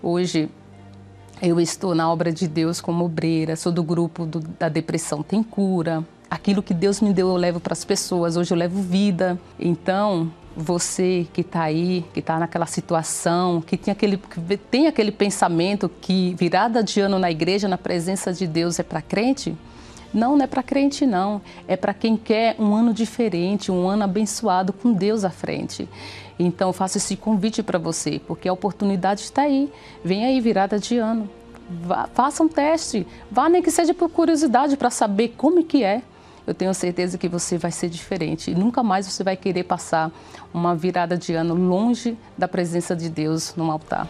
Hoje 0.00 0.48
eu 1.42 1.58
estou 1.58 1.96
na 1.96 2.08
obra 2.08 2.32
de 2.32 2.46
Deus 2.46 2.80
como 2.80 3.04
obreira, 3.04 3.56
sou 3.56 3.72
do 3.72 3.82
grupo 3.82 4.24
do, 4.24 4.38
da 4.38 4.68
Depressão 4.68 5.20
Tem 5.20 5.42
Cura, 5.42 6.04
aquilo 6.30 6.62
que 6.62 6.74
Deus 6.74 7.00
me 7.00 7.12
deu 7.12 7.28
eu 7.28 7.36
levo 7.36 7.60
para 7.60 7.72
as 7.72 7.84
pessoas. 7.84 8.36
Hoje 8.36 8.52
eu 8.52 8.56
levo 8.56 8.80
vida. 8.82 9.38
Então, 9.58 10.30
você 10.56 11.26
que 11.32 11.42
está 11.42 11.62
aí, 11.62 12.04
que 12.12 12.20
está 12.20 12.38
naquela 12.38 12.66
situação, 12.66 13.60
que 13.60 13.76
tem 13.76 13.92
aquele, 13.92 14.16
que 14.16 14.56
tem 14.56 14.86
aquele 14.88 15.12
pensamento 15.12 15.88
que 15.88 16.34
virada 16.34 16.82
de 16.82 17.00
ano 17.00 17.18
na 17.18 17.30
igreja, 17.30 17.68
na 17.68 17.78
presença 17.78 18.32
de 18.32 18.46
Deus, 18.46 18.78
é 18.78 18.82
para 18.82 19.00
crente? 19.00 19.56
Não, 20.12 20.36
não 20.36 20.44
é 20.44 20.46
para 20.46 20.62
crente, 20.62 21.06
não. 21.06 21.40
É 21.66 21.76
para 21.76 21.94
quem 21.94 22.16
quer 22.16 22.56
um 22.58 22.74
ano 22.74 22.92
diferente, 22.92 23.70
um 23.70 23.88
ano 23.88 24.04
abençoado 24.04 24.72
com 24.72 24.92
Deus 24.92 25.24
à 25.24 25.30
frente. 25.30 25.88
Então, 26.38 26.72
faço 26.72 26.98
esse 26.98 27.16
convite 27.16 27.62
para 27.62 27.78
você, 27.78 28.20
porque 28.26 28.48
a 28.48 28.52
oportunidade 28.52 29.20
está 29.20 29.42
aí. 29.42 29.70
Vem 30.04 30.24
aí, 30.24 30.40
virada 30.40 30.78
de 30.78 30.96
ano. 30.96 31.28
Vá, 31.68 32.08
faça 32.14 32.42
um 32.42 32.48
teste. 32.48 33.06
Vá 33.30 33.48
nem 33.48 33.62
que 33.62 33.70
seja 33.70 33.92
por 33.92 34.08
curiosidade, 34.08 34.76
para 34.76 34.88
saber 34.88 35.34
como 35.36 35.62
que 35.62 35.84
é 35.84 36.02
eu 36.48 36.54
tenho 36.54 36.72
certeza 36.72 37.18
que 37.18 37.28
você 37.28 37.58
vai 37.58 37.70
ser 37.70 37.90
diferente 37.90 38.50
e 38.50 38.54
nunca 38.54 38.82
mais 38.82 39.06
você 39.06 39.22
vai 39.22 39.36
querer 39.36 39.64
passar 39.64 40.10
uma 40.52 40.74
virada 40.74 41.14
de 41.14 41.34
ano 41.34 41.54
longe 41.54 42.16
da 42.38 42.48
presença 42.48 42.96
de 42.96 43.10
Deus 43.10 43.54
no 43.54 43.70
altar. 43.70 44.08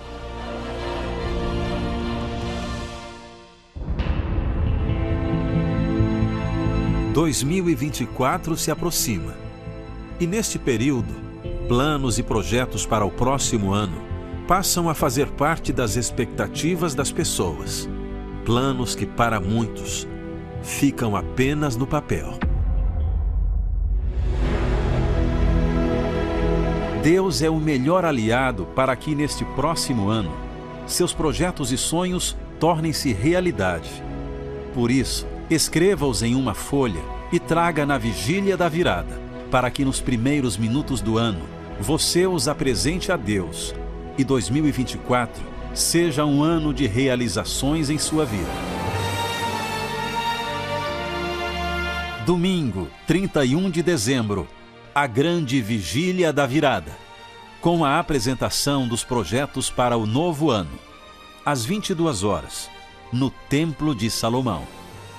...2024 7.13 8.57
se 8.57 8.71
aproxima. 8.71 9.35
E 10.21 10.27
neste 10.27 10.57
período, 10.57 11.13
planos 11.67 12.17
e 12.17 12.23
projetos 12.23 12.87
para 12.87 13.05
o 13.05 13.11
próximo 13.11 13.73
ano 13.73 14.01
passam 14.47 14.89
a 14.89 14.95
fazer 14.95 15.27
parte 15.33 15.73
das 15.73 15.97
expectativas 15.97 16.95
das 16.95 17.11
pessoas. 17.11 17.89
Planos 18.45 18.95
que, 18.95 19.05
para 19.05 19.41
muitos, 19.41 20.07
ficam 20.63 21.17
apenas 21.17 21.77
no 21.77 21.87
papel. 21.87 22.39
Deus 27.03 27.43
é 27.43 27.49
o 27.49 27.57
melhor 27.57 28.05
aliado 28.05 28.67
para 28.75 28.95
que 28.97 29.15
neste 29.15 29.45
próximo 29.45 30.09
ano 30.09 30.33
seus 30.87 31.13
projetos 31.13 31.71
e 31.71 31.79
sonhos 31.79 32.37
tornem-se 32.59 33.13
realidade. 33.13 33.91
Por 34.75 34.91
isso, 34.91 35.27
escreva-os 35.51 36.23
em 36.23 36.35
uma 36.35 36.55
folha 36.55 37.01
e 37.33 37.39
traga 37.39 37.85
na 37.87 37.99
vigília 37.99 38.57
da 38.57 38.69
virada, 38.69 39.21
para 39.51 39.71
que 39.71 39.85
nos 39.85 40.01
primeiros 40.01 40.57
minutos 40.57 41.01
do 41.01 41.19
ano 41.19 41.43
você 41.81 42.27
os 42.27 42.49
apresente 42.49 43.13
a 43.13 43.17
Deus 43.17 43.75
e 44.17 44.25
2024 44.25 45.43
seja 45.75 46.25
um 46.25 46.43
ano 46.43 46.75
de 46.75 46.87
realizações 46.87 47.89
em 47.89 47.99
sua 47.99 48.25
vida. 48.25 48.78
Domingo, 52.29 52.91
31 53.07 53.71
de 53.71 53.83
dezembro, 53.83 54.47
a 54.95 55.07
grande 55.07 55.63
vigília 55.63 56.31
da 56.31 56.45
virada, 56.45 56.93
com 57.59 57.87
a 57.87 57.99
apresentação 57.99 58.87
dos 58.87 59.03
projetos 59.03 59.71
para 59.71 59.97
o 59.97 60.05
novo 60.05 60.51
ano, 60.51 60.79
às 61.43 61.65
22 61.65 62.25
horas, 62.25 62.69
no 63.11 63.31
Templo 63.31 63.95
de 63.95 64.11
Salomão. 64.11 64.65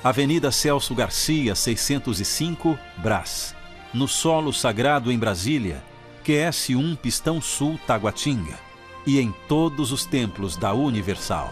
Avenida 0.04 0.52
Celso 0.52 0.94
Garcia, 0.94 1.56
605, 1.56 2.78
Brás. 2.98 3.56
No 3.92 4.08
solo 4.08 4.54
sagrado 4.54 5.12
em 5.12 5.18
Brasília, 5.18 5.84
QS1 6.24 6.96
Pistão 6.96 7.42
Sul 7.42 7.80
Taguatinga. 7.88 8.60
E 9.08 9.20
em 9.20 9.34
todos 9.48 9.92
os 9.92 10.06
templos 10.06 10.56
da 10.56 10.74
Universal. 10.74 11.52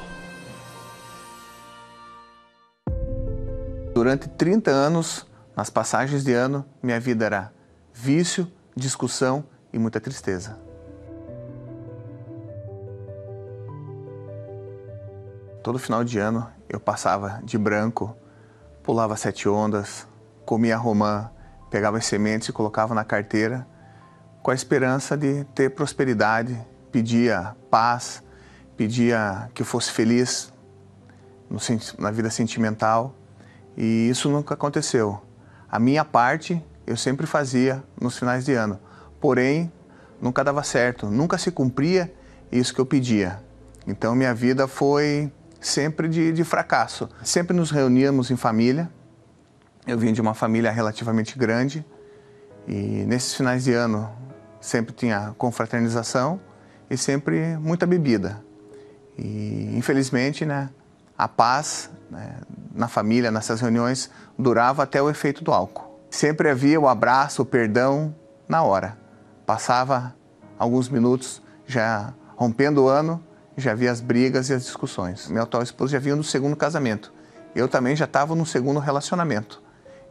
Durante 3.96 4.30
30 4.30 4.70
anos, 4.70 5.26
nas 5.58 5.72
passagens 5.72 6.24
de 6.24 6.34
ano, 6.34 6.64
minha 6.84 7.00
vida 7.00 7.26
era 7.26 7.52
vício, 7.92 8.48
discussão 8.76 9.44
e 9.74 9.80
muita 9.80 10.00
tristeza. 10.00 10.56
Todo 15.64 15.80
final 15.80 16.04
de 16.04 16.20
ano 16.20 16.48
eu 16.70 16.80
passava 16.80 17.42
de 17.44 17.58
branco, 17.58 18.16
pulava 18.84 19.18
sete 19.18 19.50
ondas, 19.50 20.08
comia 20.46 20.78
romã, 20.78 21.32
pegava 21.72 21.98
as 21.98 22.06
sementes 22.06 22.50
e 22.50 22.54
colocava 22.54 22.94
na 22.94 23.04
carteira, 23.04 23.68
com 24.44 24.52
a 24.52 24.54
esperança 24.54 25.18
de 25.18 25.44
ter 25.56 25.72
prosperidade, 25.72 26.56
pedia 26.92 27.56
paz, 27.72 28.22
pedia 28.78 29.50
que 29.56 29.64
eu 29.64 29.66
fosse 29.66 29.92
feliz 29.92 30.54
no, 31.50 31.58
na 31.98 32.12
vida 32.12 32.30
sentimental 32.30 33.16
e 33.76 34.08
isso 34.08 34.30
nunca 34.30 34.54
aconteceu. 34.54 35.27
A 35.70 35.80
minha 35.80 36.06
parte 36.06 36.64
eu 36.86 36.96
sempre 36.96 37.28
fazia 37.28 37.84
nos 38.00 38.18
finais 38.18 38.46
de 38.46 38.54
ano, 38.54 38.80
porém 39.20 39.72
nunca 40.22 40.44
dava 40.44 40.64
certo, 40.64 41.08
nunca 41.08 41.38
se 41.38 41.52
cumpria 41.52 42.14
isso 42.52 42.74
que 42.74 42.80
eu 42.80 42.86
pedia. 42.86 43.40
Então 43.86 44.16
minha 44.16 44.34
vida 44.34 44.68
foi 44.68 45.32
sempre 45.60 46.08
de, 46.08 46.32
de 46.32 46.44
fracasso. 46.44 47.10
Sempre 47.24 47.56
nos 47.56 47.72
reuníamos 47.72 48.32
em 48.32 48.38
família. 48.38 48.90
Eu 49.86 49.98
vim 49.98 50.14
de 50.14 50.22
uma 50.22 50.34
família 50.34 50.72
relativamente 50.72 51.38
grande 51.38 51.86
e 52.68 53.06
nesses 53.06 53.34
finais 53.34 53.64
de 53.64 53.74
ano 53.74 54.10
sempre 54.60 54.94
tinha 54.94 55.34
confraternização 55.38 56.40
e 56.90 56.98
sempre 56.98 57.58
muita 57.58 57.86
bebida. 57.86 58.44
E 59.18 59.74
infelizmente, 59.78 60.46
né, 60.46 60.70
a 61.18 61.28
paz 61.28 61.90
né, 62.10 62.38
na 62.74 62.88
família, 62.88 63.32
nessas 63.32 63.62
reuniões, 63.62 64.10
durava 64.38 64.84
até 64.84 65.02
o 65.02 65.10
efeito 65.10 65.44
do 65.44 65.52
álcool. 65.52 66.00
Sempre 66.10 66.50
havia 66.50 66.80
o 66.80 66.88
abraço, 66.88 67.42
o 67.42 67.46
perdão 67.46 68.16
na 68.48 68.64
hora. 68.64 68.98
Passava 69.46 70.16
alguns 70.58 70.90
minutos 70.90 71.42
já 71.66 72.14
rompendo 72.36 72.84
o 72.84 72.88
ano 72.88 73.24
já 73.58 73.72
havia 73.72 73.92
as 73.92 74.00
brigas 74.00 74.50
e 74.50 74.54
as 74.54 74.64
discussões. 74.64 75.28
Meu 75.28 75.44
atual 75.44 75.64
esposo 75.64 75.92
já 75.92 76.00
vinha 76.00 76.16
no 76.16 76.24
segundo 76.24 76.56
casamento. 76.56 77.12
Eu 77.56 77.68
também 77.68 77.96
já 77.96 78.06
estava 78.06 78.36
no 78.36 78.46
segundo 78.46 78.80
relacionamento. 78.80 79.62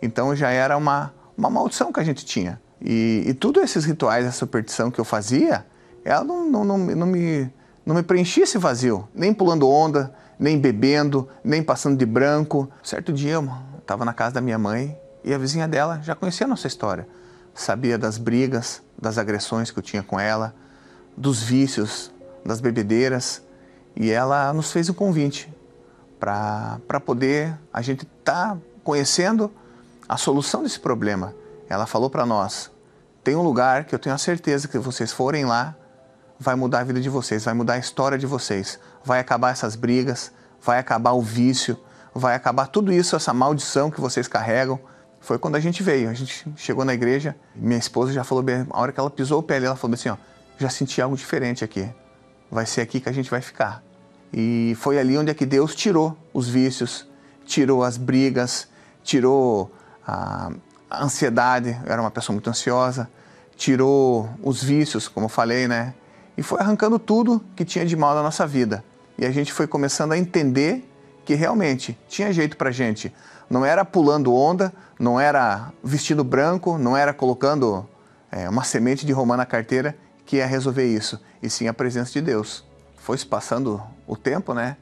Então 0.03 0.35
já 0.35 0.51
era 0.51 0.77
uma, 0.77 1.15
uma 1.39 1.49
maldição 1.49 1.93
que 1.93 2.01
a 2.01 2.05
gente 2.05 2.27
tinha. 2.27 2.61
E, 2.83 3.23
e 3.25 3.33
todos 3.33 3.63
esses 3.63 3.85
rituais, 3.85 4.27
essa 4.27 4.39
superstição 4.39 4.91
que 4.91 5.01
eu 5.01 5.05
fazia, 5.05 5.65
ela 6.05 6.25
não, 6.25 6.51
não, 6.51 6.65
não, 6.65 6.79
não, 6.79 7.07
me, 7.07 7.51
não 7.85 7.95
me 7.95 8.03
preenchia 8.03 8.43
esse 8.43 8.59
vazio. 8.59 9.09
Nem 9.15 9.33
pulando 9.33 9.69
onda, 9.69 10.13
nem 10.39 10.59
bebendo, 10.59 11.29
nem 11.43 11.63
passando 11.63 11.97
de 11.97 12.07
branco. 12.07 12.71
Certo 12.83 13.13
dia 13.13 13.35
eu 13.35 13.51
estava 13.79 14.05
na 14.05 14.13
casa 14.13 14.35
da 14.35 14.41
minha 14.41 14.59
mãe 14.59 14.99
e 15.25 15.33
a 15.33 15.39
vizinha 15.39 15.67
dela 15.67 16.01
já 16.03 16.15
conhecia 16.15 16.47
a 16.47 16.49
nossa 16.49 16.67
história. 16.67 17.09
Sabia 17.55 17.97
das 17.97 18.19
brigas, 18.19 18.83
das 19.01 19.19
agressões 19.19 19.71
que 19.71 19.79
eu 19.79 19.83
tinha 19.83 20.03
com 20.03 20.21
ela, 20.21 20.55
dos 21.17 21.43
vícios, 21.43 22.11
das 22.45 22.61
bebedeiras, 22.61 23.43
e 23.95 24.11
ela 24.11 24.53
nos 24.53 24.71
fez 24.71 24.91
um 24.91 24.95
convite 24.95 25.53
para 26.21 27.01
poder 27.05 27.59
a 27.73 27.81
gente 27.81 28.03
estar 28.03 28.55
tá 28.55 28.59
conhecendo 28.85 29.51
a 30.09 30.17
solução 30.17 30.63
desse 30.63 30.79
problema. 30.79 31.35
Ela 31.69 31.87
falou 31.87 32.11
para 32.11 32.27
nós: 32.27 32.71
tem 33.25 33.35
um 33.35 33.43
lugar 33.43 33.85
que 33.85 33.95
eu 33.95 33.99
tenho 33.99 34.15
a 34.15 34.19
certeza 34.19 34.69
que 34.69 34.79
vocês 34.79 35.13
forem 35.13 35.45
lá, 35.45 35.75
vai 36.39 36.55
mudar 36.55 36.81
a 36.81 36.85
vida 36.85 37.01
de 37.01 37.09
vocês, 37.09 37.45
vai 37.45 37.55
mudar 37.55 37.75
a 37.75 37.79
história 37.79 38.19
de 38.19 38.27
vocês, 38.27 38.79
vai 39.07 39.21
acabar 39.21 39.51
essas 39.51 39.77
brigas, 39.77 40.31
vai 40.61 40.79
acabar 40.79 41.13
o 41.13 41.23
vício, 41.23 41.79
vai 42.15 42.35
acabar 42.35 42.67
tudo 42.67 42.93
isso, 42.93 43.17
essa 43.17 43.33
maldição 43.33 43.91
que 43.91 44.01
vocês 44.01 44.29
carregam. 44.29 44.79
Foi 45.21 45.39
quando 45.39 45.57
a 45.57 45.61
gente 45.61 45.83
veio, 45.83 46.11
a 46.11 46.15
gente 46.15 46.47
chegou 46.57 46.85
na 46.85 46.93
igreja, 46.93 47.35
minha 47.55 47.79
esposa 47.79 48.13
já 48.13 48.23
falou 48.23 48.45
bem, 48.45 48.67
a 48.69 48.81
hora 48.81 48.93
que 48.93 49.01
ela 49.01 49.11
pisou 49.11 49.41
o 49.41 49.43
pé 49.43 49.57
ali, 49.57 49.67
ela 49.67 49.77
falou 49.77 49.95
assim, 49.95 50.11
ó, 50.11 50.17
já 50.59 50.69
senti 50.69 51.01
algo 51.01 51.17
diferente 51.17 51.65
aqui 51.65 51.89
vai 52.51 52.67
ser 52.67 52.81
aqui 52.81 53.01
que 53.01 53.09
a 53.09 53.13
gente 53.13 53.31
vai 53.31 53.41
ficar. 53.41 53.83
E 54.33 54.77
foi 54.79 54.99
ali 54.99 55.17
onde 55.17 55.31
é 55.31 55.35
que 55.35 55.47
Deus 55.47 55.75
tirou 55.75 56.17
os 56.33 56.49
vícios, 56.49 57.07
tirou 57.45 57.83
as 57.83 57.97
brigas, 57.97 58.69
tirou 59.03 59.73
a, 60.07 60.51
ansiedade, 60.91 61.79
eu 61.85 61.93
era 61.93 62.01
uma 62.01 62.11
pessoa 62.11 62.35
muito 62.35 62.49
ansiosa, 62.49 63.09
tirou 63.57 64.29
os 64.43 64.63
vícios, 64.63 65.09
como 65.09 65.27
eu 65.27 65.31
falei, 65.31 65.67
né? 65.67 65.95
E 66.37 66.43
foi 66.43 66.61
arrancando 66.61 66.99
tudo 66.99 67.43
que 67.55 67.65
tinha 67.65 67.85
de 67.85 67.97
mal 67.97 68.15
na 68.15 68.23
nossa 68.23 68.47
vida. 68.47 68.85
E 69.19 69.25
a 69.25 69.31
gente 69.31 69.53
foi 69.53 69.67
começando 69.67 70.13
a 70.13 70.19
entender 70.19 70.89
que 71.25 71.35
realmente 71.35 71.99
tinha 72.09 72.33
jeito 72.33 72.57
pra 72.57 72.71
gente. 72.71 73.13
Não 73.49 73.65
era 73.65 73.85
pulando 73.85 74.35
onda, 74.35 74.73
não 74.99 75.19
era 75.19 75.73
vestido 75.83 76.23
branco, 76.23 76.79
não 76.79 76.97
era 76.97 77.13
colocando 77.15 77.89
é, 78.31 78.49
uma 78.49 78.65
semente 78.65 79.07
de 79.07 79.13
romã 79.13 79.37
na 79.37 79.47
carteira, 79.47 79.97
que 80.25 80.37
ia 80.37 80.47
resolver 80.47 80.85
isso, 80.85 81.21
e 81.41 81.49
sim 81.49 81.69
a 81.69 81.73
presença 81.73 82.13
de 82.13 82.21
Deus. 82.21 82.65
Foi 82.97 83.17
se 83.17 83.25
passando 83.25 83.81
o 84.07 84.17
tempo, 84.17 84.53
né? 84.53 84.77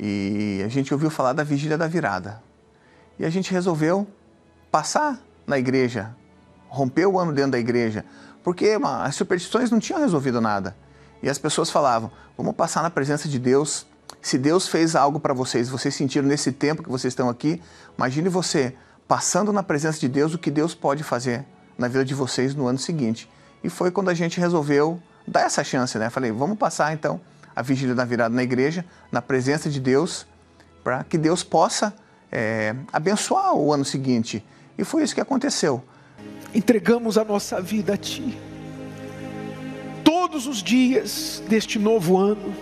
E 0.00 0.62
a 0.64 0.68
gente 0.68 0.92
ouviu 0.92 1.10
falar 1.10 1.32
da 1.34 1.44
vigília 1.44 1.76
da 1.76 1.86
virada. 1.86 2.42
E 3.18 3.24
a 3.24 3.30
gente 3.30 3.52
resolveu 3.52 4.06
passar 4.70 5.20
na 5.46 5.58
igreja, 5.58 6.14
romper 6.68 7.06
o 7.06 7.18
ano 7.18 7.32
dentro 7.32 7.52
da 7.52 7.58
igreja, 7.58 8.04
porque 8.42 8.78
as 8.82 9.14
superstições 9.14 9.70
não 9.70 9.78
tinham 9.78 10.00
resolvido 10.00 10.40
nada. 10.40 10.76
E 11.22 11.28
as 11.28 11.38
pessoas 11.38 11.70
falavam: 11.70 12.10
vamos 12.36 12.54
passar 12.54 12.82
na 12.82 12.90
presença 12.90 13.28
de 13.28 13.38
Deus. 13.38 13.86
Se 14.20 14.38
Deus 14.38 14.68
fez 14.68 14.96
algo 14.96 15.20
para 15.20 15.32
vocês, 15.32 15.68
vocês 15.68 15.94
sentiram 15.94 16.26
nesse 16.26 16.52
tempo 16.52 16.82
que 16.82 16.88
vocês 16.88 17.12
estão 17.12 17.28
aqui, 17.28 17.62
imagine 17.96 18.28
você 18.28 18.74
passando 19.06 19.52
na 19.52 19.62
presença 19.62 20.00
de 20.00 20.08
Deus 20.08 20.34
o 20.34 20.38
que 20.38 20.50
Deus 20.50 20.74
pode 20.74 21.04
fazer 21.04 21.44
na 21.78 21.86
vida 21.86 22.04
de 22.04 22.14
vocês 22.14 22.54
no 22.54 22.66
ano 22.66 22.78
seguinte. 22.78 23.30
E 23.62 23.68
foi 23.68 23.90
quando 23.90 24.08
a 24.08 24.14
gente 24.14 24.40
resolveu 24.40 25.00
dar 25.26 25.42
essa 25.42 25.62
chance, 25.62 25.96
né? 25.98 26.10
Falei, 26.10 26.32
vamos 26.32 26.58
passar 26.58 26.92
então 26.92 27.20
a 27.54 27.62
vigília 27.62 27.94
da 27.94 28.04
virada 28.04 28.34
na 28.34 28.42
igreja, 28.42 28.84
na 29.10 29.22
presença 29.22 29.70
de 29.70 29.80
Deus, 29.80 30.26
para 30.84 31.04
que 31.04 31.16
Deus 31.16 31.42
possa 31.42 31.94
é, 32.30 32.74
abençoar 32.92 33.54
o 33.54 33.72
ano 33.72 33.84
seguinte. 33.84 34.44
E 34.76 34.84
foi 34.84 35.02
isso 35.02 35.14
que 35.14 35.20
aconteceu. 35.20 35.82
Entregamos 36.54 37.16
a 37.16 37.24
nossa 37.24 37.60
vida 37.60 37.94
a 37.94 37.96
Ti. 37.96 38.38
Todos 40.06 40.46
os 40.46 40.62
dias 40.62 41.42
deste 41.48 41.80
novo 41.80 42.16
ano, 42.16 42.54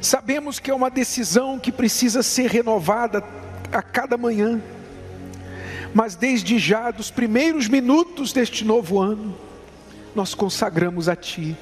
sabemos 0.00 0.58
que 0.58 0.70
é 0.70 0.74
uma 0.74 0.88
decisão 0.90 1.58
que 1.58 1.70
precisa 1.70 2.22
ser 2.22 2.50
renovada 2.50 3.22
a 3.70 3.82
cada 3.82 4.16
manhã. 4.16 4.58
Mas 5.92 6.16
desde 6.16 6.58
já, 6.58 6.90
dos 6.90 7.10
primeiros 7.10 7.68
minutos 7.68 8.32
deste 8.32 8.64
novo 8.64 9.02
ano, 9.02 9.36
nós 10.14 10.34
consagramos 10.34 11.10
a 11.10 11.14
Ti 11.14 11.54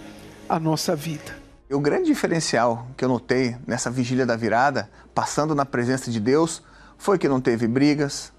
a 0.48 0.60
nossa 0.60 0.94
vida. 0.94 1.36
O 1.68 1.80
grande 1.80 2.06
diferencial 2.06 2.86
que 2.96 3.04
eu 3.04 3.08
notei 3.08 3.56
nessa 3.66 3.90
vigília 3.90 4.24
da 4.24 4.36
virada, 4.36 4.88
passando 5.12 5.56
na 5.56 5.66
presença 5.66 6.08
de 6.08 6.20
Deus, 6.20 6.62
foi 6.96 7.18
que 7.18 7.28
não 7.28 7.40
teve 7.40 7.66
brigas, 7.66 8.32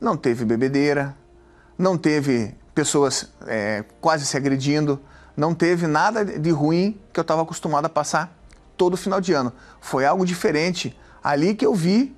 não 0.00 0.16
teve 0.16 0.46
bebedeira, 0.46 1.14
não 1.76 1.98
teve 1.98 2.54
pessoas 2.74 3.30
é, 3.46 3.84
quase 4.00 4.24
se 4.24 4.38
agredindo, 4.38 4.98
não 5.36 5.54
teve 5.54 5.86
nada 5.86 6.24
de 6.24 6.50
ruim 6.50 6.98
que 7.12 7.20
eu 7.20 7.22
estava 7.22 7.42
acostumado 7.42 7.84
a 7.84 7.88
passar 7.88 8.36
todo 8.76 8.96
final 8.96 9.20
de 9.20 9.32
ano. 9.32 9.52
Foi 9.80 10.06
algo 10.06 10.24
diferente. 10.24 10.96
Ali 11.22 11.54
que 11.54 11.66
eu 11.66 11.74
vi 11.74 12.16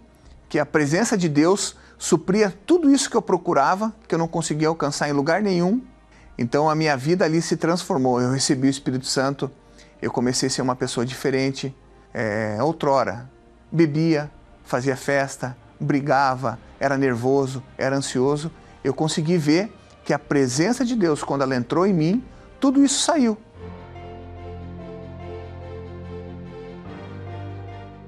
que 0.48 0.58
a 0.58 0.66
presença 0.66 1.16
de 1.16 1.28
Deus 1.28 1.76
supria 1.98 2.54
tudo 2.64 2.90
isso 2.90 3.10
que 3.10 3.16
eu 3.16 3.22
procurava, 3.22 3.92
que 4.06 4.14
eu 4.14 4.18
não 4.18 4.28
conseguia 4.28 4.68
alcançar 4.68 5.08
em 5.08 5.12
lugar 5.12 5.42
nenhum, 5.42 5.82
então 6.38 6.70
a 6.70 6.74
minha 6.74 6.96
vida 6.96 7.24
ali 7.24 7.42
se 7.42 7.56
transformou. 7.56 8.20
Eu 8.20 8.30
recebi 8.30 8.68
o 8.68 8.70
Espírito 8.70 9.06
Santo, 9.06 9.50
eu 10.00 10.10
comecei 10.10 10.46
a 10.46 10.50
ser 10.50 10.62
uma 10.62 10.76
pessoa 10.76 11.04
diferente. 11.04 11.74
É, 12.14 12.56
outrora, 12.60 13.28
bebia, 13.70 14.30
fazia 14.64 14.96
festa, 14.96 15.56
brigava, 15.78 16.58
era 16.80 16.96
nervoso, 16.96 17.62
era 17.76 17.96
ansioso, 17.96 18.50
eu 18.82 18.94
consegui 18.94 19.36
ver 19.36 19.72
que 20.04 20.12
a 20.12 20.18
presença 20.18 20.84
de 20.84 20.96
Deus, 20.96 21.22
quando 21.22 21.42
ela 21.42 21.54
entrou 21.54 21.86
em 21.86 21.92
mim, 21.92 22.24
tudo 22.60 22.84
isso 22.84 23.00
saiu. 23.00 23.36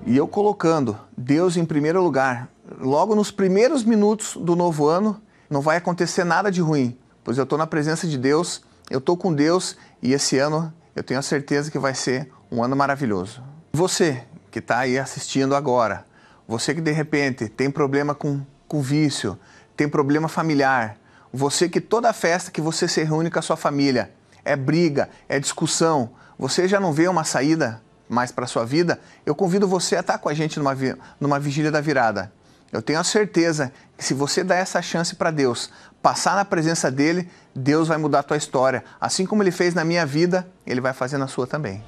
E 0.07 0.17
eu 0.17 0.27
colocando 0.27 0.99
Deus 1.17 1.57
em 1.57 1.65
primeiro 1.65 2.03
lugar, 2.03 2.49
logo 2.81 3.15
nos 3.15 3.31
primeiros 3.31 3.85
minutos 3.85 4.37
do 4.37 4.57
novo 4.57 4.87
ano, 4.87 5.21
não 5.49 5.61
vai 5.61 5.77
acontecer 5.77 6.25
nada 6.25 6.51
de 6.51 6.61
ruim, 6.61 6.99
pois 7.23 7.39
eu 7.39 7.45
estou 7.45 7.59
na 7.59 7.67
presença 7.67 8.07
de 8.07 8.17
Deus, 8.17 8.63
eu 8.91 8.99
estou 8.99 9.17
com 9.17 9.33
Deus 9.33 9.77
e 10.03 10.13
esse 10.13 10.39
ano 10.39 10.73
eu 10.97 11.03
tenho 11.03 11.21
a 11.21 11.23
certeza 11.23 11.71
que 11.71 11.79
vai 11.79 11.95
ser 11.95 12.33
um 12.51 12.63
ano 12.63 12.75
maravilhoso. 12.75 13.43
Você 13.73 14.25
que 14.51 14.59
está 14.59 14.79
aí 14.79 14.99
assistindo 14.99 15.55
agora, 15.55 16.05
você 16.49 16.75
que 16.75 16.81
de 16.81 16.91
repente 16.91 17.49
tem 17.49 17.71
problema 17.71 18.15
com, 18.15 18.41
com 18.67 18.83
vício, 18.83 19.39
tem 19.77 19.89
problema 19.89 20.29
familiar, 20.29 20.97
você 21.33 21.69
que 21.69 21.81
toda 21.81 22.13
festa 22.13 22.51
que 22.51 22.61
você 22.61 22.89
se 22.89 23.05
reúne 23.05 23.31
com 23.31 23.39
a 23.39 23.43
sua 23.43 23.57
família 23.57 24.11
é 24.45 24.57
briga, 24.57 25.09
é 25.29 25.39
discussão, 25.39 26.11
você 26.39 26.67
já 26.67 26.81
não 26.81 26.93
vê 26.93 27.07
uma 27.09 27.25
saída 27.25 27.83
mais 28.09 28.33
para 28.33 28.47
sua 28.47 28.65
vida, 28.65 28.99
eu 29.25 29.35
convido 29.35 29.69
você 29.69 29.97
a 29.97 30.01
estar 30.01 30.19
com 30.19 30.29
a 30.29 30.35
gente 30.35 30.59
numa, 30.59 30.77
numa 31.21 31.39
vigília 31.39 31.71
da 31.71 31.81
virada. 31.81 32.33
Eu 32.73 32.81
tenho 32.81 33.01
a 33.01 33.05
certeza 33.05 33.73
que 33.97 34.05
se 34.05 34.15
você 34.15 34.45
der 34.45 34.59
essa 34.59 34.81
chance 34.81 35.15
para 35.15 35.31
Deus, 35.31 35.71
passar 36.01 36.37
na 36.37 36.45
presença 36.45 36.91
dele, 36.91 37.29
Deus 37.55 37.89
vai 37.89 37.99
mudar 37.99 38.21
a 38.21 38.23
tua 38.23 38.37
história. 38.37 38.85
Assim 39.01 39.27
como 39.27 39.43
ele 39.43 39.51
fez 39.51 39.75
na 39.75 39.85
minha 39.85 40.07
vida, 40.07 40.47
ele 40.67 40.81
vai 40.81 40.93
fazer 40.93 41.19
na 41.19 41.27
sua 41.27 41.47
também. 41.47 41.83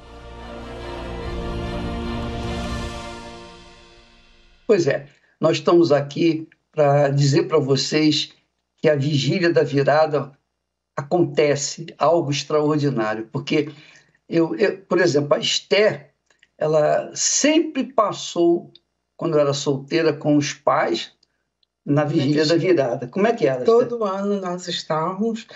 Pois 4.67 4.87
é, 4.87 5.07
nós 5.41 5.59
estamos 5.59 5.93
aqui 5.93 6.49
para 6.73 7.09
dizer 7.11 7.45
para 7.45 7.59
vocês 7.59 8.33
que 8.79 8.89
a 8.89 8.97
vigília 8.97 9.53
da 9.53 9.63
virada 9.63 10.33
acontece 10.97 11.87
algo 11.99 12.31
extraordinário, 12.31 13.29
porque 13.33 13.71
eu, 14.29 14.55
eu, 14.57 14.79
por 14.79 15.01
exemplo, 15.01 15.35
a 15.35 15.39
Esther, 15.39 16.13
ela 16.57 17.11
sempre 17.15 17.85
passou 17.85 18.73
quando 19.17 19.39
era 19.39 19.53
solteira 19.53 20.13
com 20.13 20.37
os 20.37 20.53
pais 20.53 21.13
na 21.85 22.05
vigília 22.05 22.47
da 22.47 22.57
virada. 22.57 23.09
Como 23.09 23.27
é 23.27 23.33
que 23.33 23.47
era? 23.47 23.65
Todo 23.65 23.97
Esther? 23.97 24.15
ano 24.15 24.41
nós 24.41 24.69
estávamos 24.69 25.47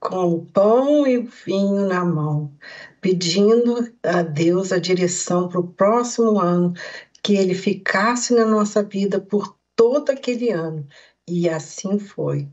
com 0.00 0.34
o 0.34 0.44
pão 0.46 1.06
e 1.06 1.18
o 1.18 1.26
vinho 1.46 1.86
na 1.86 2.04
mão, 2.04 2.52
pedindo 3.00 3.90
a 4.02 4.22
Deus 4.22 4.70
a 4.70 4.78
direção 4.78 5.48
para 5.48 5.60
o 5.60 5.68
próximo 5.68 6.38
ano, 6.38 6.74
que 7.22 7.34
ele 7.34 7.54
ficasse 7.54 8.34
na 8.34 8.44
nossa 8.44 8.82
vida 8.82 9.18
por 9.18 9.56
todo 9.74 10.10
aquele 10.10 10.50
ano. 10.50 10.86
E 11.26 11.48
assim 11.48 11.98
foi. 11.98 12.48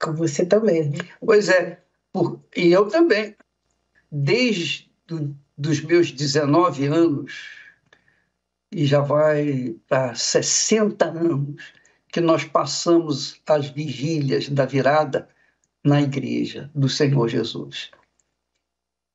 Com 0.00 0.14
você 0.14 0.46
também. 0.46 0.92
Pois 1.20 1.48
é, 1.48 1.80
por, 2.12 2.40
e 2.56 2.72
eu 2.72 2.88
também. 2.88 3.34
Desde 4.10 4.90
do, 5.06 5.36
dos 5.56 5.80
meus 5.82 6.12
19 6.12 6.86
anos, 6.86 7.32
e 8.72 8.86
já 8.86 9.00
vai 9.00 9.74
para 9.88 10.14
60 10.14 11.04
anos, 11.04 11.62
que 12.10 12.20
nós 12.20 12.44
passamos 12.44 13.40
as 13.46 13.68
vigílias 13.68 14.48
da 14.48 14.64
virada 14.64 15.28
na 15.84 16.00
igreja 16.00 16.70
do 16.74 16.88
Senhor 16.88 17.28
Jesus. 17.28 17.90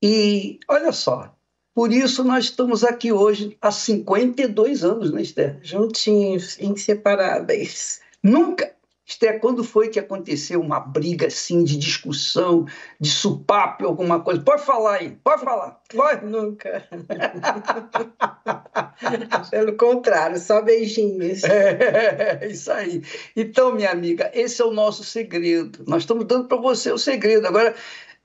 E 0.02 0.60
olha 0.68 0.92
só, 0.92 1.34
por 1.74 1.92
isso 1.92 2.22
nós 2.22 2.44
estamos 2.44 2.84
aqui 2.84 3.10
hoje 3.12 3.56
há 3.60 3.70
52 3.70 4.84
anos, 4.84 5.10
né, 5.12 5.22
Esther? 5.22 5.58
Juntinhos, 5.62 6.58
inseparáveis. 6.60 8.00
Nunca. 8.22 8.73
Esther, 9.06 9.38
quando 9.38 9.62
foi 9.62 9.88
que 9.88 9.98
aconteceu 9.98 10.60
uma 10.60 10.80
briga 10.80 11.26
assim 11.26 11.62
de 11.62 11.76
discussão, 11.76 12.66
de 12.98 13.10
supapo, 13.10 13.84
alguma 13.84 14.20
coisa? 14.20 14.40
Pode 14.40 14.64
falar 14.64 14.94
aí, 14.94 15.10
pode 15.22 15.44
falar. 15.44 15.78
Pode. 15.94 16.24
Nunca. 16.26 16.88
Pelo 19.50 19.76
contrário, 19.76 20.38
só 20.38 20.62
beijinhos. 20.62 21.44
É, 21.44 22.46
isso 22.50 22.72
aí. 22.72 23.02
Então, 23.36 23.74
minha 23.74 23.90
amiga, 23.90 24.30
esse 24.32 24.62
é 24.62 24.64
o 24.64 24.72
nosso 24.72 25.04
segredo. 25.04 25.84
Nós 25.86 26.02
estamos 26.02 26.24
dando 26.24 26.48
para 26.48 26.56
você 26.56 26.90
o 26.90 26.98
segredo. 26.98 27.46
Agora, 27.46 27.74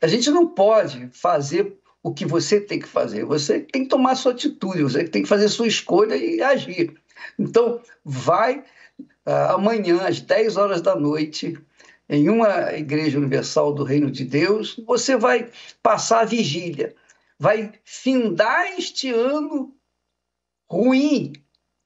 a 0.02 0.08
gente 0.08 0.30
não 0.32 0.48
pode 0.48 1.10
fazer 1.12 1.78
o 2.02 2.14
que 2.14 2.26
você 2.26 2.62
tem 2.62 2.80
que 2.80 2.88
fazer. 2.88 3.26
Você 3.26 3.60
tem 3.60 3.84
que 3.84 3.90
tomar 3.90 4.16
sua 4.16 4.32
atitude, 4.32 4.84
você 4.84 5.04
tem 5.04 5.24
que 5.24 5.28
fazer 5.28 5.50
sua 5.50 5.68
escolha 5.68 6.16
e 6.16 6.42
agir. 6.42 6.96
Então, 7.38 7.82
vai 8.04 8.64
amanhã, 9.26 10.07
às 10.07 10.20
10 10.20 10.57
horas 10.57 10.82
da 10.82 10.95
noite, 10.95 11.57
em 12.07 12.30
uma 12.30 12.74
igreja 12.74 13.17
universal 13.17 13.74
do 13.74 13.84
Reino 13.84 14.09
de 14.09 14.26
Deus, 14.26 14.76
você 14.88 15.15
vai 15.15 15.51
passar 15.84 16.22
a 16.22 16.26
vigília, 16.26 16.95
vai 17.38 17.72
findar 17.84 18.65
este 18.78 19.11
ano 19.11 19.76
ruim 20.70 21.34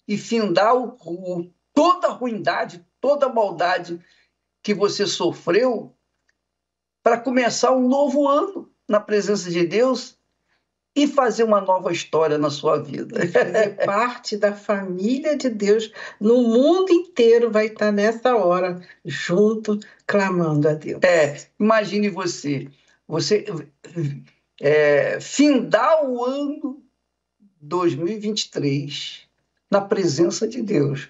e 0.07 0.17
findar 0.17 0.75
o, 0.75 0.97
o, 1.05 1.51
toda 1.73 2.07
a 2.07 2.11
ruindade, 2.11 2.85
toda 3.01 3.25
a 3.25 3.33
maldade 3.33 3.99
que 4.61 4.73
você 4.73 5.05
sofreu 5.05 5.93
para 7.03 7.19
começar 7.19 7.73
um 7.73 7.87
novo 7.87 8.27
ano 8.27 8.71
na 8.87 8.99
presença 8.99 9.49
de 9.51 9.65
Deus 9.65 10.17
e 10.95 11.07
fazer 11.07 11.43
uma 11.43 11.59
nova 11.59 11.91
história 11.91 12.37
na 12.37 12.49
sua 12.49 12.81
vida. 12.81 13.25
E 13.25 13.27
fazer 13.27 13.75
parte 13.85 14.37
da 14.37 14.53
família 14.53 15.35
de 15.35 15.49
Deus 15.49 15.91
no 16.19 16.43
mundo 16.43 16.91
inteiro 16.91 17.51
vai 17.51 17.67
estar 17.67 17.91
nessa 17.91 18.35
hora 18.35 18.81
junto 19.03 19.79
clamando 20.05 20.69
a 20.69 20.73
Deus. 20.73 21.01
É, 21.03 21.47
imagine 21.59 22.09
você, 22.09 22.67
você 23.07 23.45
é, 24.61 25.19
findar 25.19 26.05
o 26.05 26.23
ano 26.23 26.83
2023 27.59 29.21
na 29.71 29.81
presença 29.81 30.47
de 30.47 30.61
Deus 30.61 31.09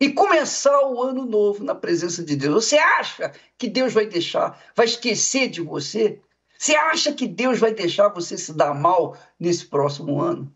e 0.00 0.10
começar 0.10 0.78
o 0.88 1.02
ano 1.02 1.24
novo 1.24 1.64
na 1.64 1.74
presença 1.74 2.22
de 2.22 2.36
Deus. 2.36 2.66
Você 2.66 2.76
acha 2.76 3.32
que 3.58 3.68
Deus 3.68 3.92
vai 3.92 4.06
deixar, 4.06 4.62
vai 4.74 4.86
esquecer 4.86 5.48
de 5.48 5.60
você? 5.60 6.20
Você 6.58 6.74
acha 6.74 7.12
que 7.12 7.26
Deus 7.26 7.58
vai 7.58 7.72
deixar 7.72 8.08
você 8.08 8.36
se 8.36 8.52
dar 8.52 8.74
mal 8.74 9.16
nesse 9.38 9.66
próximo 9.66 10.20
ano? 10.20 10.54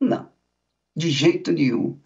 Não, 0.00 0.30
de 0.96 1.10
jeito 1.10 1.52
nenhum. 1.52 1.98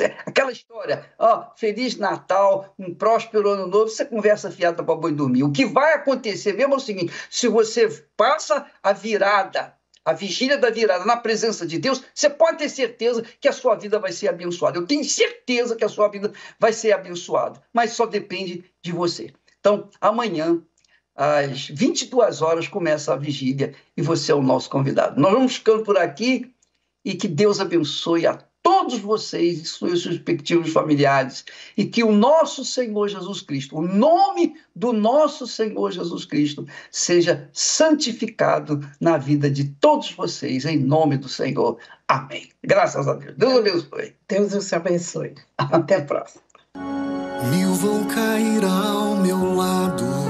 É 0.00 0.16
aquela 0.26 0.52
história, 0.52 1.10
ó, 1.18 1.50
Feliz 1.56 1.96
Natal, 1.96 2.72
um 2.78 2.94
próspero 2.94 3.50
ano 3.50 3.66
novo, 3.66 3.88
você 3.88 4.04
conversa 4.04 4.50
fiada 4.50 4.82
para 4.82 4.94
boi 4.94 5.12
dormir. 5.12 5.42
O 5.42 5.50
que 5.50 5.64
vai 5.64 5.94
acontecer 5.94 6.52
mesmo 6.52 6.74
é 6.74 6.76
o 6.76 6.80
seguinte: 6.80 7.12
se 7.28 7.48
você 7.48 7.88
passa 8.16 8.66
a 8.80 8.92
virada, 8.92 9.74
a 10.04 10.12
vigília 10.12 10.56
da 10.56 10.70
virada 10.70 11.04
na 11.04 11.16
presença 11.16 11.66
de 11.66 11.78
Deus, 11.78 12.04
você 12.14 12.30
pode 12.30 12.58
ter 12.58 12.68
certeza 12.68 13.22
que 13.40 13.48
a 13.48 13.52
sua 13.52 13.74
vida 13.74 13.98
vai 13.98 14.12
ser 14.12 14.28
abençoada. 14.28 14.78
Eu 14.78 14.86
tenho 14.86 15.04
certeza 15.04 15.74
que 15.74 15.84
a 15.84 15.88
sua 15.88 16.08
vida 16.08 16.32
vai 16.60 16.72
ser 16.72 16.92
abençoada, 16.92 17.60
mas 17.72 17.92
só 17.92 18.06
depende 18.06 18.64
de 18.80 18.92
você. 18.92 19.32
Então, 19.58 19.88
amanhã, 20.00 20.62
às 21.14 21.68
22 21.68 22.42
horas 22.42 22.68
começa 22.68 23.12
a 23.12 23.16
vigília 23.16 23.74
e 23.96 24.02
você 24.02 24.32
é 24.32 24.34
o 24.34 24.42
nosso 24.42 24.70
convidado. 24.70 25.20
Nós 25.20 25.32
vamos 25.32 25.56
ficando 25.56 25.82
por 25.82 25.96
aqui 25.96 26.52
e 27.04 27.14
que 27.14 27.28
Deus 27.28 27.60
abençoe 27.60 28.26
a 28.26 28.38
todos 28.62 28.98
vocês 28.98 29.60
e 29.60 29.64
seus 29.66 30.04
respectivos 30.06 30.72
familiares 30.72 31.44
e 31.76 31.84
que 31.84 32.04
o 32.04 32.12
nosso 32.12 32.64
Senhor 32.64 33.08
Jesus 33.08 33.40
Cristo, 33.42 33.76
o 33.76 33.82
nome 33.82 34.54
do 34.74 34.92
nosso 34.92 35.46
Senhor 35.46 35.90
Jesus 35.90 36.24
Cristo, 36.24 36.66
seja 36.90 37.50
santificado 37.52 38.80
na 39.00 39.18
vida 39.18 39.50
de 39.50 39.64
todos 39.64 40.12
vocês, 40.12 40.64
em 40.64 40.78
nome 40.78 41.16
do 41.16 41.28
Senhor. 41.28 41.78
Amém. 42.06 42.48
Graças 42.62 43.08
a 43.08 43.14
Deus. 43.14 43.34
Deus 43.36 43.58
abençoe. 43.58 44.14
Deus 44.28 44.54
os 44.54 44.72
abençoe. 44.72 45.34
Até 45.58 45.96
a 45.96 46.04
próxima. 46.04 46.42
Mil 47.50 47.74
vão 47.74 48.04
cair 48.06 48.64
ao 48.64 49.16
meu 49.16 49.56
lado 49.56 50.21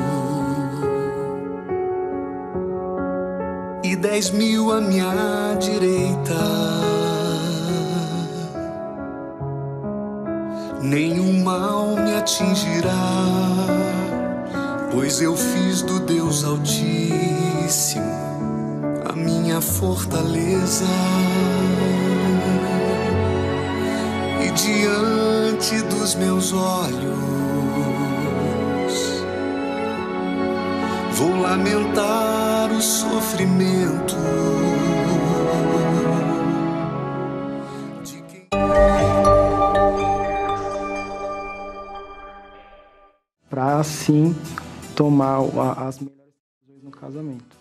dez 4.02 4.32
mil 4.32 4.72
à 4.72 4.80
minha 4.80 5.54
direita. 5.60 6.42
Nenhum 10.82 11.44
mal 11.44 11.94
me 11.94 12.12
atingirá, 12.16 12.90
pois 14.90 15.22
eu 15.22 15.36
fiz 15.36 15.82
do 15.82 16.00
Deus 16.00 16.42
Altíssimo 16.42 18.02
a 19.08 19.12
minha 19.12 19.60
fortaleza. 19.60 20.84
E 24.44 24.50
diante 24.50 25.80
dos 25.82 26.16
meus 26.16 26.52
olhos 26.52 27.21
vou 31.22 31.40
lamentar 31.40 32.72
o 32.72 32.82
sofrimento. 32.82 34.16
Quem... 38.28 38.48
Para 43.48 43.78
assim 43.78 44.34
tomar 44.96 45.38
as 45.86 46.00
melhores 46.00 46.34
decisões 46.34 46.82
no 46.82 46.90
casamento. 46.90 47.56